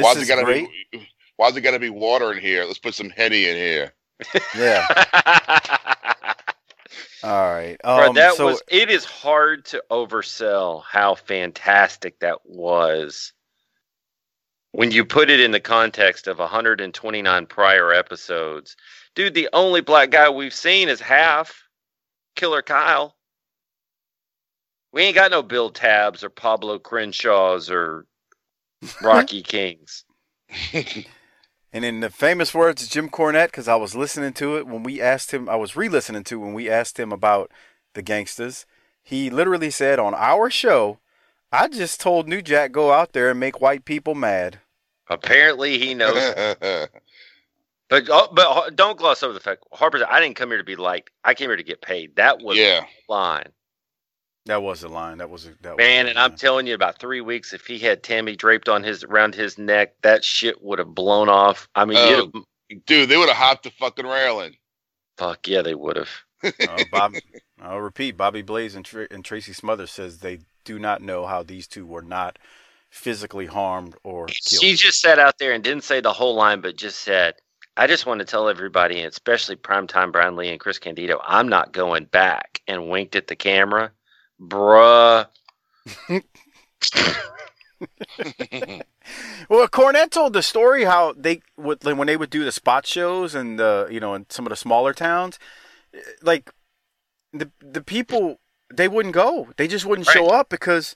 This 0.00 0.04
why's 0.04 0.16
is 0.18 0.22
it 0.24 0.28
gotta 0.28 0.44
great. 0.44 0.68
be? 0.92 1.08
Why's 1.36 1.56
it 1.56 1.60
gotta 1.62 1.78
be 1.78 1.90
water 1.90 2.32
in 2.32 2.38
here? 2.40 2.64
Let's 2.64 2.78
put 2.78 2.94
some 2.94 3.10
henny 3.10 3.46
in 3.48 3.56
here. 3.56 3.92
Yeah. 4.56 4.86
All 7.22 7.52
right. 7.52 7.76
Bro, 7.82 8.08
Um, 8.08 8.14
that 8.14 8.34
so 8.34 8.46
was. 8.46 8.62
It 8.68 8.90
is 8.90 9.04
hard 9.04 9.64
to 9.66 9.82
oversell 9.90 10.82
how 10.84 11.14
fantastic 11.14 12.18
that 12.20 12.38
was 12.44 13.32
when 14.72 14.90
you 14.90 15.04
put 15.04 15.28
it 15.30 15.40
in 15.40 15.50
the 15.50 15.60
context 15.60 16.26
of 16.28 16.38
129 16.38 17.46
prior 17.46 17.92
episodes. 17.92 18.76
Dude, 19.14 19.34
the 19.34 19.48
only 19.52 19.80
black 19.80 20.10
guy 20.10 20.28
we've 20.30 20.54
seen 20.54 20.88
is 20.88 21.00
half 21.00 21.62
Killer 22.36 22.62
Kyle. 22.62 23.16
We 24.92 25.02
ain't 25.02 25.14
got 25.14 25.30
no 25.30 25.42
Bill 25.42 25.70
Tabs 25.70 26.24
or 26.24 26.30
Pablo 26.30 26.78
Crenshaws 26.78 27.70
or 27.70 28.06
Rocky 29.02 29.42
Kings. 29.42 30.04
And 31.72 31.84
in 31.84 32.00
the 32.00 32.10
famous 32.10 32.52
words 32.52 32.82
of 32.82 32.90
Jim 32.90 33.08
Cornette, 33.08 33.46
because 33.46 33.68
I 33.68 33.76
was 33.76 33.94
listening 33.94 34.32
to 34.32 34.56
it 34.56 34.66
when 34.66 34.82
we 34.82 35.00
asked 35.00 35.30
him, 35.30 35.48
I 35.48 35.54
was 35.54 35.76
re-listening 35.76 36.24
to 36.24 36.40
when 36.40 36.52
we 36.52 36.68
asked 36.68 36.98
him 36.98 37.12
about 37.12 37.52
the 37.94 38.02
gangsters. 38.02 38.66
He 39.04 39.30
literally 39.30 39.70
said 39.70 40.00
on 40.00 40.12
our 40.14 40.50
show, 40.50 40.98
"I 41.52 41.68
just 41.68 42.00
told 42.00 42.26
New 42.28 42.42
Jack 42.42 42.72
go 42.72 42.92
out 42.92 43.12
there 43.12 43.30
and 43.30 43.38
make 43.38 43.60
white 43.60 43.84
people 43.84 44.16
mad." 44.16 44.58
Apparently, 45.08 45.78
he 45.78 45.94
knows 45.94 46.34
But 47.88 48.08
oh, 48.08 48.28
but 48.32 48.74
don't 48.76 48.98
gloss 48.98 49.22
over 49.22 49.32
the 49.32 49.40
fact 49.40 49.62
Harper. 49.72 49.98
said, 49.98 50.08
I 50.10 50.20
didn't 50.20 50.36
come 50.36 50.48
here 50.48 50.58
to 50.58 50.64
be 50.64 50.76
liked. 50.76 51.10
I 51.24 51.34
came 51.34 51.50
here 51.50 51.56
to 51.56 51.62
get 51.62 51.80
paid. 51.82 52.16
That 52.16 52.40
was 52.40 52.56
Yeah. 52.58 52.84
line, 53.08 53.52
That 54.46 54.62
was 54.62 54.80
the 54.80 54.88
line. 54.88 55.18
That 55.18 55.30
was 55.30 55.46
a, 55.46 55.50
that 55.62 55.76
man. 55.76 56.06
Was 56.06 56.10
And 56.10 56.18
I'm 56.18 56.34
telling 56.34 56.66
you, 56.66 56.74
about 56.74 56.98
three 56.98 57.20
weeks, 57.20 57.52
if 57.52 57.66
he 57.66 57.78
had 57.78 58.02
Tammy 58.02 58.36
draped 58.36 58.68
on 58.68 58.82
his 58.82 59.04
around 59.04 59.34
his 59.34 59.58
neck, 59.58 59.94
that 60.02 60.24
shit 60.24 60.62
would 60.62 60.78
have 60.78 60.94
blown 60.94 61.28
off. 61.28 61.68
I 61.74 61.84
mean, 61.84 61.98
Oh. 61.98 62.44
Dude, 62.86 63.08
they 63.08 63.16
would 63.16 63.28
have 63.28 63.36
hopped 63.36 63.64
the 63.64 63.70
fucking 63.72 64.06
railing. 64.06 64.56
fuck 65.18 65.46
yeah, 65.48 65.60
they 65.62 65.74
would 65.74 65.96
have. 65.96 66.10
uh, 66.44 66.84
Bob, 66.90 67.14
I'll 67.60 67.80
repeat. 67.80 68.16
Bobby 68.16 68.42
Blaze 68.42 68.74
and, 68.76 68.84
Tr- 68.84 69.02
and 69.10 69.24
Tracy 69.24 69.52
Smothers 69.52 69.90
says 69.90 70.18
they 70.18 70.38
do 70.64 70.78
not 70.78 71.02
know 71.02 71.26
how 71.26 71.42
these 71.42 71.66
two 71.66 71.84
were 71.84 72.02
not 72.02 72.38
physically 72.90 73.46
harmed 73.46 73.94
or 74.04 74.26
killed. 74.26 74.62
She 74.62 74.74
just 74.76 75.00
sat 75.00 75.18
out 75.18 75.38
there 75.38 75.52
and 75.52 75.62
didn't 75.62 75.84
say 75.84 76.00
the 76.00 76.12
whole 76.12 76.34
line, 76.34 76.60
but 76.60 76.76
just 76.76 77.00
said, 77.00 77.34
"I 77.76 77.86
just 77.86 78.06
want 78.06 78.20
to 78.20 78.24
tell 78.24 78.48
everybody, 78.48 79.00
and 79.00 79.08
especially 79.10 79.56
primetime 79.56 80.12
Brian 80.12 80.36
Lee 80.36 80.48
and 80.48 80.60
Chris 80.60 80.78
Candido, 80.78 81.20
I'm 81.24 81.48
not 81.48 81.72
going 81.72 82.04
back." 82.04 82.62
And 82.66 82.88
winked 82.88 83.16
at 83.16 83.26
the 83.26 83.36
camera, 83.36 83.90
bruh. 84.40 85.26
Well, 89.48 89.66
Cornette 89.66 90.10
told 90.10 90.32
the 90.32 90.42
story 90.42 90.84
how 90.84 91.12
they 91.16 91.42
would 91.56 91.82
when 91.82 92.06
they 92.06 92.16
would 92.16 92.30
do 92.30 92.44
the 92.44 92.52
spot 92.52 92.86
shows 92.86 93.34
and 93.34 93.58
the 93.58 93.88
you 93.90 93.98
know 94.00 94.14
in 94.14 94.26
some 94.28 94.46
of 94.46 94.50
the 94.50 94.56
smaller 94.56 94.92
towns, 94.92 95.38
like 96.22 96.52
the 97.32 97.50
the 97.60 97.80
people 97.82 98.38
they 98.72 98.86
wouldn't 98.86 99.14
go. 99.14 99.48
They 99.56 99.66
just 99.66 99.86
wouldn't 99.86 100.06
show 100.08 100.28
up 100.28 100.48
because 100.48 100.94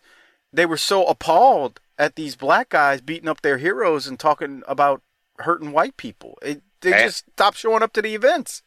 they 0.52 0.66
were 0.66 0.76
so 0.76 1.04
appalled 1.06 1.80
at 1.98 2.14
these 2.16 2.36
black 2.36 2.68
guys 2.68 3.00
beating 3.00 3.28
up 3.28 3.42
their 3.42 3.58
heroes 3.58 4.06
and 4.06 4.18
talking 4.20 4.62
about 4.68 5.02
hurting 5.38 5.72
white 5.72 5.96
people. 5.96 6.38
It, 6.42 6.62
they 6.80 6.90
just 7.04 7.24
stopped 7.32 7.56
showing 7.56 7.82
up 7.82 7.92
to 7.94 8.02
the 8.02 8.14
events. 8.14 8.62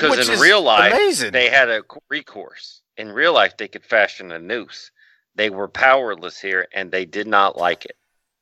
Which 0.00 0.10
Because 0.12 0.28
in 0.28 0.40
real 0.40 0.62
life, 0.62 0.92
amazing. 0.92 1.32
they 1.32 1.48
had 1.48 1.68
a 1.68 1.82
recourse. 2.08 2.80
In 2.96 3.10
real 3.12 3.32
life, 3.32 3.56
they 3.56 3.68
could 3.68 3.84
fashion 3.84 4.32
a 4.32 4.38
noose. 4.38 4.90
They 5.34 5.50
were 5.50 5.68
powerless 5.68 6.38
here, 6.40 6.66
and 6.72 6.90
they 6.90 7.04
did 7.04 7.26
not 7.26 7.56
like 7.56 7.84
it. 7.84 7.96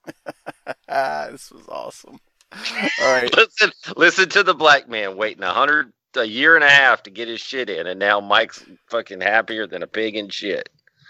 This 0.88 1.50
was 1.50 1.66
awesome. 1.68 2.18
All 2.52 3.12
right. 3.12 3.30
listen, 3.36 3.70
listen 3.96 4.28
to 4.30 4.42
the 4.42 4.54
black 4.54 4.88
man 4.88 5.16
waiting 5.16 5.42
a 5.42 5.52
hundred, 5.52 5.92
a 6.16 6.24
year 6.24 6.54
and 6.54 6.64
a 6.64 6.70
half 6.70 7.02
to 7.04 7.10
get 7.10 7.28
his 7.28 7.40
shit 7.40 7.68
in, 7.68 7.86
and 7.86 7.98
now 7.98 8.20
Mike's 8.20 8.64
fucking 8.88 9.20
happier 9.20 9.66
than 9.66 9.82
a 9.82 9.86
pig 9.86 10.16
in 10.16 10.28
shit. 10.28 10.68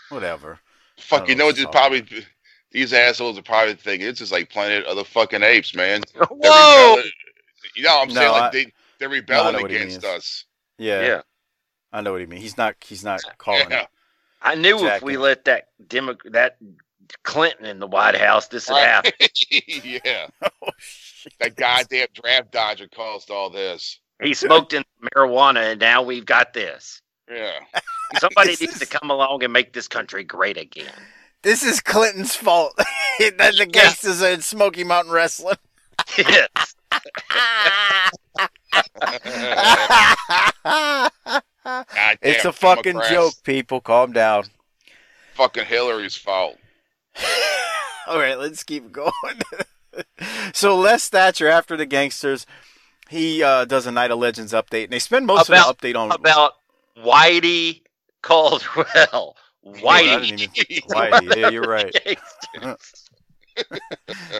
Whatever. 0.09 0.59
Fuck, 0.99 1.29
you 1.29 1.35
know 1.35 1.47
what? 1.47 1.57
This 1.57 1.67
probably 1.71 2.07
these 2.73 2.93
assholes 2.93 3.39
are 3.39 3.43
probably 3.43 3.75
thinking 3.75 4.09
it's 4.09 4.19
just 4.19 4.33
like 4.33 4.51
Planet 4.51 4.85
of 4.87 4.97
the 4.97 5.05
fucking 5.05 5.43
Apes, 5.43 5.75
man. 5.75 6.01
Whoa! 6.17 6.27
rebelling- 6.97 7.11
You 7.77 7.83
know, 7.85 7.97
what 7.97 8.09
I'm 8.09 8.15
No, 8.15 8.21
saying 8.21 8.33
like 8.33 8.43
I- 8.43 8.51
they 8.51 8.73
they're 8.99 9.09
rebelling 9.09 9.57
know 9.59 9.65
against 9.67 10.05
us. 10.05 10.45
Yeah. 10.79 11.01
Yeah. 11.03 11.23
I 11.93 12.01
know 12.03 12.13
what 12.13 12.21
he 12.21 12.27
means. 12.27 12.43
He's 12.43 12.57
not. 12.57 12.77
He's 12.85 13.05
not 13.05 13.21
calling 13.39 13.71
Yeah. 13.71 13.87
I 14.43 14.55
knew 14.55 14.77
if 14.77 14.83
Jacking. 14.83 15.07
we 15.07 15.17
let 15.17 15.45
that 15.47 15.69
Demo- 15.87 16.17
that 16.27 16.59
Clinton 17.23 17.65
in 17.67 17.79
the 17.79 17.87
White 17.87 18.17
House, 18.17 18.49
this 18.49 18.69
would 18.69 18.79
happen. 18.79 19.13
yeah, 19.85 20.27
Oh 20.63 20.71
that 21.41 21.57
goddamn 21.57 22.09
draft 22.13 22.53
dodger 22.53 22.89
caused 22.89 23.31
all 23.31 23.51
this. 23.51 23.99
He 24.23 24.35
smoked 24.35 24.73
in 24.73 24.85
marijuana, 25.03 25.73
and 25.73 25.81
now 25.81 26.03
we've 26.03 26.25
got 26.27 26.53
this. 26.53 27.01
Yeah, 27.31 27.53
Somebody 28.19 28.51
This 28.51 28.61
needs 28.61 28.73
is- 28.75 28.81
to 28.81 28.87
come 28.99 29.11
along 29.11 29.43
and 29.43 29.53
make 29.53 29.73
this 29.73 29.89
country 29.89 30.23
great 30.23 30.57
again. 30.57 30.93
This 31.43 31.63
is 31.65 31.81
Clinton's 31.81 32.35
fault. 32.37 32.75
that 32.77 33.55
the 33.59 33.67
gangsters 33.67 34.23
are 34.23 34.31
in 34.31 34.43
Smoky 34.43 34.85
Mountain 34.85 35.13
Wrestling. 35.13 35.57
yes. 36.19 36.75
Goddamn 40.65 41.11
it's 42.23 42.45
a 42.45 42.53
fucking 42.53 42.93
Democrats. 42.95 43.11
joke, 43.11 43.35
people. 43.45 43.81
Calm 43.81 44.13
down. 44.13 44.45
Fucking 45.35 45.65
Hillary's 45.67 46.17
fault. 46.17 46.57
All 48.07 48.19
right, 48.19 48.39
let's 48.39 48.63
keep 48.63 48.93
going. 48.93 49.13
so 50.53 50.77
Les 50.77 51.09
Thatcher, 51.09 51.49
after 51.49 51.77
the 51.77 51.87
gangsters, 51.87 52.47
he 53.09 53.43
uh, 53.43 53.65
does 53.65 53.87
a 53.87 53.93
Night 53.93 54.11
of 54.11 54.19
Legends 54.19 54.53
update, 54.53 54.85
and 54.85 54.93
they 54.93 54.99
spend 54.99 55.27
most 55.27 55.49
About- 55.49 55.69
of 55.71 55.79
the 55.79 55.93
update 55.93 55.97
on 55.97 56.13
About 56.13 56.53
Whitey 56.97 57.83
Caldwell. 58.23 59.37
Whitey. 59.67 60.37
didn't 60.39 60.71
even- 60.71 60.89
Whitey. 60.89 61.37
Yeah, 61.37 61.49
you're 61.51 61.63
right. 61.63 61.95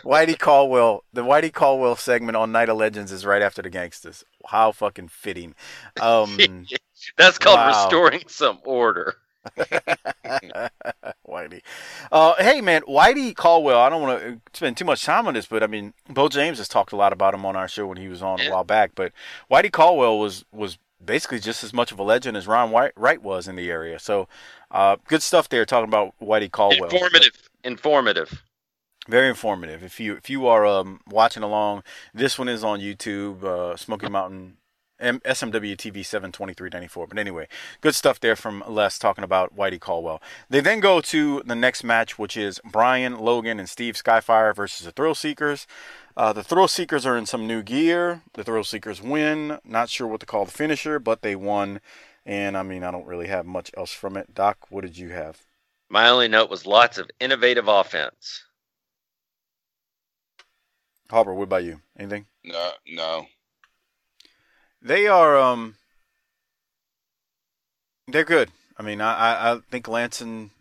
Whitey 0.03 0.37
Caldwell. 0.37 1.03
The 1.13 1.23
Whitey 1.23 1.51
Caldwell 1.53 1.95
segment 1.95 2.35
on 2.35 2.51
Night 2.51 2.69
of 2.69 2.77
Legends 2.77 3.11
is 3.11 3.25
right 3.25 3.41
after 3.41 3.61
the 3.61 3.69
gangsters. 3.69 4.23
How 4.47 4.71
fucking 4.71 5.09
fitting. 5.09 5.55
Um, 6.01 6.65
That's 7.17 7.37
called 7.37 7.57
Wow. 7.57 7.67
restoring 7.67 8.23
some 8.27 8.59
order. 8.63 9.15
Whitey. 11.27 11.61
Uh, 12.11 12.33
hey 12.39 12.61
man, 12.61 12.81
Whitey 12.83 13.35
Caldwell. 13.35 13.79
I 13.79 13.89
don't 13.89 14.01
want 14.01 14.19
to 14.21 14.41
spend 14.53 14.77
too 14.77 14.85
much 14.85 15.03
time 15.03 15.27
on 15.27 15.33
this, 15.33 15.45
but 15.47 15.63
I 15.63 15.67
mean, 15.67 15.93
Beau 16.09 16.27
James 16.29 16.57
has 16.57 16.67
talked 16.67 16.91
a 16.91 16.95
lot 16.97 17.13
about 17.13 17.33
him 17.33 17.45
on 17.45 17.55
our 17.55 17.67
show 17.67 17.85
when 17.87 17.97
he 17.97 18.07
was 18.07 18.21
on 18.21 18.39
a 18.41 18.49
while 18.51 18.63
back. 18.63 18.91
But 18.95 19.11
Whitey 19.51 19.71
Caldwell 19.71 20.19
was 20.19 20.43
was 20.51 20.77
basically 21.03 21.39
just 21.39 21.63
as 21.63 21.73
much 21.73 21.91
of 21.91 21.99
a 21.99 22.03
legend 22.03 22.35
as 22.35 22.47
Ron 22.47 22.71
White, 22.71 22.91
Wright 22.95 23.21
was 23.21 23.47
in 23.47 23.55
the 23.55 23.69
area. 23.69 23.99
So, 23.99 24.27
uh, 24.71 24.97
good 25.07 25.21
stuff 25.21 25.47
there 25.47 25.63
talking 25.65 25.87
about 25.87 26.13
Whitey 26.21 26.51
Caldwell. 26.51 26.89
Informative. 26.89 27.49
Informative. 27.63 28.43
Very 29.07 29.29
informative. 29.29 29.83
If 29.83 29.99
you 29.99 30.15
if 30.15 30.29
you 30.29 30.47
are 30.47 30.65
um, 30.65 30.99
watching 31.07 31.43
along, 31.43 31.83
this 32.13 32.37
one 32.37 32.49
is 32.49 32.63
on 32.63 32.79
YouTube. 32.79 33.43
Uh, 33.43 33.77
Smoky 33.77 34.09
Mountain 34.09 34.57
SMW 34.99 35.77
TV 35.77 36.05
seven 36.05 36.31
twenty 36.31 36.53
three 36.53 36.69
ninety 36.71 36.87
four. 36.87 37.07
But 37.07 37.17
anyway, 37.17 37.47
good 37.81 37.95
stuff 37.95 38.19
there 38.19 38.35
from 38.35 38.63
Les 38.67 38.97
talking 38.97 39.23
about 39.23 39.55
Whitey 39.55 39.79
Caldwell. 39.79 40.21
They 40.49 40.59
then 40.59 40.79
go 40.79 40.99
to 41.01 41.41
the 41.45 41.55
next 41.55 41.83
match, 41.83 42.19
which 42.19 42.35
is 42.35 42.59
Brian 42.69 43.17
Logan 43.17 43.59
and 43.59 43.69
Steve 43.69 43.95
Skyfire 43.95 44.55
versus 44.55 44.85
the 44.85 44.91
Thrill 44.91 45.15
Seekers. 45.15 45.67
Uh, 46.17 46.33
the 46.33 46.43
Thrill 46.43 46.67
Seekers 46.67 47.05
are 47.05 47.15
in 47.15 47.27
some 47.27 47.47
new 47.47 47.61
gear. 47.61 48.23
The 48.33 48.43
Thrill 48.43 48.63
Seekers 48.63 49.01
win. 49.01 49.59
Not 49.63 49.89
sure 49.89 50.07
what 50.07 50.19
to 50.21 50.25
call 50.25 50.45
the 50.45 50.51
finisher, 50.51 50.99
but 50.99 51.21
they 51.21 51.35
won. 51.35 51.79
And 52.25 52.57
I 52.57 52.63
mean, 52.63 52.83
I 52.83 52.91
don't 52.91 53.05
really 53.05 53.27
have 53.27 53.45
much 53.45 53.71
else 53.77 53.93
from 53.93 54.17
it. 54.17 54.33
Doc, 54.33 54.65
what 54.69 54.81
did 54.81 54.97
you 54.97 55.09
have? 55.09 55.45
My 55.89 56.09
only 56.09 56.27
note 56.27 56.49
was 56.49 56.65
lots 56.65 56.97
of 56.97 57.09
innovative 57.21 57.69
offense. 57.69 58.43
Harper, 61.09 61.33
what 61.33 61.43
about 61.43 61.63
you? 61.63 61.81
Anything? 61.97 62.25
No, 62.43 62.71
no. 62.87 63.25
They 64.81 65.07
are 65.07 65.37
um 65.37 65.75
they're 68.07 68.23
good. 68.25 68.51
I 68.77 68.83
mean, 68.83 69.01
I 69.01 69.13
I, 69.13 69.53
I 69.53 69.59
think 69.71 69.87
Lance 69.87 70.21
and 70.21 70.51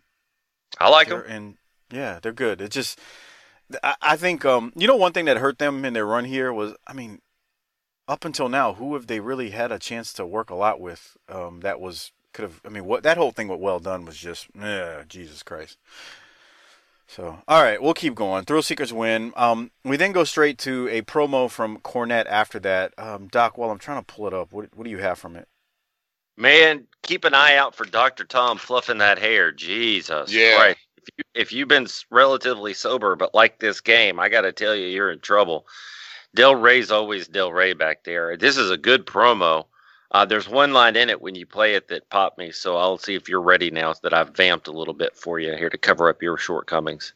I 0.80 0.88
like 0.88 1.08
they're- 1.08 1.22
them. 1.22 1.30
and 1.30 1.56
yeah, 1.90 2.18
they're 2.20 2.32
good. 2.32 2.60
It's 2.60 2.74
just 2.74 2.98
I, 3.82 3.94
I 4.00 4.16
think 4.16 4.44
um 4.44 4.72
you 4.76 4.86
know 4.86 4.96
one 4.96 5.12
thing 5.12 5.26
that 5.26 5.36
hurt 5.38 5.58
them 5.58 5.84
in 5.84 5.92
their 5.92 6.06
run 6.06 6.24
here 6.24 6.52
was 6.52 6.74
I 6.86 6.92
mean 6.92 7.20
up 8.08 8.24
until 8.24 8.48
now 8.48 8.74
who 8.74 8.94
have 8.94 9.06
they 9.08 9.20
really 9.20 9.50
had 9.50 9.72
a 9.72 9.78
chance 9.78 10.12
to 10.14 10.26
work 10.26 10.50
a 10.50 10.54
lot 10.54 10.80
with 10.80 11.16
um 11.28 11.60
that 11.60 11.80
was 11.80 12.12
could 12.32 12.42
have 12.44 12.60
I 12.64 12.68
mean 12.68 12.84
what 12.84 13.02
that 13.02 13.16
whole 13.16 13.32
thing 13.32 13.48
with 13.48 13.60
well 13.60 13.80
done 13.80 14.04
was 14.04 14.16
just 14.16 14.46
yeah 14.58 15.02
Jesus 15.08 15.42
Christ. 15.42 15.78
So, 17.08 17.38
all 17.46 17.62
right, 17.62 17.80
we'll 17.80 17.94
keep 17.94 18.14
going. 18.14 18.44
Thrill 18.44 18.62
Seekers 18.62 18.92
win. 18.92 19.32
Um, 19.36 19.70
we 19.84 19.96
then 19.96 20.12
go 20.12 20.24
straight 20.24 20.58
to 20.58 20.88
a 20.88 21.02
promo 21.02 21.48
from 21.48 21.78
Cornette 21.78 22.26
after 22.26 22.58
that. 22.60 22.94
Um, 22.98 23.28
Doc, 23.28 23.56
while 23.56 23.70
I'm 23.70 23.78
trying 23.78 24.02
to 24.04 24.14
pull 24.14 24.26
it 24.26 24.34
up, 24.34 24.52
what, 24.52 24.68
what 24.74 24.84
do 24.84 24.90
you 24.90 24.98
have 24.98 25.18
from 25.18 25.36
it? 25.36 25.46
Man, 26.36 26.86
keep 27.02 27.24
an 27.24 27.32
eye 27.34 27.56
out 27.56 27.74
for 27.74 27.84
Dr. 27.84 28.24
Tom 28.24 28.58
fluffing 28.58 28.98
that 28.98 29.18
hair. 29.18 29.52
Jesus 29.52 30.32
Yeah. 30.32 30.56
Christ. 30.56 30.78
If, 30.98 31.08
you, 31.16 31.24
if 31.34 31.52
you've 31.52 31.68
been 31.68 31.86
relatively 32.10 32.74
sober 32.74 33.14
but 33.14 33.34
like 33.34 33.60
this 33.60 33.80
game, 33.80 34.18
I 34.18 34.28
got 34.28 34.40
to 34.42 34.52
tell 34.52 34.74
you, 34.74 34.86
you're 34.88 35.12
in 35.12 35.20
trouble. 35.20 35.66
Del 36.34 36.56
Rey's 36.56 36.90
always 36.90 37.28
Del 37.28 37.52
Rey 37.52 37.72
back 37.72 38.04
there. 38.04 38.36
This 38.36 38.56
is 38.58 38.70
a 38.70 38.76
good 38.76 39.06
promo. 39.06 39.66
Uh, 40.12 40.24
there's 40.26 40.48
one 40.48 40.72
line 40.72 40.96
in 40.96 41.10
it 41.10 41.22
when 41.22 41.36
you 41.36 41.46
play 41.46 41.74
it 41.76 41.88
that 41.88 42.10
popped 42.10 42.38
me, 42.38 42.52
so 42.52 42.78
I'll 42.78 42.98
see 42.98 43.16
if 43.16 43.28
you're 43.28 43.42
ready 43.42 43.70
now 43.72 43.94
that 44.04 44.14
I've 44.14 44.36
vamped 44.36 44.68
a 44.68 44.72
little 44.72 44.94
bit 44.94 45.16
for 45.16 45.40
you 45.40 45.56
here 45.56 45.70
to 45.70 45.78
cover 45.78 46.08
up 46.10 46.22
your 46.22 46.38
shortcomings. 46.38 47.14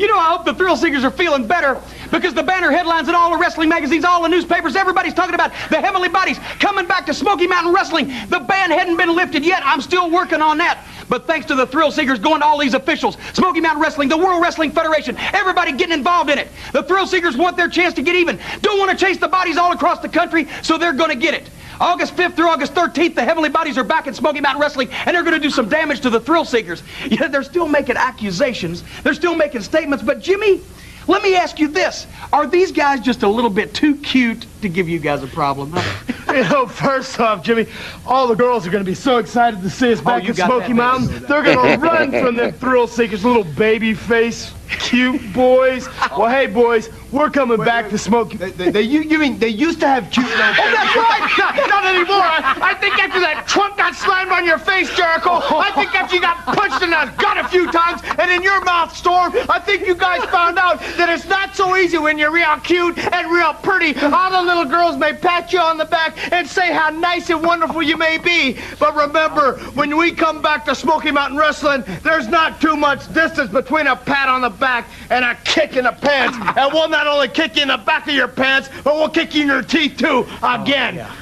You 0.00 0.06
know, 0.06 0.16
I 0.16 0.28
hope 0.28 0.44
the 0.44 0.54
Thrill 0.54 0.76
Seekers 0.76 1.02
are 1.02 1.10
feeling 1.10 1.44
better 1.44 1.76
because 2.12 2.32
the 2.32 2.44
banner 2.44 2.70
headlines 2.70 3.08
in 3.08 3.16
all 3.16 3.32
the 3.32 3.36
wrestling 3.36 3.68
magazines, 3.68 4.04
all 4.04 4.22
the 4.22 4.28
newspapers, 4.28 4.76
everybody's 4.76 5.12
talking 5.12 5.34
about 5.34 5.50
the 5.70 5.80
Heavenly 5.80 6.08
Bodies 6.08 6.38
coming 6.60 6.86
back 6.86 7.04
to 7.06 7.14
Smoky 7.14 7.48
Mountain 7.48 7.74
Wrestling. 7.74 8.06
The 8.28 8.38
ban 8.38 8.70
hadn't 8.70 8.96
been 8.96 9.16
lifted 9.16 9.44
yet. 9.44 9.60
I'm 9.66 9.80
still 9.80 10.08
working 10.08 10.40
on 10.40 10.56
that. 10.58 10.86
But 11.08 11.26
thanks 11.26 11.46
to 11.46 11.56
the 11.56 11.66
Thrill 11.66 11.90
Seekers 11.90 12.20
going 12.20 12.42
to 12.42 12.46
all 12.46 12.58
these 12.58 12.74
officials, 12.74 13.16
Smoky 13.32 13.60
Mountain 13.60 13.82
Wrestling, 13.82 14.08
the 14.08 14.16
World 14.16 14.40
Wrestling 14.40 14.70
Federation, 14.70 15.16
everybody 15.34 15.72
getting 15.72 15.94
involved 15.94 16.30
in 16.30 16.38
it. 16.38 16.46
The 16.72 16.84
Thrill 16.84 17.08
Seekers 17.08 17.36
want 17.36 17.56
their 17.56 17.68
chance 17.68 17.92
to 17.94 18.02
get 18.02 18.14
even. 18.14 18.38
Don't 18.60 18.78
want 18.78 18.96
to 18.96 18.96
chase 18.96 19.18
the 19.18 19.26
bodies 19.26 19.56
all 19.56 19.72
across 19.72 19.98
the 19.98 20.08
country, 20.08 20.46
so 20.62 20.78
they're 20.78 20.92
going 20.92 21.10
to 21.10 21.16
get 21.16 21.34
it. 21.34 21.50
August 21.80 22.16
5th 22.16 22.34
through 22.34 22.48
August 22.48 22.74
13th, 22.74 23.14
the 23.14 23.24
Heavenly 23.24 23.48
Bodies 23.48 23.78
are 23.78 23.84
back 23.84 24.06
in 24.06 24.14
Smoky 24.14 24.40
Mountain 24.40 24.60
Wrestling, 24.60 24.88
and 24.90 25.14
they're 25.14 25.22
going 25.22 25.34
to 25.34 25.40
do 25.40 25.50
some 25.50 25.68
damage 25.68 26.00
to 26.00 26.10
the 26.10 26.20
Thrill 26.20 26.44
Seekers. 26.44 26.82
They're 27.08 27.42
still 27.42 27.68
making 27.68 27.96
accusations. 27.96 28.82
They're 29.02 29.14
still 29.14 29.36
making 29.36 29.62
statements. 29.62 30.04
But, 30.04 30.20
Jimmy, 30.20 30.60
let 31.06 31.22
me 31.22 31.36
ask 31.36 31.58
you 31.58 31.68
this. 31.68 32.06
Are 32.32 32.46
these 32.46 32.72
guys 32.72 33.00
just 33.00 33.22
a 33.22 33.28
little 33.28 33.50
bit 33.50 33.74
too 33.74 33.96
cute 33.96 34.44
to 34.62 34.68
give 34.68 34.88
you 34.88 34.98
guys 34.98 35.22
a 35.22 35.28
problem? 35.28 35.72
huh? 35.74 36.14
You 36.28 36.44
know, 36.44 36.66
first 36.66 37.18
off, 37.18 37.42
Jimmy, 37.42 37.66
all 38.06 38.28
the 38.28 38.34
girls 38.36 38.66
are 38.66 38.70
going 38.70 38.84
to 38.84 38.88
be 38.88 38.94
so 38.94 39.16
excited 39.16 39.62
to 39.62 39.70
see 39.70 39.92
us 39.92 40.00
oh, 40.00 40.04
back 40.04 40.22
you 40.24 40.28
in 40.28 40.34
Smoky 40.34 40.74
Mountain. 40.74 41.24
They're 41.28 41.42
going 41.42 41.80
to 41.80 41.84
run 41.84 42.10
from 42.10 42.36
them 42.36 42.52
thrill 42.52 42.86
seekers, 42.86 43.24
little 43.24 43.44
baby 43.44 43.94
face, 43.94 44.52
cute 44.68 45.32
boys. 45.32 45.88
Well, 46.16 46.28
hey, 46.28 46.46
boys, 46.46 46.90
we're 47.10 47.30
coming 47.30 47.56
back 47.58 47.88
to 47.90 47.98
Smoky. 47.98 48.36
They, 48.36 48.50
they, 48.50 48.70
they, 48.70 48.82
you, 48.82 49.00
you 49.00 49.18
mean 49.18 49.38
they 49.38 49.48
used 49.48 49.80
to 49.80 49.88
have 49.88 50.10
cute 50.10 50.26
little 50.26 50.44
Oh, 50.44 50.70
that's 50.72 50.96
right. 50.96 51.34
Not, 51.38 51.68
not 51.68 51.86
anymore. 51.86 52.20
I, 52.20 52.58
I 52.60 52.74
think 52.74 52.98
after 52.98 53.20
that 53.20 53.46
trunk 53.48 53.78
got 53.78 53.94
slammed 53.94 54.30
on 54.30 54.44
your 54.44 54.58
face, 54.58 54.94
Jericho, 54.94 55.40
oh. 55.42 55.58
I 55.58 55.70
think 55.72 55.94
after 55.94 56.16
you 56.16 56.20
got 56.20 56.44
punched 56.44 56.82
in 56.82 56.90
the 56.90 57.12
gut 57.18 57.38
a 57.38 57.48
few 57.48 57.70
times 57.72 58.02
and 58.18 58.30
in 58.30 58.42
your 58.42 58.62
mouth, 58.64 58.94
Storm, 58.94 59.32
I 59.48 59.58
think 59.58 59.86
you 59.86 59.94
guys 59.94 60.22
found 60.30 60.58
out 60.58 60.80
that 60.96 61.08
it's 61.08 61.26
not 61.26 61.56
so 61.56 61.76
easy 61.76 61.98
when 61.98 62.18
you're 62.18 62.32
real 62.32 62.56
cute 62.60 62.98
and 62.98 63.30
real 63.30 63.54
pretty. 63.54 63.98
All 63.98 64.30
the 64.30 64.47
little 64.48 64.64
girls 64.64 64.96
may 64.96 65.12
pat 65.12 65.52
you 65.52 65.60
on 65.60 65.76
the 65.76 65.84
back 65.84 66.32
and 66.32 66.48
say 66.48 66.72
how 66.72 66.88
nice 66.90 67.30
and 67.30 67.44
wonderful 67.44 67.82
you 67.82 67.96
may 67.96 68.18
be. 68.18 68.58
But 68.78 68.96
remember, 68.96 69.58
when 69.74 69.96
we 69.96 70.10
come 70.10 70.40
back 70.42 70.64
to 70.64 70.74
Smoky 70.74 71.10
Mountain 71.10 71.38
Wrestling, 71.38 71.84
there's 72.02 72.28
not 72.28 72.60
too 72.60 72.74
much 72.74 73.12
distance 73.12 73.50
between 73.50 73.86
a 73.86 73.94
pat 73.94 74.28
on 74.28 74.40
the 74.40 74.50
back 74.50 74.88
and 75.10 75.24
a 75.24 75.34
kick 75.44 75.76
in 75.76 75.84
the 75.84 75.92
pants. 75.92 76.36
And 76.56 76.72
we'll 76.72 76.88
not 76.88 77.06
only 77.06 77.28
kick 77.28 77.56
you 77.56 77.62
in 77.62 77.68
the 77.68 77.76
back 77.76 78.08
of 78.08 78.14
your 78.14 78.28
pants, 78.28 78.70
but 78.82 78.94
we'll 78.94 79.10
kick 79.10 79.34
you 79.34 79.42
in 79.42 79.48
your 79.48 79.62
teeth 79.62 79.98
too, 79.98 80.26
again. 80.42 80.94
Oh, 80.94 80.98
yeah, 80.98 81.14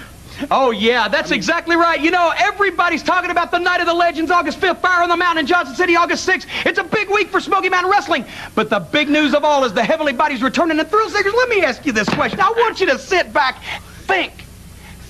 Oh, 0.50 0.72
that's 1.08 1.30
exactly 1.30 1.76
right. 1.76 2.00
You 2.00 2.10
know, 2.10 2.32
everybody's 2.36 3.02
talking 3.02 3.30
about 3.30 3.50
the 3.50 3.58
Night 3.58 3.80
of 3.80 3.86
the 3.86 3.94
Legends, 3.94 4.30
August 4.30 4.60
5th, 4.60 4.78
Fire 4.78 5.02
on 5.02 5.08
the 5.08 5.16
Mountain 5.16 5.40
in 5.40 5.46
Johnson 5.46 5.74
City, 5.74 5.96
August 5.96 6.28
6th. 6.28 6.46
It's 6.66 6.78
a 6.78 6.84
big 6.84 7.08
week 7.08 7.28
for 7.28 7.40
Smoky 7.40 7.68
Mountain 7.68 7.90
Wrestling. 7.90 8.24
But 8.54 8.68
the 8.68 8.80
big 8.80 9.08
news 9.08 9.34
of 9.34 9.44
all 9.44 9.64
is 9.64 9.72
the 9.72 9.84
Heavenly 9.84 10.12
Bodies 10.12 10.42
returning. 10.42 10.78
And 10.78 10.88
Thrill 10.88 11.08
Seekers, 11.08 11.32
let 11.32 11.48
me 11.48 11.62
ask 11.62 11.86
you 11.86 11.92
this 11.92 12.08
question. 12.08 12.40
I 12.40 12.50
want 12.50 12.80
you 12.80 12.86
to 12.86 12.98
sit 12.98 13.32
back, 13.32 13.62
think. 14.02 14.32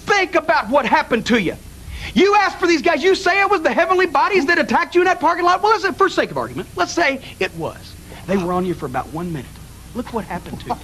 Think 0.06 0.36
about 0.36 0.68
what 0.68 0.86
happened 0.86 1.26
to 1.26 1.38
you. 1.42 1.56
You 2.14 2.36
asked 2.36 2.58
for 2.60 2.68
these 2.68 2.82
guys. 2.82 3.02
You 3.02 3.14
say 3.16 3.40
it 3.40 3.50
was 3.50 3.62
the 3.62 3.72
Heavenly 3.72 4.06
Bodies 4.06 4.46
that 4.46 4.58
attacked 4.58 4.94
you 4.94 5.00
in 5.00 5.06
that 5.06 5.18
parking 5.18 5.44
lot. 5.44 5.60
Well, 5.60 5.72
let's 5.72 5.82
say, 5.82 5.92
for 5.92 6.08
sake 6.08 6.30
of 6.30 6.38
argument, 6.38 6.68
let's 6.76 6.92
say 6.92 7.20
it 7.40 7.52
was. 7.56 7.94
They 8.26 8.36
were 8.36 8.52
on 8.52 8.64
you 8.64 8.74
for 8.74 8.86
about 8.86 9.08
one 9.08 9.32
minute. 9.32 9.50
Look 9.96 10.12
what 10.12 10.26
happened 10.26 10.60
to 10.60 10.66
you. 10.66 10.74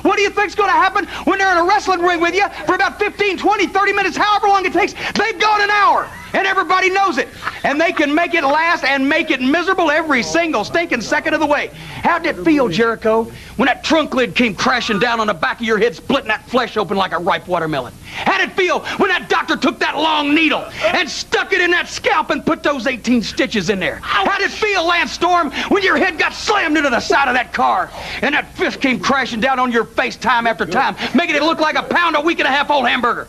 What 0.00 0.16
do 0.16 0.22
you 0.22 0.30
think's 0.30 0.54
going 0.54 0.70
to 0.70 0.72
happen 0.72 1.04
when 1.24 1.38
they're 1.38 1.52
in 1.52 1.58
a 1.58 1.64
wrestling 1.64 2.00
ring 2.00 2.22
with 2.22 2.34
you 2.34 2.48
for 2.64 2.74
about 2.74 2.98
15, 2.98 3.36
20, 3.36 3.66
30 3.66 3.92
minutes, 3.92 4.16
however 4.16 4.48
long 4.48 4.64
it 4.64 4.72
takes? 4.72 4.94
They've 5.12 5.38
gone 5.38 5.60
an 5.60 5.68
hour, 5.68 6.08
and 6.32 6.46
everybody 6.46 6.90
knows 6.90 7.18
it. 7.18 7.28
And 7.64 7.80
they 7.80 7.92
can 7.92 8.14
make 8.14 8.34
it 8.34 8.44
last 8.44 8.84
and 8.84 9.08
make 9.08 9.30
it 9.30 9.40
miserable 9.40 9.90
every 9.90 10.22
single 10.22 10.64
stinking 10.64 11.00
second 11.00 11.34
of 11.34 11.40
the 11.40 11.46
way. 11.46 11.68
How'd 11.68 12.26
it 12.26 12.36
feel, 12.44 12.68
Jericho, 12.68 13.24
when 13.56 13.66
that 13.66 13.84
trunk 13.84 14.14
lid 14.14 14.34
came 14.34 14.54
crashing 14.54 14.98
down 14.98 15.20
on 15.20 15.26
the 15.26 15.34
back 15.34 15.60
of 15.60 15.66
your 15.66 15.78
head, 15.78 15.94
splitting 15.94 16.28
that 16.28 16.48
flesh 16.48 16.76
open 16.76 16.96
like 16.96 17.12
a 17.12 17.18
ripe 17.18 17.46
watermelon? 17.46 17.92
How'd 18.14 18.40
it 18.42 18.52
feel 18.52 18.80
when 18.98 19.08
that 19.08 19.28
doctor 19.28 19.56
took 19.56 19.78
that 19.78 19.96
long 19.96 20.34
needle 20.34 20.64
and 20.84 21.08
stuck 21.08 21.52
it 21.52 21.60
in 21.60 21.70
that 21.70 21.88
scalp 21.88 22.30
and 22.30 22.44
put 22.44 22.62
those 22.62 22.86
18 22.86 23.22
stitches 23.22 23.70
in 23.70 23.78
there? 23.78 23.96
How'd 24.02 24.40
it 24.40 24.50
feel, 24.50 24.86
Lance 24.86 25.12
Storm, 25.12 25.50
when 25.68 25.82
your 25.82 25.96
head 25.96 26.18
got 26.18 26.32
slammed 26.34 26.76
into 26.76 26.90
the 26.90 27.00
side 27.00 27.28
of 27.28 27.34
that 27.34 27.52
car 27.52 27.90
and 28.20 28.34
that 28.34 28.54
fist 28.56 28.80
came 28.80 29.00
crashing 29.00 29.40
down 29.40 29.58
on 29.58 29.72
your 29.72 29.84
face 29.84 30.16
time 30.16 30.46
after 30.46 30.66
time, 30.66 30.96
making 31.14 31.36
it 31.36 31.42
look 31.42 31.60
like 31.60 31.76
a 31.76 31.82
pound 31.82 32.16
a 32.16 32.20
week 32.20 32.38
and 32.38 32.48
a 32.48 32.50
half 32.50 32.70
old 32.70 32.86
hamburger? 32.86 33.26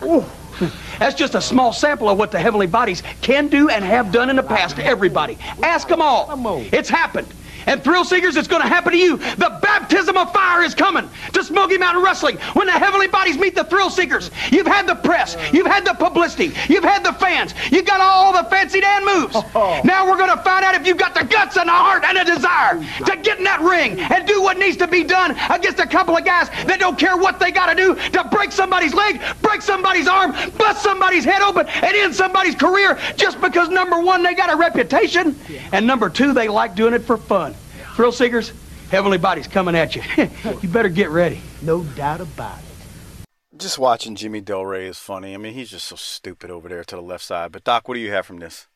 That's 1.03 1.15
just 1.15 1.35
a 1.35 1.41
small 1.41 1.73
sample 1.73 2.07
of 2.07 2.17
what 2.17 2.31
the 2.31 2.39
heavenly 2.39 2.65
bodies 2.65 3.03
can 3.21 3.49
do 3.49 3.67
and 3.67 3.83
have 3.83 4.13
done 4.13 4.29
in 4.29 4.37
the 4.37 4.41
past 4.41 4.77
to 4.77 4.85
everybody. 4.85 5.37
Ask 5.61 5.89
them 5.89 6.01
all. 6.01 6.29
It's 6.71 6.87
happened. 6.87 7.27
And 7.65 7.83
Thrill 7.83 8.05
Seekers, 8.05 8.35
it's 8.35 8.47
going 8.47 8.61
to 8.61 8.67
happen 8.67 8.91
to 8.93 8.97
you. 8.97 9.17
The 9.17 9.59
baptism 9.61 10.17
of 10.17 10.31
fire 10.33 10.63
is 10.63 10.75
coming 10.75 11.09
to 11.33 11.43
Smoky 11.43 11.77
Mountain 11.77 12.03
Wrestling 12.03 12.37
when 12.53 12.67
the 12.67 12.73
heavenly 12.73 13.07
bodies 13.07 13.37
meet 13.37 13.55
the 13.55 13.63
Thrill 13.63 13.89
Seekers. 13.89 14.31
You've 14.51 14.67
had 14.67 14.87
the 14.87 14.95
press, 14.95 15.37
you've 15.53 15.67
had 15.67 15.85
the 15.85 15.93
publicity, 15.93 16.53
you've 16.67 16.83
had 16.83 17.03
the 17.03 17.13
fans, 17.13 17.53
you've 17.71 17.85
got 17.85 18.01
all 18.01 18.33
the 18.33 18.49
fancy 18.49 18.81
Dan 18.81 19.05
moves. 19.05 19.35
Oh. 19.55 19.81
Now 19.83 20.09
we're 20.09 20.17
going 20.17 20.35
to 20.35 20.43
find 20.43 20.65
out 20.65 20.75
if 20.75 20.85
you've 20.87 20.97
got 20.97 21.13
the 21.13 21.23
guts 21.23 21.57
and 21.57 21.67
the 21.67 21.73
heart 21.73 22.03
and 22.03 22.17
the 22.17 22.23
desire 22.23 22.79
to 23.05 23.17
get 23.17 23.37
in 23.37 23.43
that 23.43 23.61
ring 23.61 23.99
and 23.99 24.27
do 24.27 24.41
what 24.41 24.57
needs 24.57 24.77
to 24.77 24.87
be 24.87 25.03
done 25.03 25.31
against 25.49 25.79
a 25.79 25.87
couple 25.87 26.15
of 26.15 26.25
guys 26.25 26.49
that 26.65 26.79
don't 26.79 26.97
care 26.97 27.17
what 27.17 27.39
they 27.39 27.51
got 27.51 27.67
to 27.67 27.75
do 27.75 27.95
to 27.95 28.23
break 28.25 28.51
somebody's 28.51 28.93
leg, 28.93 29.21
break 29.41 29.61
somebody's 29.61 30.07
arm, 30.07 30.31
bust 30.57 30.83
somebody's 30.83 31.23
head 31.23 31.41
open, 31.41 31.67
and 31.67 31.95
end 31.95 32.13
somebody's 32.15 32.55
career 32.55 32.99
just 33.15 33.39
because 33.41 33.69
number 33.69 33.99
one, 33.99 34.23
they 34.23 34.33
got 34.33 34.51
a 34.51 34.55
reputation, 34.55 35.39
and 35.71 35.85
number 35.85 36.09
two, 36.09 36.33
they 36.33 36.47
like 36.47 36.75
doing 36.75 36.93
it 36.93 37.03
for 37.03 37.17
fun. 37.17 37.52
Thrill 37.93 38.11
Seekers, 38.11 38.51
heavenly 38.89 39.19
bodies 39.19 39.47
coming 39.47 39.75
at 39.75 39.95
you. 39.95 40.01
you 40.61 40.69
better 40.69 40.89
get 40.89 41.09
ready. 41.09 41.41
No 41.61 41.83
doubt 41.83 42.21
about 42.21 42.57
it. 42.57 43.27
Just 43.55 43.77
watching 43.77 44.15
Jimmy 44.15 44.41
Del 44.41 44.65
Rey 44.65 44.87
is 44.87 44.97
funny. 44.97 45.35
I 45.35 45.37
mean, 45.37 45.53
he's 45.53 45.69
just 45.69 45.85
so 45.85 45.95
stupid 45.95 46.49
over 46.49 46.67
there 46.67 46.83
to 46.83 46.95
the 46.95 47.01
left 47.03 47.23
side. 47.23 47.51
But 47.51 47.63
Doc, 47.63 47.87
what 47.87 47.93
do 47.93 47.99
you 47.99 48.11
have 48.11 48.25
from 48.25 48.39
this? 48.39 48.67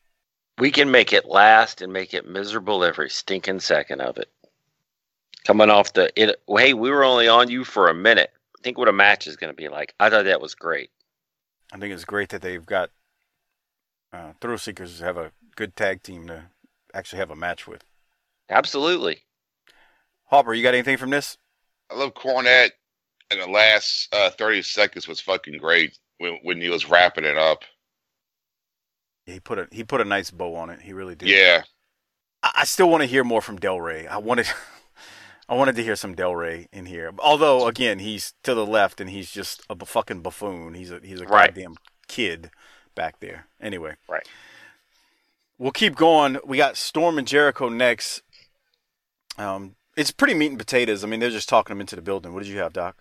We 0.58 0.70
can 0.70 0.92
make 0.92 1.12
it 1.12 1.24
last 1.24 1.82
and 1.82 1.92
make 1.92 2.14
it 2.14 2.28
miserable 2.28 2.84
every 2.84 3.10
stinking 3.10 3.58
second 3.58 4.00
of 4.00 4.18
it. 4.18 4.30
Coming 5.44 5.68
off 5.68 5.92
the 5.94 6.12
it, 6.20 6.40
hey, 6.48 6.74
we 6.74 6.90
were 6.90 7.04
only 7.04 7.26
on 7.26 7.50
you 7.50 7.64
for 7.64 7.88
a 7.88 7.94
minute. 7.94 8.30
Think 8.62 8.78
what 8.78 8.88
a 8.88 8.92
match 8.92 9.26
is 9.26 9.36
going 9.36 9.52
to 9.52 9.56
be 9.56 9.68
like. 9.68 9.94
I 9.98 10.10
thought 10.10 10.26
that 10.26 10.40
was 10.40 10.54
great. 10.54 10.90
I 11.72 11.78
think 11.78 11.92
it's 11.92 12.04
great 12.04 12.28
that 12.28 12.42
they've 12.42 12.64
got 12.64 12.90
uh, 14.12 14.32
Thrill 14.40 14.58
Seekers 14.58 15.00
have 15.00 15.16
a 15.16 15.32
good 15.56 15.74
tag 15.74 16.04
team 16.04 16.28
to 16.28 16.44
actually 16.94 17.18
have 17.18 17.30
a 17.30 17.36
match 17.36 17.66
with. 17.66 17.82
Absolutely. 18.50 19.18
Hopper, 20.24 20.54
you 20.54 20.62
got 20.62 20.74
anything 20.74 20.96
from 20.96 21.10
this? 21.10 21.36
I 21.90 21.94
love 21.96 22.14
Cornette, 22.14 22.70
and 23.30 23.40
the 23.40 23.46
last 23.46 24.12
uh, 24.14 24.30
30 24.30 24.62
seconds 24.62 25.08
was 25.08 25.20
fucking 25.20 25.58
great 25.58 25.96
when, 26.18 26.38
when 26.42 26.60
he 26.60 26.68
was 26.68 26.88
wrapping 26.88 27.24
it 27.24 27.38
up. 27.38 27.62
He 29.26 29.40
put 29.40 29.58
a 29.58 29.68
he 29.70 29.84
put 29.84 30.00
a 30.00 30.06
nice 30.06 30.30
bow 30.30 30.54
on 30.54 30.70
it. 30.70 30.80
He 30.80 30.92
really 30.94 31.14
did. 31.14 31.28
Yeah. 31.28 31.62
I, 32.42 32.50
I 32.58 32.64
still 32.64 32.88
want 32.88 33.02
to 33.02 33.06
hear 33.06 33.24
more 33.24 33.42
from 33.42 33.56
Del 33.58 33.78
Rey. 33.80 34.06
I 34.06 34.16
wanted 34.16 34.46
I 35.50 35.54
wanted 35.54 35.76
to 35.76 35.82
hear 35.84 35.96
some 35.96 36.14
Del 36.14 36.34
Rey 36.34 36.68
in 36.72 36.86
here. 36.86 37.12
Although 37.18 37.66
again, 37.66 37.98
he's 37.98 38.32
to 38.44 38.54
the 38.54 38.64
left 38.64 39.02
and 39.02 39.10
he's 39.10 39.30
just 39.30 39.62
a 39.68 39.76
fucking 39.84 40.22
buffoon. 40.22 40.72
He's 40.74 40.90
a 40.90 41.00
he's 41.02 41.20
a 41.20 41.26
Right. 41.26 41.54
goddamn 41.54 41.74
kid 42.06 42.50
back 42.94 43.20
there. 43.20 43.48
Anyway. 43.60 43.96
Right. 44.08 44.26
We'll 45.58 45.72
keep 45.72 45.94
going. 45.94 46.38
We 46.44 46.56
got 46.56 46.76
Storm 46.78 47.18
and 47.18 47.26
Jericho 47.28 47.68
next. 47.68 48.22
Um, 49.38 49.76
it's 49.96 50.10
pretty 50.10 50.34
meat 50.34 50.48
and 50.48 50.58
potatoes. 50.58 51.04
I 51.04 51.06
mean, 51.06 51.20
they're 51.20 51.30
just 51.30 51.48
talking 51.48 51.74
them 51.74 51.80
into 51.80 51.96
the 51.96 52.02
building. 52.02 52.32
What 52.34 52.42
did 52.42 52.50
you 52.50 52.58
have, 52.58 52.72
Doc? 52.72 52.96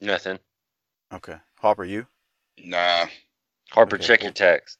Nothing. 0.00 0.38
Okay, 1.12 1.36
Hopper, 1.60 1.84
you? 1.84 2.06
Nah. 2.62 3.06
Harper, 3.70 3.96
Okay, 3.96 4.04
check 4.06 4.20
cool. 4.20 4.26
your 4.26 4.32
text. 4.32 4.78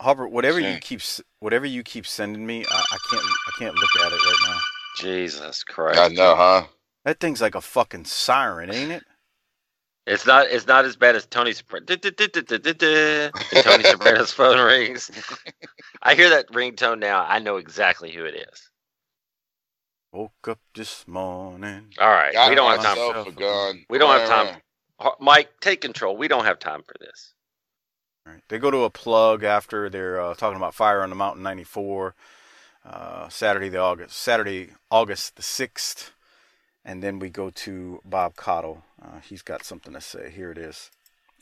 Harper, 0.00 0.28
whatever 0.28 0.60
you 0.60 0.78
keep 0.78 1.00
whatever 1.40 1.64
you 1.64 1.82
keep 1.82 2.06
sending 2.06 2.44
me, 2.46 2.64
I, 2.70 2.84
I 2.92 2.96
can't 3.10 3.24
I 3.24 3.50
can't 3.58 3.74
look 3.74 3.90
at 4.04 4.12
it 4.12 4.16
right 4.16 4.36
now. 4.48 4.58
Jesus 4.98 5.64
Christ. 5.64 5.98
I 5.98 6.08
know, 6.08 6.34
huh? 6.36 6.64
That 7.04 7.18
thing's 7.18 7.40
like 7.40 7.54
a 7.54 7.60
fucking 7.60 8.04
siren, 8.04 8.70
ain't 8.70 8.92
it? 8.92 9.04
It's 10.06 10.26
not. 10.26 10.46
It's 10.48 10.66
not 10.66 10.84
as 10.84 10.96
bad 10.96 11.16
as 11.16 11.26
Tony 11.26 11.52
Soprano. 11.52 11.86
Tony 11.86 13.82
Soprano's 13.84 14.32
phone 14.32 14.58
rings. 14.64 15.10
I 16.02 16.14
hear 16.14 16.30
that 16.30 16.48
ringtone 16.50 16.98
now. 16.98 17.24
I 17.26 17.38
know 17.38 17.56
exactly 17.56 18.12
who 18.12 18.24
it 18.24 18.34
is. 18.52 18.70
Woke 20.12 20.48
up 20.48 20.60
this 20.74 21.06
morning. 21.08 21.94
All 22.00 22.08
right, 22.10 22.32
Got 22.32 22.50
we 22.50 22.56
don't 22.56 22.70
have 22.72 22.82
time. 22.82 22.96
myself 22.96 23.28
a 23.28 23.32
gun. 23.32 23.84
We 23.90 23.98
don't 23.98 24.10
have 24.18 24.28
time. 24.28 24.62
Ho- 25.00 25.16
Mike, 25.20 25.50
take 25.60 25.80
control. 25.82 26.16
We 26.16 26.28
don't 26.28 26.44
have 26.46 26.58
time 26.58 26.82
for 26.82 26.94
this. 27.00 27.34
All 28.26 28.32
right. 28.32 28.42
They 28.48 28.58
go 28.58 28.70
to 28.70 28.84
a 28.84 28.90
plug 28.90 29.44
after 29.44 29.90
they're 29.90 30.20
uh, 30.20 30.34
talking 30.34 30.56
about 30.56 30.74
Fire 30.74 31.02
on 31.02 31.10
the 31.10 31.16
Mountain 31.16 31.42
'94, 31.42 32.14
uh, 32.84 33.28
Saturday 33.28 33.68
the 33.68 33.78
August 33.80 34.16
Saturday 34.16 34.70
August 34.90 35.36
the 35.36 35.42
sixth, 35.42 36.12
and 36.84 37.02
then 37.02 37.18
we 37.18 37.30
go 37.30 37.50
to 37.50 38.00
Bob 38.04 38.36
Caudle. 38.36 38.84
Uh, 39.02 39.20
he's 39.20 39.42
got 39.42 39.64
something 39.64 39.92
to 39.94 40.00
say. 40.00 40.30
Here 40.30 40.50
it 40.52 40.58
is, 40.58 40.90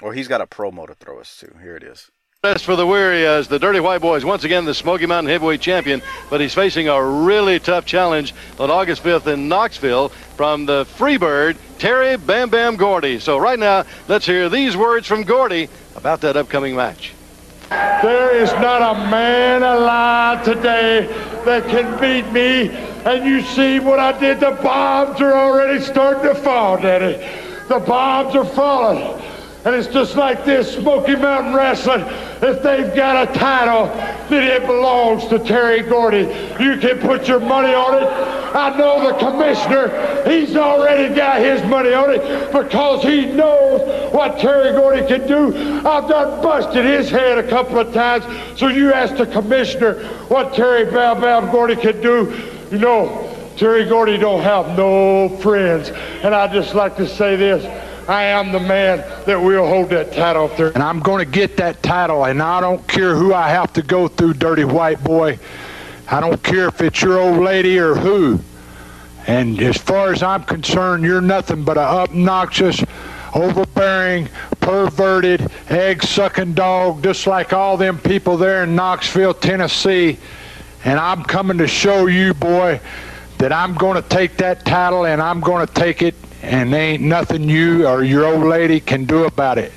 or 0.03 0.15
he's 0.15 0.29
got 0.29 0.41
a 0.43 0.47
promo 0.47 0.87
to 0.87 0.95
throw 0.95 1.21
us 1.21 1.37
to. 1.39 1.55
Here 1.63 1.77
it 1.77 1.85
is. 1.85 2.11
Rest 2.45 2.67
for 2.67 2.77
the 2.77 2.87
weary 2.87 3.25
as 3.25 3.49
the 3.49 3.59
Dirty 3.59 3.81
White 3.81 4.03
Boys, 4.03 4.23
once 4.23 4.45
again 4.45 4.67
the 4.67 4.75
Smoky 4.75 5.07
Mountain 5.07 5.31
Heavyweight 5.31 5.63
Champion, 5.63 6.03
but 6.29 6.43
he's 6.43 6.53
facing 6.53 6.89
a 6.89 7.03
really 7.03 7.59
tough 7.59 7.87
challenge 7.87 8.35
on 8.61 8.71
August 8.71 9.03
5th 9.03 9.33
in 9.33 9.49
Knoxville 9.49 10.11
from 10.37 10.67
the 10.67 10.85
Freebird, 10.99 11.57
Terry 11.79 12.19
Bam 12.19 12.51
Bam 12.51 12.77
Gordy. 12.77 13.19
So 13.19 13.39
right 13.39 13.59
now, 13.59 13.85
let's 14.09 14.27
hear 14.27 14.51
these 14.51 14.77
words 14.77 15.07
from 15.07 15.23
Gordy 15.23 15.71
about 15.97 16.21
that 16.21 16.37
upcoming 16.37 16.77
match. 16.77 17.15
There 17.71 18.37
is 18.37 18.53
not 18.53 18.95
a 18.95 19.11
man 19.11 19.63
alive 19.63 20.45
today 20.45 21.07
that 21.47 21.67
can 21.71 21.99
beat 21.99 22.31
me. 22.31 22.69
And 23.07 23.25
you 23.25 23.41
see 23.41 23.81
what 23.81 23.99
I 23.99 24.21
did? 24.21 24.41
The 24.41 24.51
bombs 24.63 25.19
are 25.23 25.33
already 25.33 25.83
starting 25.83 26.25
to 26.25 26.35
fall, 26.35 26.77
Daddy. 26.77 27.27
The 27.69 27.79
bombs 27.79 28.37
are 28.37 28.45
falling. 28.45 29.23
And 29.65 29.75
it's 29.75 29.89
just 29.89 30.15
like 30.15 30.45
this 30.45 30.75
Smoky 30.75 31.17
Mountain 31.17 31.55
Wrestling. 31.55 32.03
If 32.43 32.63
they've 32.63 32.95
got 32.95 33.31
a 33.31 33.33
title, 33.33 33.87
then 34.29 34.43
it 34.43 34.67
belongs 34.67 35.27
to 35.29 35.39
Terry 35.39 35.81
Gordy. 35.81 36.29
You 36.63 36.77
can 36.77 36.99
put 36.99 37.27
your 37.27 37.41
money 37.41 37.73
on 37.73 38.03
it. 38.03 38.35
I 38.55 38.77
know 38.77 39.11
the 39.11 39.19
commissioner, 39.19 40.29
he's 40.29 40.55
already 40.55 41.15
got 41.15 41.41
his 41.41 41.63
money 41.65 41.95
on 41.95 42.11
it 42.11 42.53
because 42.53 43.03
he 43.03 43.27
knows 43.27 44.13
what 44.13 44.39
Terry 44.39 44.73
Gordy 44.73 45.07
can 45.07 45.27
do. 45.27 45.57
I've 45.79 46.09
done 46.09 46.43
busted 46.43 46.85
his 46.85 47.09
head 47.09 47.39
a 47.39 47.49
couple 47.49 47.79
of 47.79 47.93
times. 47.95 48.25
So 48.59 48.69
you 48.69 48.93
ask 48.93 49.17
the 49.17 49.27
commissioner 49.27 50.05
what 50.29 50.53
Terry 50.53 50.85
Bam 50.85 51.23
Bam 51.23 51.51
Gordy 51.51 51.77
can 51.77 52.01
do. 52.03 52.49
You 52.71 52.79
know, 52.79 53.35
Terry 53.57 53.87
Gordy 53.87 54.19
don't 54.19 54.43
have 54.43 54.77
no 54.77 55.31
friends. 55.39 55.89
And 56.23 56.35
I'd 56.35 56.53
just 56.53 56.75
like 56.75 56.97
to 56.99 57.09
say 57.09 57.37
this. 57.37 57.65
I 58.09 58.25
am 58.25 58.53
the 58.53 58.61
man 58.61 58.99
that 59.27 59.37
will 59.37 59.67
hold 59.67 59.91
that 59.91 60.13
title 60.13 60.49
there. 60.49 60.73
And 60.75 60.83
I'm 60.83 61.01
going 61.01 61.25
to 61.25 61.31
get 61.31 61.57
that 61.59 61.83
title, 61.83 62.25
and 62.25 62.43
I 62.43 62.61
don't 62.61 62.87
care 62.87 63.15
who 63.15 63.33
I 63.35 63.49
have 63.49 63.73
to 63.75 63.83
go 63.83 64.09
through, 64.09 64.35
dirty 64.35 64.65
white 64.65 65.03
boy. 65.03 65.39
I 66.11 66.21
don't 66.21 66.43
care 66.43 66.69
if 66.69 66.81
it's 66.81 67.01
your 67.03 67.19
old 67.19 67.43
lady 67.43 67.79
or 67.79 67.95
who. 67.95 68.41
And 69.27 69.59
as 69.61 69.79
far 69.79 70.13
as 70.13 70.23
I'm 70.23 70.45
concerned, 70.45 71.05
you're 71.05 71.23
nothing 71.23 71.65
but 71.65 71.79
a 71.79 71.81
obnoxious, 71.81 72.85
overbearing, 73.35 74.29
perverted, 74.61 75.51
egg-sucking 75.71 76.53
dog, 76.55 77.03
just 77.03 77.27
like 77.27 77.53
all 77.53 77.77
them 77.77 77.99
people 77.99 78.37
there 78.37 78.65
in 78.65 78.77
Knoxville, 78.77 79.35
Tennessee. 79.35 80.19
And 80.85 81.01
I'm 81.01 81.23
coming 81.23 81.57
to 81.59 81.67
show 81.67 82.07
you, 82.07 82.35
boy, 82.35 82.81
that 83.39 83.51
I'm 83.51 83.75
going 83.75 84.01
to 84.01 84.09
take 84.09 84.37
that 84.37 84.65
title 84.67 85.07
and 85.07 85.23
I'm 85.23 85.41
going 85.41 85.67
to 85.67 85.73
take 85.73 86.03
it, 86.03 86.15
and 86.45 86.73
there 86.73 86.83
ain't 86.83 87.03
nothing 87.03 87.49
you 87.49 87.87
or 87.87 88.05
your 88.05 88.27
old 88.27 88.45
lady 88.45 88.81
can 88.81 89.05
do 89.05 89.25
about 89.25 89.59
it. 89.59 89.73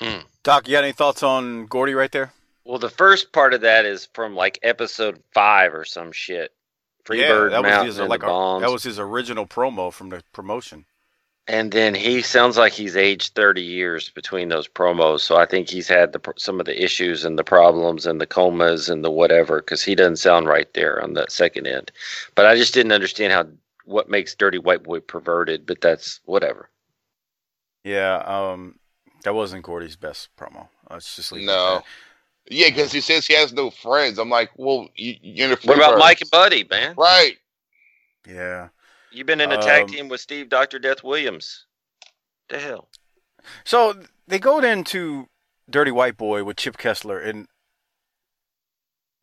Hmm. 0.00 0.20
Doc, 0.42 0.68
you 0.68 0.72
got 0.72 0.84
any 0.84 0.92
thoughts 0.92 1.22
on 1.22 1.66
Gordy 1.66 1.94
right 1.94 2.12
there? 2.12 2.32
Well, 2.64 2.78
the 2.78 2.90
first 2.90 3.32
part 3.32 3.54
of 3.54 3.60
that 3.62 3.84
is 3.86 4.08
from 4.12 4.34
like 4.34 4.58
episode 4.62 5.22
five 5.32 5.74
or 5.74 5.84
some 5.84 6.12
shit. 6.12 6.52
Freebird 7.04 7.50
that 7.50 7.62
Mountain 7.62 7.86
was 7.86 7.96
his 7.96 8.08
like 8.08 8.22
a- 8.24 8.58
that 8.60 8.70
was 8.70 8.82
his 8.82 8.98
original 8.98 9.46
promo 9.46 9.92
from 9.92 10.08
the 10.08 10.22
promotion. 10.32 10.84
And 11.48 11.70
then 11.70 11.94
he 11.94 12.22
sounds 12.22 12.58
like 12.58 12.72
he's 12.72 12.96
aged 12.96 13.36
30 13.36 13.62
years 13.62 14.08
between 14.08 14.48
those 14.48 14.66
promos. 14.66 15.20
So 15.20 15.36
I 15.36 15.46
think 15.46 15.68
he's 15.68 15.86
had 15.86 16.12
the, 16.12 16.20
some 16.36 16.58
of 16.58 16.66
the 16.66 16.82
issues 16.82 17.24
and 17.24 17.38
the 17.38 17.44
problems 17.44 18.04
and 18.04 18.20
the 18.20 18.26
comas 18.26 18.88
and 18.88 19.04
the 19.04 19.12
whatever 19.12 19.60
because 19.60 19.84
he 19.84 19.94
doesn't 19.94 20.16
sound 20.16 20.48
right 20.48 20.72
there 20.74 21.00
on 21.00 21.14
that 21.14 21.30
second 21.30 21.68
end. 21.68 21.92
But 22.34 22.46
I 22.46 22.56
just 22.56 22.74
didn't 22.74 22.90
understand 22.90 23.32
how 23.32 23.46
what 23.86 24.10
makes 24.10 24.34
Dirty 24.34 24.58
White 24.58 24.82
Boy 24.82 25.00
perverted, 25.00 25.64
but 25.66 25.80
that's 25.80 26.20
whatever. 26.24 26.68
Yeah, 27.84 28.16
um, 28.26 28.78
that 29.24 29.34
wasn't 29.34 29.64
Gordy's 29.64 29.96
best 29.96 30.28
promo. 30.36 30.68
Let's 30.90 31.16
just 31.16 31.32
leave 31.32 31.48
it 31.48 31.52
at 31.52 31.54
No. 31.54 31.82
Yeah, 32.48 32.68
because 32.68 32.92
he 32.92 33.00
says 33.00 33.26
he 33.26 33.34
has 33.34 33.52
no 33.52 33.70
friends. 33.70 34.18
I'm 34.18 34.30
like, 34.30 34.50
well, 34.56 34.88
you, 34.94 35.14
you're 35.20 35.46
in 35.48 35.52
a 35.52 35.56
What 35.66 35.76
about 35.78 35.94
Freebirds. 35.94 35.98
Mike 35.98 36.20
and 36.20 36.30
Buddy, 36.30 36.64
man? 36.70 36.94
Right. 36.96 37.36
Yeah. 38.28 38.68
You've 39.10 39.26
been 39.26 39.40
in 39.40 39.50
a 39.50 39.60
tag 39.60 39.84
Um, 39.84 39.88
team 39.88 40.08
with 40.08 40.20
Steve 40.20 40.48
Dr. 40.48 40.78
Death 40.78 41.02
Williams. 41.02 41.66
The 42.48 42.58
hell? 42.58 42.88
So 43.64 44.00
they 44.28 44.38
go 44.38 44.58
into 44.60 45.28
Dirty 45.68 45.90
White 45.90 46.16
Boy 46.16 46.44
with 46.44 46.56
Chip 46.56 46.76
Kessler, 46.76 47.18
and 47.18 47.48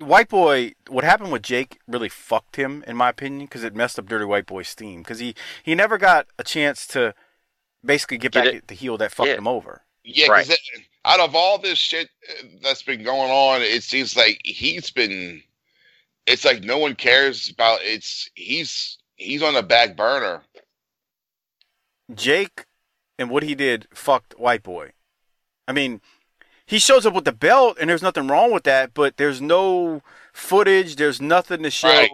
White 0.03 0.29
Boy. 0.29 0.73
What 0.87 1.03
happened 1.03 1.31
with 1.31 1.41
Jake 1.43 1.79
really 1.87 2.09
fucked 2.09 2.55
him, 2.57 2.83
in 2.87 2.95
my 2.95 3.09
opinion, 3.09 3.45
because 3.45 3.63
it 3.63 3.75
messed 3.75 3.97
up 3.99 4.07
Dirty 4.07 4.25
White 4.25 4.45
Boy's 4.45 4.69
steam. 4.69 5.01
Because 5.01 5.19
he 5.19 5.35
he 5.63 5.75
never 5.75 5.97
got 5.97 6.27
a 6.37 6.43
chance 6.43 6.85
to 6.87 7.13
basically 7.83 8.17
get, 8.17 8.31
Get 8.31 8.43
back 8.43 8.53
it- 8.53 8.57
at 8.57 8.67
the 8.67 8.75
heel 8.75 8.97
that 8.97 9.11
fucked 9.11 9.29
Yeah. 9.29 9.37
him 9.37 9.47
over. 9.47 9.81
Yeah, 10.03 10.27
because 10.27 10.59
out 11.05 11.19
of 11.21 11.33
all 11.35 11.57
this 11.57 11.79
shit 11.79 12.09
uh, 12.29 12.43
that's 12.61 12.83
been 12.83 13.03
going 13.03 13.31
on, 13.31 13.61
it 13.61 13.83
seems 13.83 14.15
like 14.17 14.41
he's 14.43 14.91
been. 14.91 15.41
It's 16.25 16.45
like 16.45 16.63
no 16.63 16.77
one 16.77 16.95
cares 16.95 17.49
about. 17.49 17.79
It's 17.83 18.29
he's 18.35 18.97
he's 19.15 19.41
on 19.43 19.53
the 19.53 19.63
back 19.63 19.95
burner. 19.97 20.43
Jake 22.13 22.65
and 23.17 23.29
what 23.29 23.43
he 23.43 23.55
did 23.55 23.87
fucked 23.93 24.37
White 24.39 24.63
Boy. 24.63 24.91
I 25.67 25.71
mean, 25.71 26.01
he 26.73 26.79
shows 26.79 27.05
up 27.05 27.13
with 27.13 27.25
the 27.25 27.31
belt, 27.31 27.77
and 27.79 27.87
there's 27.87 28.01
nothing 28.01 28.25
wrong 28.25 28.51
with 28.51 28.63
that, 28.63 28.95
but 28.95 29.17
there's 29.17 29.39
no 29.39 30.01
footage, 30.33 30.95
there's 30.95 31.21
nothing 31.21 31.61
to 31.61 31.69
show. 31.69 31.87
Right. 31.87 32.09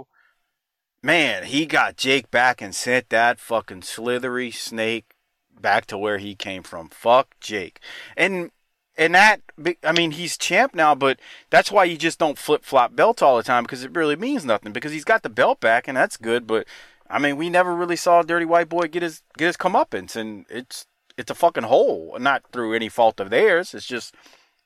Man, 1.01 1.45
he 1.45 1.65
got 1.65 1.95
Jake 1.95 2.29
back 2.29 2.61
and 2.61 2.75
sent 2.75 3.07
that 3.07 3.39
fucking 3.39 3.83
slithery 3.83 4.51
snake 4.51 5.13
back 5.61 5.85
to 5.85 5.97
where 5.97 6.17
he 6.17 6.35
came 6.35 6.61
from. 6.63 6.89
Fuck 6.89 7.39
Jake. 7.39 7.79
And 8.17 8.51
and 8.97 9.15
that 9.15 9.39
I 9.81 9.93
mean 9.93 10.11
he's 10.11 10.37
champ 10.37 10.75
now, 10.75 10.93
but 10.93 11.21
that's 11.49 11.71
why 11.71 11.85
you 11.85 11.97
just 11.97 12.19
don't 12.19 12.37
flip 12.37 12.65
flop 12.65 12.97
belts 12.97 13.21
all 13.21 13.37
the 13.37 13.43
time 13.43 13.63
because 13.63 13.85
it 13.85 13.95
really 13.95 14.17
means 14.17 14.43
nothing 14.43 14.73
because 14.73 14.91
he's 14.91 15.05
got 15.05 15.23
the 15.23 15.29
belt 15.29 15.61
back 15.61 15.87
and 15.87 15.95
that's 15.95 16.17
good, 16.17 16.45
but 16.45 16.67
I 17.09 17.17
mean 17.17 17.37
we 17.37 17.49
never 17.49 17.73
really 17.73 17.95
saw 17.95 18.23
Dirty 18.23 18.43
White 18.43 18.67
Boy 18.67 18.89
get 18.89 19.03
his 19.03 19.23
get 19.37 19.47
his 19.47 19.55
comeuppance 19.55 20.17
and 20.17 20.45
it's 20.49 20.85
it's 21.17 21.31
a 21.31 21.35
fucking 21.35 21.63
hole, 21.63 22.17
not 22.19 22.43
through 22.51 22.73
any 22.73 22.89
fault 22.89 23.21
of 23.21 23.29
theirs. 23.29 23.73
It's 23.73 23.85
just 23.85 24.13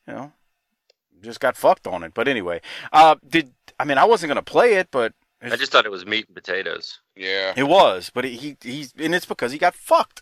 you 0.08 0.14
know 0.14 0.32
just 1.22 1.40
got 1.40 1.56
fucked 1.56 1.88
on 1.88 2.04
it. 2.04 2.14
But 2.14 2.28
anyway, 2.28 2.62
uh 2.92 3.16
did 3.28 3.54
I 3.80 3.86
mean 3.86 3.98
I 3.98 4.06
wasn't 4.06 4.30
gonna 4.30 4.42
play 4.42 4.76
it, 4.76 4.90
but 4.92 5.14
I 5.42 5.56
just 5.58 5.72
thought 5.72 5.86
it 5.86 5.92
was 5.92 6.06
meat 6.06 6.28
and 6.28 6.36
potatoes. 6.36 7.00
Yeah. 7.16 7.54
it 7.56 7.64
was, 7.64 8.12
but 8.14 8.24
he 8.24 8.58
he's 8.62 8.94
and 8.98 9.14
it's 9.14 9.26
because 9.26 9.52
he 9.52 9.58
got 9.58 9.76
fucked. 9.76 10.22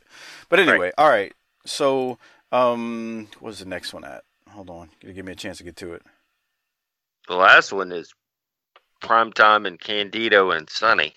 But 0.50 0.60
anyway, 0.60 0.92
all 0.98 1.10
right. 1.10 1.34
So, 1.64 2.18
um, 2.52 3.28
what's 3.40 3.60
the 3.60 3.66
next 3.66 3.94
one 3.94 4.04
at? 4.04 4.24
Hold 4.50 4.70
on, 4.70 4.90
gotta 5.02 5.14
give 5.14 5.26
me 5.26 5.32
a 5.32 5.36
chance 5.36 5.60
to 5.60 5.64
get 5.64 5.76
to 5.78 5.94
it. 5.94 6.02
The 7.28 7.36
last 7.36 7.72
one 7.72 7.92
is 7.92 8.14
Primetime 9.02 9.68
and 9.68 9.80
Candido 9.80 10.52
and 10.52 10.70
Sunny. 10.70 11.14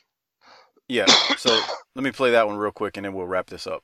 Yeah. 0.87 1.07
So 1.39 1.59
let 1.95 2.05
me 2.05 2.11
play 2.11 2.33
that 2.33 2.47
one 2.47 2.57
real 2.57 2.73
quick, 2.73 2.97
and 2.97 3.05
then 3.05 3.15
we'll 3.15 3.27
wrap 3.27 3.47
this 3.47 3.67
up. 3.67 3.83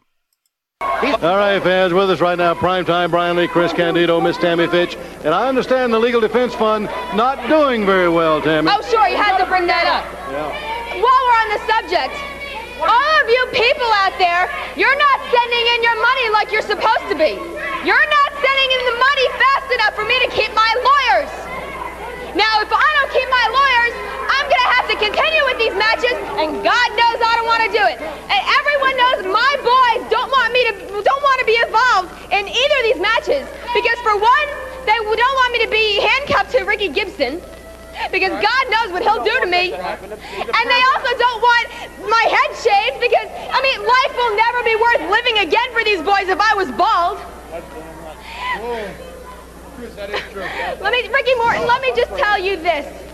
All 1.01 1.37
right, 1.41 1.63
fans, 1.63 1.95
with 1.97 2.11
us 2.11 2.21
right 2.21 2.37
now, 2.37 2.53
primetime 2.53 3.09
Brian 3.09 3.37
Lee, 3.37 3.49
Chris 3.49 3.73
Candido, 3.73 4.21
Miss 4.21 4.37
Tammy 4.37 4.67
Fytch. 4.69 5.01
And 5.25 5.33
I 5.33 5.49
understand 5.49 5.97
the 5.97 5.99
Legal 5.99 6.21
Defense 6.21 6.53
Fund 6.53 6.93
not 7.17 7.41
doing 7.49 7.87
very 7.89 8.13
well, 8.13 8.43
Tammy. 8.45 8.69
Oh, 8.69 8.85
sure, 8.85 9.09
you 9.09 9.17
had 9.17 9.41
to 9.41 9.49
bring 9.49 9.65
that 9.65 9.89
up. 9.89 10.05
Yeah. 10.29 10.45
While 11.01 11.23
we're 11.25 11.41
on 11.41 11.49
the 11.57 11.63
subject, 11.65 12.13
all 12.85 13.13
of 13.25 13.27
you 13.33 13.41
people 13.49 13.89
out 14.05 14.13
there, 14.21 14.45
you're 14.77 15.01
not 15.01 15.19
sending 15.33 15.65
in 15.73 15.81
your 15.81 15.97
money 16.05 16.27
like 16.37 16.53
you're 16.53 16.69
supposed 16.69 17.09
to 17.09 17.17
be. 17.17 17.33
You're 17.81 18.09
not 18.21 18.31
sending 18.37 18.69
in 18.77 18.83
the 18.93 18.97
money 19.01 19.27
fast 19.41 19.69
enough 19.73 19.97
for 19.97 20.05
me 20.05 20.21
to 20.21 20.29
keep 20.37 20.53
my 20.53 20.69
lawyers. 20.85 21.33
Now, 22.37 22.61
if 22.61 22.69
I 22.69 22.89
don't 23.01 23.11
keep 23.17 23.29
my 23.33 23.47
lawyers, 23.49 23.95
going 24.51 24.65
to 24.67 24.73
have 24.75 24.87
to 24.91 24.97
continue 24.99 25.43
with 25.47 25.59
these 25.63 25.77
matches, 25.79 26.15
and 26.43 26.51
God 26.61 26.89
knows 26.99 27.17
I 27.23 27.33
don't 27.39 27.49
want 27.49 27.63
to 27.65 27.73
do 27.73 27.85
it. 27.87 27.97
And 28.03 28.43
everyone 28.59 28.95
knows 28.99 29.19
my 29.31 29.53
boys 29.63 30.01
don't 30.11 30.31
want 30.31 30.51
me 30.51 30.63
to 30.69 30.73
don't 30.91 31.23
want 31.23 31.39
to 31.41 31.47
be 31.47 31.57
involved 31.65 32.09
in 32.35 32.43
either 32.45 32.77
of 32.83 32.85
these 32.91 33.01
matches 33.01 33.45
because, 33.73 33.99
for 34.03 34.19
one, 34.19 34.47
they 34.85 34.99
don't 34.99 35.37
want 35.39 35.51
me 35.55 35.59
to 35.65 35.71
be 35.71 36.01
handcuffed 36.01 36.51
to 36.53 36.65
Ricky 36.65 36.89
Gibson 36.89 37.41
because 38.11 38.33
God 38.33 38.65
knows 38.71 38.93
what 38.93 39.03
he'll 39.03 39.25
do 39.25 39.37
to 39.41 39.47
me. 39.47 39.73
And 39.73 40.65
they 40.67 40.83
also 40.95 41.11
don't 41.15 41.41
want 41.41 41.65
my 42.09 42.25
head 42.27 42.51
shaved 42.59 42.99
because, 43.01 43.29
I 43.31 43.61
mean, 43.63 43.79
life 43.87 44.13
will 44.17 44.35
never 44.37 44.61
be 44.65 44.77
worth 44.77 45.03
living 45.11 45.39
again 45.47 45.69
for 45.73 45.85
these 45.85 46.03
boys 46.03 46.29
if 46.29 46.41
I 46.41 46.55
was 46.55 46.71
bald. 46.73 47.19
Let 50.81 50.93
me, 50.93 51.09
Ricky 51.09 51.35
Morton, 51.37 51.67
let 51.67 51.81
me 51.83 51.93
just 51.97 52.17
tell 52.17 52.39
you 52.39 52.57
this. 52.57 53.10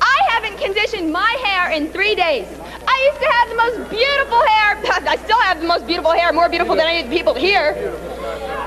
I 0.00 0.18
haven't 0.30 0.58
conditioned 0.58 1.12
my 1.12 1.32
hair 1.44 1.70
in 1.70 1.90
three 1.92 2.14
days. 2.14 2.46
I 2.86 2.96
used 3.10 3.20
to 3.20 3.28
have 3.30 3.46
the 3.48 3.58
most 3.58 3.78
beautiful 3.90 4.40
hair. 4.46 4.80
I 5.08 5.16
still 5.16 5.40
have 5.40 5.60
the 5.60 5.66
most 5.66 5.86
beautiful 5.86 6.12
hair, 6.12 6.32
more 6.32 6.48
beautiful 6.48 6.74
than 6.74 6.86
any 6.86 7.02
of 7.02 7.10
the 7.10 7.14
people 7.16 7.34
here. 7.34 7.74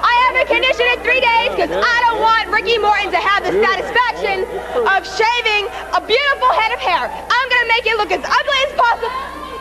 I 0.03 0.13
haven't 0.27 0.47
conditioned 0.47 0.89
in 0.95 0.99
three 1.03 1.21
days 1.21 1.49
because 1.55 1.71
I 1.71 1.95
don't 2.07 2.19
want 2.19 2.51
Ricky 2.51 2.77
Morton 2.77 3.11
to 3.11 3.21
have 3.21 3.43
the 3.43 3.53
satisfaction 3.55 4.43
of 4.83 4.99
shaving 5.03 5.67
a 5.95 6.01
beautiful 6.03 6.51
head 6.55 6.71
of 6.75 6.79
hair. 6.79 7.07
I'm 7.07 7.47
going 7.49 7.63
to 7.63 7.71
make 7.71 7.85
it 7.87 7.95
look 7.97 8.11
as 8.11 8.23
ugly 8.23 8.59
as 8.67 8.71
possible. 8.75 9.11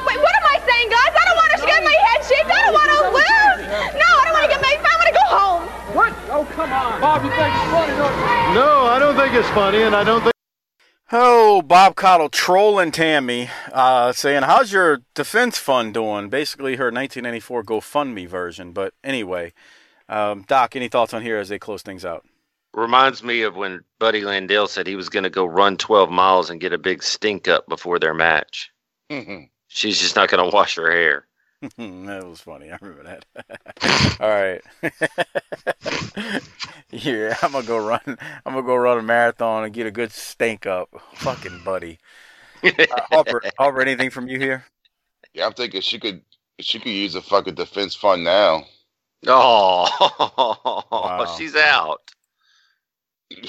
Wait, 0.04 0.18
what 0.20 0.34
am 0.36 0.46
I 0.50 0.58
saying, 0.66 0.88
guys? 0.92 1.12
I 1.14 1.22
don't 1.24 1.38
want 1.40 1.50
to 1.56 1.60
get 1.64 1.80
my 1.80 1.96
head 2.10 2.20
shaved. 2.26 2.50
I 2.50 2.58
don't 2.68 2.76
want 2.76 2.90
to 2.92 2.98
lose. 3.16 3.60
No, 3.96 4.08
I 4.08 4.22
don't 4.28 4.34
want 4.36 4.44
to 4.44 4.52
get 4.52 4.60
my. 4.60 4.72
I 4.74 4.94
want 5.00 5.08
to 5.08 5.16
go 5.16 5.26
home. 5.32 5.62
What? 5.96 6.12
Oh, 6.28 6.44
come 6.52 6.72
on. 6.72 7.00
Bob, 7.00 7.24
you 7.24 7.30
think 7.30 7.48
it's 7.48 7.70
funny, 7.72 7.94
don't 7.96 8.12
you? 8.12 8.54
No, 8.54 8.86
I 8.90 8.98
don't 8.98 9.16
think 9.16 9.32
it's 9.34 9.48
funny, 9.50 9.82
and 9.82 9.96
I 9.96 10.04
don't 10.04 10.20
think. 10.20 10.33
Oh, 11.12 11.60
Bob 11.62 11.96
Caudle 11.96 12.30
trolling 12.30 12.90
Tammy, 12.90 13.50
uh, 13.72 14.12
saying, 14.12 14.44
"How's 14.44 14.72
your 14.72 15.02
defense 15.14 15.58
fund 15.58 15.92
doing?" 15.94 16.30
Basically, 16.30 16.76
her 16.76 16.90
1994 16.90 17.62
GoFundMe 17.62 18.26
version. 18.26 18.72
But 18.72 18.94
anyway, 19.04 19.52
um, 20.08 20.44
Doc, 20.48 20.74
any 20.74 20.88
thoughts 20.88 21.12
on 21.12 21.22
here 21.22 21.38
as 21.38 21.48
they 21.50 21.58
close 21.58 21.82
things 21.82 22.04
out? 22.04 22.24
Reminds 22.72 23.22
me 23.22 23.42
of 23.42 23.54
when 23.54 23.84
Buddy 24.00 24.22
Landel 24.22 24.68
said 24.68 24.86
he 24.86 24.96
was 24.96 25.08
going 25.08 25.22
to 25.24 25.30
go 25.30 25.44
run 25.44 25.76
12 25.76 26.10
miles 26.10 26.50
and 26.50 26.60
get 26.60 26.72
a 26.72 26.78
big 26.78 27.02
stink 27.02 27.48
up 27.48 27.68
before 27.68 27.98
their 27.98 28.14
match. 28.14 28.72
She's 29.68 30.00
just 30.00 30.16
not 30.16 30.28
going 30.30 30.42
to 30.50 30.54
wash 30.54 30.74
her 30.76 30.90
hair. 30.90 31.26
that 31.78 32.26
was 32.26 32.40
funny. 32.40 32.70
I 32.70 32.78
remember 32.80 33.04
that. 33.04 33.24
All 34.20 34.28
right. 34.28 34.60
yeah, 36.90 37.36
I'm 37.42 37.52
gonna 37.52 37.66
go 37.66 37.78
run. 37.78 38.18
I'm 38.44 38.54
gonna 38.54 38.62
go 38.62 38.76
run 38.76 38.98
a 38.98 39.02
marathon 39.02 39.64
and 39.64 39.72
get 39.72 39.86
a 39.86 39.90
good 39.90 40.12
stink 40.12 40.66
up. 40.66 40.90
Fucking 41.14 41.62
buddy. 41.64 41.98
Uh, 42.62 42.86
Harper, 43.10 43.42
Harper, 43.58 43.80
anything 43.80 44.10
from 44.10 44.28
you 44.28 44.38
here? 44.38 44.64
Yeah, 45.32 45.46
I'm 45.46 45.52
thinking 45.52 45.80
she 45.80 45.98
could 45.98 46.22
she 46.60 46.78
could 46.78 46.92
use 46.92 47.14
a 47.14 47.22
fucking 47.22 47.54
defense 47.54 47.94
fund 47.94 48.24
now. 48.24 48.66
Oh, 49.26 51.34
she's 51.38 51.56
out. 51.56 52.02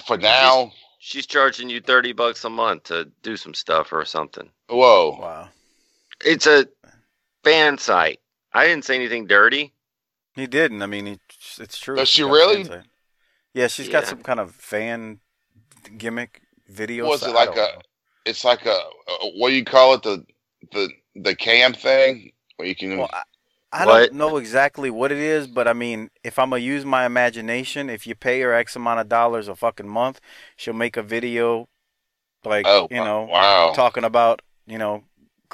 For 0.05 0.17
now. 0.17 0.71
She's 0.99 1.25
charging 1.25 1.69
you 1.69 1.81
30 1.81 2.13
bucks 2.13 2.45
a 2.45 2.49
month 2.49 2.85
to 2.85 3.11
do 3.21 3.37
some 3.37 3.53
stuff 3.53 3.93
or 3.93 4.05
something. 4.05 4.49
Whoa. 4.69 5.17
Wow. 5.19 5.49
It's 6.23 6.47
a 6.47 6.67
fan 7.45 7.77
site. 7.77 8.19
I 8.53 8.67
didn't 8.67 8.85
say 8.85 8.95
anything 8.95 9.27
dirty. 9.27 9.73
He 10.35 10.47
didn't. 10.47 10.81
I 10.81 10.85
mean, 10.87 11.07
it's, 11.07 11.59
it's 11.59 11.79
true. 11.79 11.95
Does 11.97 12.09
she 12.09 12.23
really? 12.23 12.63
fans 12.63 12.67
there. 12.69 12.85
Yeah, 13.53 13.67
she's 13.67 13.89
got 13.89 14.05
some 14.05 14.21
kind 14.23 14.39
of 14.39 14.55
fan 14.55 15.21
gimmick 15.97 16.41
video. 16.67 17.07
Was 17.07 17.25
it 17.25 17.33
like 17.33 17.55
a? 17.55 17.67
know. 17.67 17.81
It's 18.25 18.43
like 18.43 18.65
a, 18.65 18.69
a 18.69 19.29
what 19.37 19.49
do 19.49 19.55
you 19.55 19.65
call 19.65 19.93
it? 19.95 20.03
The 20.03 20.25
the 20.71 20.89
the 21.15 21.35
cam 21.35 21.73
thing 21.73 22.31
where 22.57 22.67
you 22.67 22.75
can. 22.75 23.07
I 23.71 23.85
What? 23.85 23.85
don't 23.85 24.13
know 24.13 24.37
exactly 24.37 24.89
what 24.89 25.11
it 25.11 25.17
is, 25.17 25.47
but 25.47 25.67
I 25.67 25.73
mean, 25.73 26.09
if 26.23 26.39
I'm 26.39 26.51
gonna 26.51 26.61
use 26.61 26.85
my 26.85 27.05
imagination, 27.05 27.89
if 27.89 28.07
you 28.07 28.15
pay 28.15 28.39
her 28.41 28.53
X 28.53 28.75
amount 28.75 29.01
of 29.01 29.09
dollars 29.09 29.47
a 29.47 29.55
fucking 29.55 29.87
month, 29.89 30.21
she'll 30.55 30.73
make 30.73 30.95
a 30.95 31.03
video, 31.03 31.67
like 32.45 32.69
Oh, 32.69 32.89
you 32.89 33.01
know, 33.01 33.31
wow. 33.31 33.73
talking 33.73 34.03
about 34.05 34.41
you 34.67 34.77
know 34.77 35.03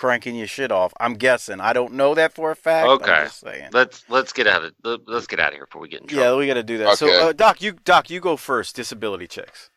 cranking 0.02 0.34
your 0.36 0.48
shit 0.48 0.72
off. 0.72 0.92
I'm 1.00 1.14
guessing. 1.14 1.60
I 1.60 1.74
don't 1.74 1.94
know 1.94 2.16
that 2.16 2.34
for 2.34 2.50
a 2.50 2.56
fact. 2.56 2.86
I'm 2.88 2.94
Okay. 2.94 3.26
just 3.26 3.40
saying. 3.42 3.70
Let's 3.72 4.04
let's 4.10 4.34
get 4.34 4.48
out 4.48 4.64
of 4.66 4.74
let- 4.84 5.08
let's 5.08 5.28
get 5.28 5.40
out 5.40 5.50
of 5.50 5.54
here 5.54 5.68
before 5.68 5.80
we 5.84 5.90
get 5.90 6.02
in 6.02 6.08
trouble. 6.08 6.24
Yeah, 6.26 6.36
we 6.36 6.48
got 6.48 6.56
to 6.56 6.64
do 6.64 6.80
that. 6.80 6.98
So, 6.98 7.08
uh, 7.30 7.34
Doc, 7.34 7.62
you 7.62 7.74
Doc, 7.74 8.10
you 8.10 8.20
go 8.20 8.36
first. 8.36 8.76
Disability 8.76 9.28
checks. 9.28 9.70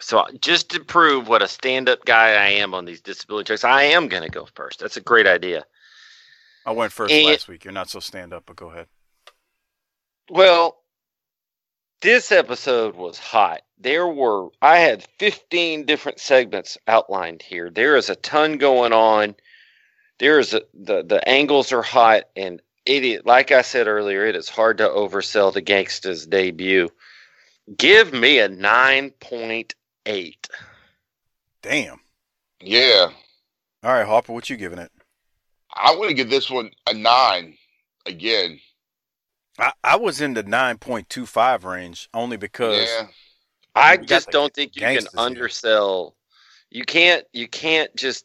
So 0.00 0.26
just 0.40 0.68
to 0.70 0.80
prove 0.82 1.28
what 1.28 1.42
a 1.42 1.46
stand-up 1.48 2.04
guy 2.06 2.30
I 2.30 2.48
am 2.48 2.74
on 2.74 2.86
these 2.86 3.00
disability 3.00 3.46
checks, 3.48 3.62
I 3.62 3.84
am 3.84 4.08
going 4.08 4.24
to 4.24 4.30
go 4.30 4.48
first. 4.56 4.80
That's 4.80 4.96
a 4.96 5.00
great 5.00 5.28
idea. 5.28 5.64
I 6.66 6.72
went 6.72 6.90
first 6.92 7.12
And- 7.14 7.26
last 7.26 7.46
week. 7.46 7.64
You're 7.64 7.72
not 7.72 7.88
so 7.88 8.00
stand 8.00 8.32
up, 8.34 8.44
but 8.46 8.56
go 8.56 8.70
ahead. 8.70 8.88
Well, 10.28 10.79
this 12.00 12.32
episode 12.32 12.94
was 12.96 13.18
hot. 13.18 13.62
There 13.78 14.06
were 14.06 14.48
I 14.60 14.78
had 14.78 15.06
15 15.18 15.86
different 15.86 16.20
segments 16.20 16.78
outlined 16.86 17.42
here. 17.42 17.70
There 17.70 17.96
is 17.96 18.10
a 18.10 18.16
ton 18.16 18.58
going 18.58 18.92
on. 18.92 19.34
There 20.18 20.38
is 20.38 20.54
a, 20.54 20.62
the 20.74 21.02
the 21.02 21.26
angles 21.28 21.72
are 21.72 21.82
hot 21.82 22.24
and 22.36 22.60
it 22.86 23.26
like 23.26 23.52
I 23.52 23.62
said 23.62 23.86
earlier, 23.86 24.26
it 24.26 24.36
is 24.36 24.48
hard 24.48 24.78
to 24.78 24.88
oversell 24.88 25.52
the 25.52 25.62
Gangsta's 25.62 26.26
debut. 26.26 26.88
Give 27.76 28.12
me 28.12 28.38
a 28.38 28.48
9.8. 28.48 30.34
Damn. 31.62 32.00
Yeah. 32.60 33.10
All 33.82 33.92
right, 33.92 34.06
Harper, 34.06 34.32
what 34.32 34.50
you 34.50 34.56
giving 34.56 34.78
it? 34.78 34.90
I 35.72 35.94
want 35.94 36.08
to 36.08 36.14
give 36.14 36.30
this 36.30 36.50
one 36.50 36.70
a 36.86 36.94
nine 36.94 37.56
again. 38.06 38.58
I, 39.60 39.72
I 39.84 39.96
was 39.96 40.20
in 40.20 40.34
the 40.34 40.42
9.25 40.42 41.64
range 41.64 42.08
only 42.14 42.36
because 42.36 42.88
Yeah. 42.88 43.06
I 43.74 43.96
just 43.98 44.30
don't 44.30 44.52
think 44.52 44.74
you 44.74 44.80
can 44.80 44.94
gangsters 44.94 45.12
here. 45.12 45.20
undersell. 45.22 46.16
You 46.70 46.84
can't. 46.84 47.24
You 47.32 47.46
can't 47.48 47.94
just. 47.96 48.24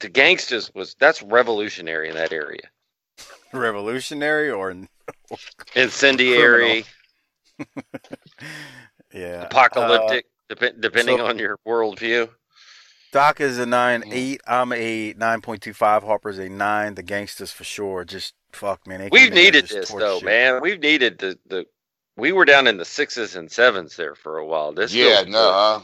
The 0.00 0.08
gangsters 0.08 0.70
was 0.74 0.94
that's 0.98 1.22
revolutionary 1.22 2.08
in 2.10 2.16
that 2.16 2.32
area. 2.32 2.60
revolutionary 3.52 4.50
or 4.50 4.74
Incendiary, 5.74 6.84
yeah, 9.14 9.42
apocalyptic, 9.44 10.26
uh, 10.50 10.54
dep- 10.56 10.80
depending 10.80 11.18
so- 11.18 11.26
on 11.26 11.38
your 11.38 11.58
worldview. 11.66 12.28
Doc 13.14 13.40
is 13.40 13.60
a 13.60 13.64
nine 13.66 14.02
eight. 14.10 14.40
I'm 14.44 14.72
a 14.72 15.14
nine 15.16 15.40
point 15.40 15.62
two 15.62 15.72
five. 15.72 16.02
Harper's 16.02 16.36
a 16.40 16.48
nine. 16.48 16.96
The 16.96 17.02
gangsters 17.04 17.52
for 17.52 17.62
sure. 17.62 18.04
Just 18.04 18.34
fuck 18.50 18.88
man. 18.88 18.98
they 18.98 19.08
We've 19.08 19.30
came 19.30 19.32
in 19.34 19.38
and 19.38 19.44
needed 19.44 19.68
this 19.68 19.88
though, 19.88 20.16
shit. 20.16 20.24
man. 20.24 20.60
We've 20.60 20.80
needed 20.80 21.18
the 21.20 21.38
the. 21.46 21.66
We 22.16 22.32
were 22.32 22.44
down 22.44 22.66
in 22.66 22.76
the 22.76 22.84
sixes 22.84 23.36
and 23.36 23.48
sevens 23.52 23.94
there 23.94 24.16
for 24.16 24.38
a 24.38 24.44
while. 24.44 24.72
This 24.72 24.92
Yeah, 24.92 25.22
feels 25.22 25.28
no, 25.28 25.52
huh? 25.52 25.80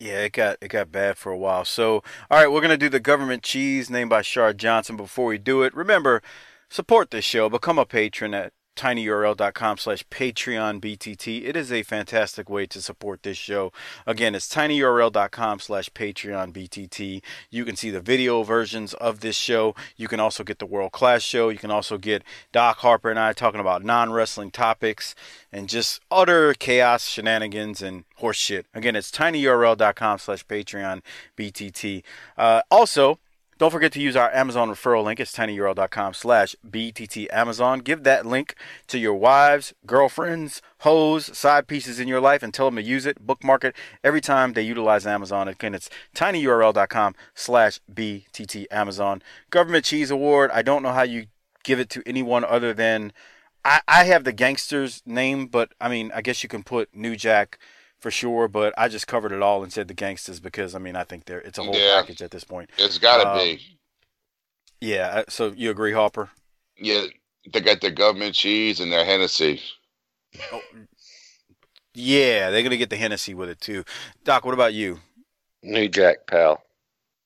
Yeah, 0.00 0.20
it 0.24 0.32
got 0.32 0.58
it 0.60 0.68
got 0.68 0.92
bad 0.92 1.16
for 1.16 1.32
a 1.32 1.38
while. 1.38 1.64
So, 1.64 2.02
all 2.30 2.38
right, 2.38 2.52
we're 2.52 2.60
gonna 2.60 2.76
do 2.76 2.90
the 2.90 3.00
government 3.00 3.42
cheese 3.42 3.88
named 3.88 4.10
by 4.10 4.20
Shard 4.20 4.58
Johnson. 4.58 4.98
Before 4.98 5.24
we 5.24 5.38
do 5.38 5.62
it, 5.62 5.74
remember 5.74 6.20
support 6.68 7.10
this 7.10 7.24
show. 7.24 7.48
Become 7.48 7.78
a 7.78 7.86
patron 7.86 8.34
at 8.34 8.52
tinyurl.com 8.76 9.78
slash 9.78 10.06
patreon 10.08 10.80
btt 10.80 11.44
it 11.44 11.56
is 11.56 11.72
a 11.72 11.82
fantastic 11.82 12.48
way 12.48 12.66
to 12.66 12.80
support 12.80 13.22
this 13.22 13.36
show. 13.36 13.72
Again 14.06 14.34
it's 14.34 14.48
tinyurl.com 14.48 15.60
slash 15.60 15.90
patreon 15.90 16.52
btt 16.52 17.22
you 17.50 17.64
can 17.64 17.76
see 17.76 17.90
the 17.90 18.00
video 18.00 18.42
versions 18.42 18.94
of 18.94 19.20
this 19.20 19.36
show. 19.36 19.74
You 19.96 20.08
can 20.08 20.20
also 20.20 20.44
get 20.44 20.58
the 20.58 20.66
world 20.66 20.92
class 20.92 21.22
show. 21.22 21.48
You 21.48 21.58
can 21.58 21.70
also 21.70 21.98
get 21.98 22.22
doc 22.52 22.78
harper 22.78 23.10
and 23.10 23.18
i 23.18 23.32
talking 23.32 23.60
about 23.60 23.84
non-wrestling 23.84 24.50
topics 24.50 25.14
and 25.52 25.68
just 25.68 26.00
utter 26.10 26.54
chaos 26.54 27.06
shenanigans 27.06 27.82
and 27.82 28.04
horseshit 28.20 28.64
again 28.74 28.96
it's 28.96 29.10
tinyurl.com 29.10 30.18
slash 30.18 30.46
patreon 30.46 31.00
btt 31.36 32.02
uh, 32.38 32.62
also 32.70 33.18
don't 33.60 33.70
forget 33.70 33.92
to 33.92 34.00
use 34.00 34.16
our 34.16 34.32
Amazon 34.32 34.70
referral 34.70 35.04
link. 35.04 35.20
It's 35.20 35.36
tinyurl.com 35.36 36.14
slash 36.14 36.56
BTT 36.66 37.26
Amazon. 37.30 37.80
Give 37.80 38.04
that 38.04 38.24
link 38.24 38.54
to 38.86 38.98
your 38.98 39.12
wives, 39.12 39.74
girlfriends, 39.84 40.62
hoes, 40.78 41.36
side 41.36 41.68
pieces 41.68 42.00
in 42.00 42.08
your 42.08 42.22
life 42.22 42.42
and 42.42 42.54
tell 42.54 42.68
them 42.68 42.76
to 42.76 42.82
use 42.82 43.04
it. 43.04 43.20
Bookmark 43.20 43.64
it 43.64 43.76
every 44.02 44.22
time 44.22 44.54
they 44.54 44.62
utilize 44.62 45.06
Amazon. 45.06 45.46
Again, 45.46 45.74
it's 45.74 45.90
tinyurl.com 46.14 47.14
slash 47.34 47.80
BTT 47.92 48.64
Amazon. 48.70 49.20
Government 49.50 49.84
Cheese 49.84 50.10
Award. 50.10 50.50
I 50.54 50.62
don't 50.62 50.82
know 50.82 50.94
how 50.94 51.02
you 51.02 51.26
give 51.62 51.78
it 51.78 51.90
to 51.90 52.02
anyone 52.06 52.46
other 52.46 52.72
than 52.72 53.12
I, 53.62 53.82
I 53.86 54.04
have 54.04 54.24
the 54.24 54.32
gangster's 54.32 55.02
name, 55.04 55.48
but 55.48 55.74
I 55.78 55.90
mean, 55.90 56.10
I 56.14 56.22
guess 56.22 56.42
you 56.42 56.48
can 56.48 56.62
put 56.62 56.96
New 56.96 57.14
Jack 57.14 57.58
for 58.00 58.10
sure, 58.10 58.48
but 58.48 58.72
I 58.78 58.88
just 58.88 59.06
covered 59.06 59.32
it 59.32 59.42
all 59.42 59.62
and 59.62 59.72
said 59.72 59.88
the 59.88 59.94
gangsters 59.94 60.40
because 60.40 60.74
I 60.74 60.78
mean 60.78 60.96
I 60.96 61.04
think 61.04 61.26
they're 61.26 61.40
it's 61.40 61.58
a 61.58 61.62
whole 61.62 61.74
Yeah. 61.76 62.00
package 62.00 62.22
at 62.22 62.30
this 62.30 62.44
point. 62.44 62.70
It's 62.78 62.98
got 62.98 63.22
to 63.22 63.28
Um, 63.30 63.38
be. 63.38 63.78
Yeah, 64.80 65.08
uh, 65.08 65.24
so 65.28 65.52
you 65.54 65.70
agree, 65.70 65.92
Hopper? 65.92 66.30
Yeah, 66.78 67.04
they 67.52 67.60
got 67.60 67.80
their 67.82 67.90
government 67.90 68.34
cheese 68.34 68.80
and 68.80 68.90
their 68.90 69.04
Hennessy. 69.04 69.60
Yeah, 71.94 72.50
they're 72.50 72.62
gonna 72.62 72.76
get 72.76 72.90
the 72.90 72.96
Hennessy 72.96 73.34
with 73.34 73.48
it 73.50 73.60
too. 73.60 73.84
Doc, 74.24 74.44
what 74.44 74.54
about 74.54 74.72
you? 74.74 75.00
New 75.62 75.88
Jack, 75.88 76.26
pal. 76.26 76.62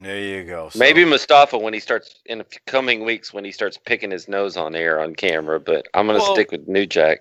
There 0.00 0.18
you 0.18 0.44
go. 0.44 0.70
So- 0.70 0.78
Maybe 0.78 1.04
Mustafa 1.04 1.56
when 1.56 1.72
he 1.72 1.80
starts 1.80 2.16
in 2.26 2.38
the 2.38 2.46
coming 2.66 3.04
weeks 3.04 3.32
when 3.32 3.44
he 3.44 3.52
starts 3.52 3.78
picking 3.78 4.10
his 4.10 4.26
nose 4.26 4.56
on 4.56 4.74
air 4.74 5.00
on 5.00 5.14
camera, 5.14 5.60
but 5.60 5.86
I'm 5.94 6.06
gonna 6.06 6.18
Well- 6.18 6.34
stick 6.34 6.50
with 6.50 6.66
New 6.66 6.86
Jack. 6.86 7.20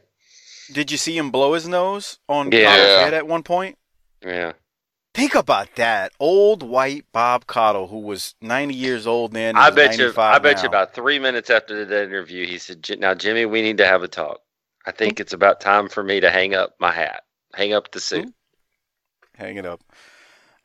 Did 0.74 0.91
you 0.91 0.97
see 0.97 1.17
him 1.17 1.32
blow 1.32 1.53
his 1.53 1.67
nose 1.67 2.19
on 2.28 2.51
Yeah. 2.51 2.65
Caudle's 2.65 3.03
head 3.03 3.13
at 3.13 3.28
one 3.28 3.43
point? 3.43 3.78
Yeah. 4.26 4.53
Think 5.13 5.36
about 5.36 5.76
that. 5.76 6.11
Old 6.19 6.63
white 6.63 7.05
Bob 7.11 7.45
Caudle, 7.45 7.88
who 7.88 7.99
was 7.99 8.34
90 8.41 8.74
years 8.74 9.05
old 9.05 9.34
then. 9.34 9.55
I 9.55 9.69
bet 9.69 9.97
you. 9.97 10.11
I 10.17 10.39
bet 10.39 10.63
you 10.63 10.67
about 10.67 10.95
three 10.95 11.19
minutes 11.19 11.51
after 11.51 11.86
that 11.86 12.03
interview, 12.05 12.47
he 12.47 12.57
said, 12.57 12.84
"Now, 12.99 13.13
Jimmy, 13.13 13.45
we 13.45 13.61
need 13.61 13.78
to 13.78 13.86
have 13.86 14.01
a 14.01 14.07
talk. 14.07 14.41
I 14.86 14.91
think 14.91 15.19
it's 15.19 15.34
about 15.34 15.61
time 15.61 15.88
for 15.88 16.03
me 16.03 16.19
to 16.19 16.32
hang 16.32 16.55
up 16.55 16.74
my 16.80 16.91
hat, 16.91 17.24
hang 17.53 17.74
up 17.74 17.91
the 17.91 17.99
suit." 17.99 18.34
Hang 19.38 19.57
it 19.57 19.65
up. 19.65 19.82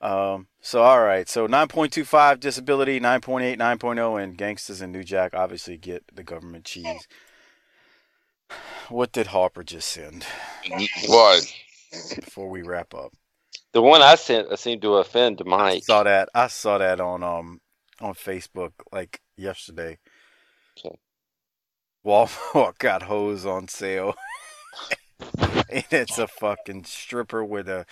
Um, 0.00 0.46
so, 0.60 0.82
all 0.82 1.00
right. 1.02 1.28
So, 1.28 1.46
9.25 1.48 2.38
disability, 2.38 3.00
9.8, 3.00 3.58
9.0, 3.58 4.22
and 4.22 4.36
Gangsters 4.36 4.80
and 4.80 4.92
New 4.92 5.02
Jack 5.04 5.34
obviously 5.34 5.76
get 5.76 6.04
the 6.12 6.22
government 6.22 6.64
cheese. 6.64 7.08
What 8.88 9.12
did 9.12 9.28
Harper 9.28 9.62
just 9.62 9.88
send? 9.88 10.24
What? 11.06 11.42
Before 12.16 12.48
we 12.48 12.62
wrap 12.62 12.94
up. 12.94 13.12
The 13.72 13.82
one 13.82 14.00
I 14.02 14.14
sent 14.14 14.58
seemed 14.58 14.82
to 14.82 14.94
offend 14.96 15.40
I 15.40 15.44
Mike. 15.44 15.84
saw 15.84 16.02
that. 16.02 16.28
I 16.34 16.46
saw 16.46 16.78
that 16.78 17.00
on 17.00 17.22
um 17.22 17.60
on 18.00 18.14
Facebook 18.14 18.72
like 18.92 19.20
yesterday. 19.36 19.98
Walmart 22.04 22.78
got 22.78 23.02
hose 23.02 23.44
on 23.44 23.68
sale. 23.68 24.14
and 25.38 25.84
it's 25.90 26.18
a 26.18 26.26
fucking 26.26 26.84
stripper 26.84 27.44
with 27.44 27.68
a 27.68 27.84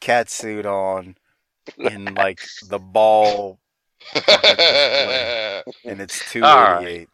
cat 0.00 0.30
suit 0.30 0.66
on 0.66 1.16
and 1.78 2.14
like 2.14 2.40
the 2.68 2.78
ball 2.78 3.58
and 4.14 6.00
it's 6.00 6.30
two 6.30 6.44
All 6.44 6.62
right. 6.62 7.08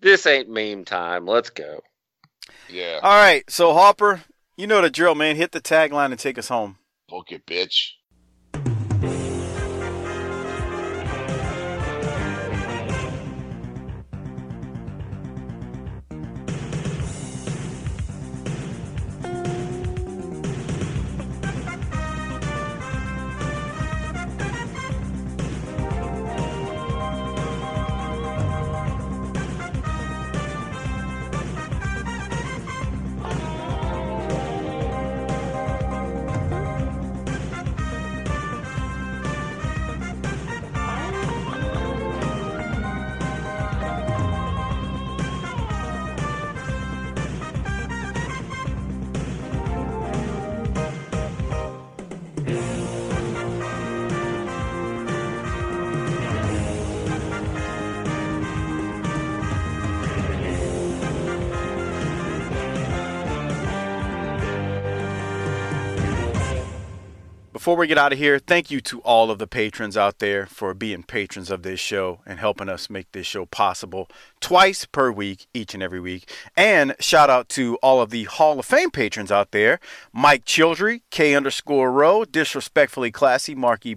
This 0.00 0.26
ain't 0.26 0.48
meme 0.48 0.84
time. 0.84 1.26
Let's 1.26 1.50
go. 1.50 1.80
Yeah. 2.68 3.00
All 3.02 3.10
right, 3.10 3.48
so 3.50 3.72
Hopper, 3.72 4.22
you 4.56 4.66
know 4.66 4.80
the 4.82 4.90
drill, 4.90 5.14
man. 5.14 5.36
Hit 5.36 5.52
the 5.52 5.60
tagline 5.60 6.10
and 6.10 6.18
take 6.18 6.38
us 6.38 6.48
home. 6.48 6.78
Book 7.08 7.30
it, 7.30 7.46
bitch. 7.46 7.90
Before 67.62 67.76
we 67.76 67.86
get 67.86 67.96
out 67.96 68.12
of 68.12 68.18
here, 68.18 68.40
thank 68.40 68.72
you 68.72 68.80
to 68.80 68.98
all 69.02 69.30
of 69.30 69.38
the 69.38 69.46
patrons 69.46 69.96
out 69.96 70.18
there 70.18 70.46
for 70.46 70.74
being 70.74 71.04
patrons 71.04 71.48
of 71.48 71.62
this 71.62 71.78
show 71.78 72.18
and 72.26 72.40
helping 72.40 72.68
us 72.68 72.90
make 72.90 73.12
this 73.12 73.24
show 73.24 73.46
possible 73.46 74.08
twice 74.40 74.84
per 74.84 75.12
week, 75.12 75.46
each 75.54 75.72
and 75.72 75.80
every 75.80 76.00
week. 76.00 76.28
And 76.56 76.96
shout 76.98 77.30
out 77.30 77.48
to 77.50 77.76
all 77.76 78.02
of 78.02 78.10
the 78.10 78.24
Hall 78.24 78.58
of 78.58 78.66
Fame 78.66 78.90
patrons 78.90 79.30
out 79.30 79.52
there 79.52 79.78
Mike 80.12 80.44
Childry, 80.44 81.02
K 81.10 81.36
underscore 81.36 81.92
row, 81.92 82.24
Disrespectfully 82.24 83.12
Classy, 83.12 83.54
Mark 83.54 83.86
E. 83.86 83.94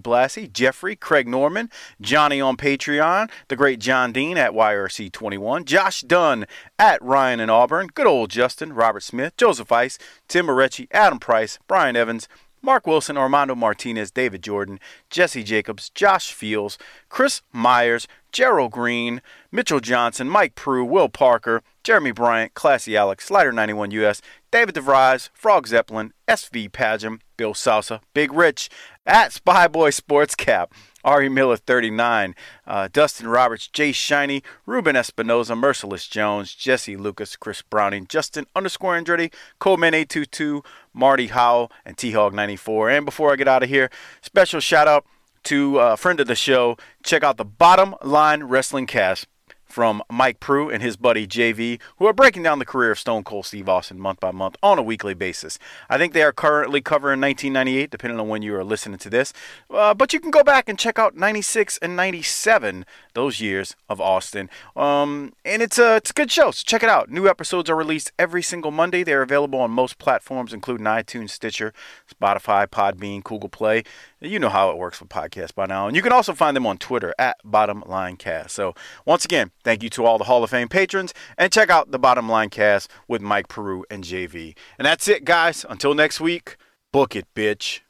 Jeffrey, 0.52 0.94
Craig 0.94 1.26
Norman, 1.26 1.68
Johnny 2.00 2.40
on 2.40 2.56
Patreon, 2.56 3.28
the 3.48 3.56
great 3.56 3.80
John 3.80 4.12
Dean 4.12 4.38
at 4.38 4.52
YRC21, 4.52 5.64
Josh 5.64 6.02
Dunn 6.02 6.46
at 6.78 7.02
Ryan 7.02 7.40
and 7.40 7.50
Auburn, 7.50 7.88
good 7.88 8.06
old 8.06 8.30
Justin, 8.30 8.74
Robert 8.74 9.02
Smith, 9.02 9.36
Joseph 9.36 9.72
Ice, 9.72 9.98
Tim 10.28 10.46
Moretti, 10.46 10.86
Adam 10.92 11.18
Price, 11.18 11.58
Brian 11.66 11.96
Evans, 11.96 12.28
Mark 12.66 12.84
Wilson, 12.84 13.16
Armando 13.16 13.54
Martinez, 13.54 14.10
David 14.10 14.42
Jordan, 14.42 14.80
Jesse 15.08 15.44
Jacobs, 15.44 15.88
Josh 15.90 16.32
Fields, 16.32 16.78
Chris 17.08 17.40
Myers, 17.52 18.08
Gerald 18.32 18.72
Green, 18.72 19.22
Mitchell 19.52 19.78
Johnson, 19.78 20.28
Mike 20.28 20.56
Prue, 20.56 20.84
Will 20.84 21.08
Parker, 21.08 21.62
Jeremy 21.84 22.10
Bryant, 22.10 22.54
Classy 22.54 22.96
Alex, 22.96 23.26
Slider 23.26 23.52
91 23.52 23.92
US, 23.92 24.20
David 24.50 24.74
DeVries, 24.74 25.30
Frog 25.32 25.68
Zeppelin, 25.68 26.12
SV 26.26 26.72
Pagem, 26.72 27.20
Bill 27.36 27.54
Salsa, 27.54 28.00
Big 28.14 28.32
Rich, 28.32 28.68
at 29.06 29.30
Spyboy 29.30 29.94
Sports 29.94 30.34
Cap, 30.34 30.74
Ari 31.06 31.28
Miller 31.28 31.56
39, 31.56 32.34
uh, 32.66 32.88
Dustin 32.92 33.28
Roberts, 33.28 33.68
Jay 33.68 33.92
Shiny, 33.92 34.42
Ruben 34.66 34.96
Espinoza, 34.96 35.56
Merciless 35.56 36.08
Jones, 36.08 36.52
Jesse 36.52 36.96
Lucas, 36.96 37.36
Chris 37.36 37.62
Browning, 37.62 38.08
Justin 38.08 38.44
underscore 38.56 39.00
Andretti, 39.00 39.32
Coleman 39.60 39.94
822, 39.94 40.64
Marty 40.92 41.28
Howell, 41.28 41.70
and 41.84 41.96
T 41.96 42.10
Hog 42.10 42.34
94. 42.34 42.90
And 42.90 43.04
before 43.06 43.32
I 43.32 43.36
get 43.36 43.46
out 43.46 43.62
of 43.62 43.68
here, 43.68 43.88
special 44.20 44.58
shout 44.58 44.88
out 44.88 45.06
to 45.44 45.78
a 45.78 45.96
friend 45.96 46.18
of 46.18 46.26
the 46.26 46.34
show. 46.34 46.76
Check 47.04 47.22
out 47.22 47.36
the 47.36 47.44
Bottom 47.44 47.94
Line 48.02 48.42
Wrestling 48.42 48.86
Cast 48.86 49.28
from 49.66 50.02
Mike 50.10 50.40
Prue 50.40 50.70
and 50.70 50.82
his 50.82 50.96
buddy 50.96 51.26
JV, 51.26 51.80
who 51.98 52.06
are 52.06 52.12
breaking 52.12 52.42
down 52.42 52.58
the 52.58 52.64
career 52.64 52.92
of 52.92 52.98
Stone 52.98 53.24
Cold 53.24 53.44
Steve 53.44 53.68
Austin 53.68 54.00
month 54.00 54.20
by 54.20 54.30
month 54.30 54.56
on 54.62 54.78
a 54.78 54.82
weekly 54.82 55.12
basis. 55.12 55.58
I 55.90 55.98
think 55.98 56.12
they 56.12 56.22
are 56.22 56.32
currently 56.32 56.80
covering 56.80 57.20
1998, 57.20 57.90
depending 57.90 58.18
on 58.18 58.28
when 58.28 58.42
you 58.42 58.54
are 58.54 58.64
listening 58.64 58.98
to 58.98 59.10
this. 59.10 59.32
Uh, 59.68 59.92
but 59.92 60.12
you 60.12 60.20
can 60.20 60.30
go 60.30 60.42
back 60.42 60.68
and 60.68 60.78
check 60.78 60.98
out 60.98 61.16
96 61.16 61.78
and 61.78 61.96
97, 61.96 62.86
those 63.16 63.40
years 63.40 63.74
of 63.88 64.00
Austin. 64.00 64.48
Um, 64.76 65.32
and 65.44 65.62
it's 65.62 65.78
a, 65.78 65.96
it's 65.96 66.10
a 66.10 66.12
good 66.12 66.30
show, 66.30 66.52
so 66.52 66.62
check 66.64 66.82
it 66.82 66.88
out. 66.88 67.10
New 67.10 67.26
episodes 67.26 67.68
are 67.68 67.74
released 67.74 68.12
every 68.18 68.42
single 68.42 68.70
Monday. 68.70 69.02
They're 69.02 69.22
available 69.22 69.58
on 69.58 69.70
most 69.70 69.98
platforms, 69.98 70.52
including 70.52 70.86
iTunes, 70.86 71.30
Stitcher, 71.30 71.72
Spotify, 72.08 72.68
Podbean, 72.68 73.24
Google 73.24 73.48
Play. 73.48 73.82
You 74.20 74.38
know 74.38 74.50
how 74.50 74.70
it 74.70 74.76
works 74.76 75.00
with 75.00 75.08
podcasts 75.08 75.54
by 75.54 75.66
now. 75.66 75.86
And 75.86 75.96
you 75.96 76.02
can 76.02 76.12
also 76.12 76.34
find 76.34 76.54
them 76.54 76.66
on 76.66 76.76
Twitter 76.76 77.14
at 77.18 77.38
Bottom 77.42 77.82
Line 77.86 78.16
Cast. 78.16 78.54
So, 78.54 78.74
once 79.06 79.24
again, 79.24 79.50
thank 79.64 79.82
you 79.82 79.90
to 79.90 80.04
all 80.04 80.18
the 80.18 80.24
Hall 80.24 80.44
of 80.44 80.50
Fame 80.50 80.68
patrons. 80.68 81.14
And 81.38 81.50
check 81.50 81.70
out 81.70 81.90
the 81.90 81.98
Bottom 81.98 82.28
Line 82.28 82.50
Cast 82.50 82.90
with 83.08 83.22
Mike 83.22 83.48
Peru 83.48 83.84
and 83.90 84.04
JV. 84.04 84.54
And 84.78 84.86
that's 84.86 85.08
it, 85.08 85.24
guys. 85.24 85.64
Until 85.68 85.94
next 85.94 86.20
week, 86.20 86.56
book 86.92 87.16
it, 87.16 87.26
bitch. 87.34 87.80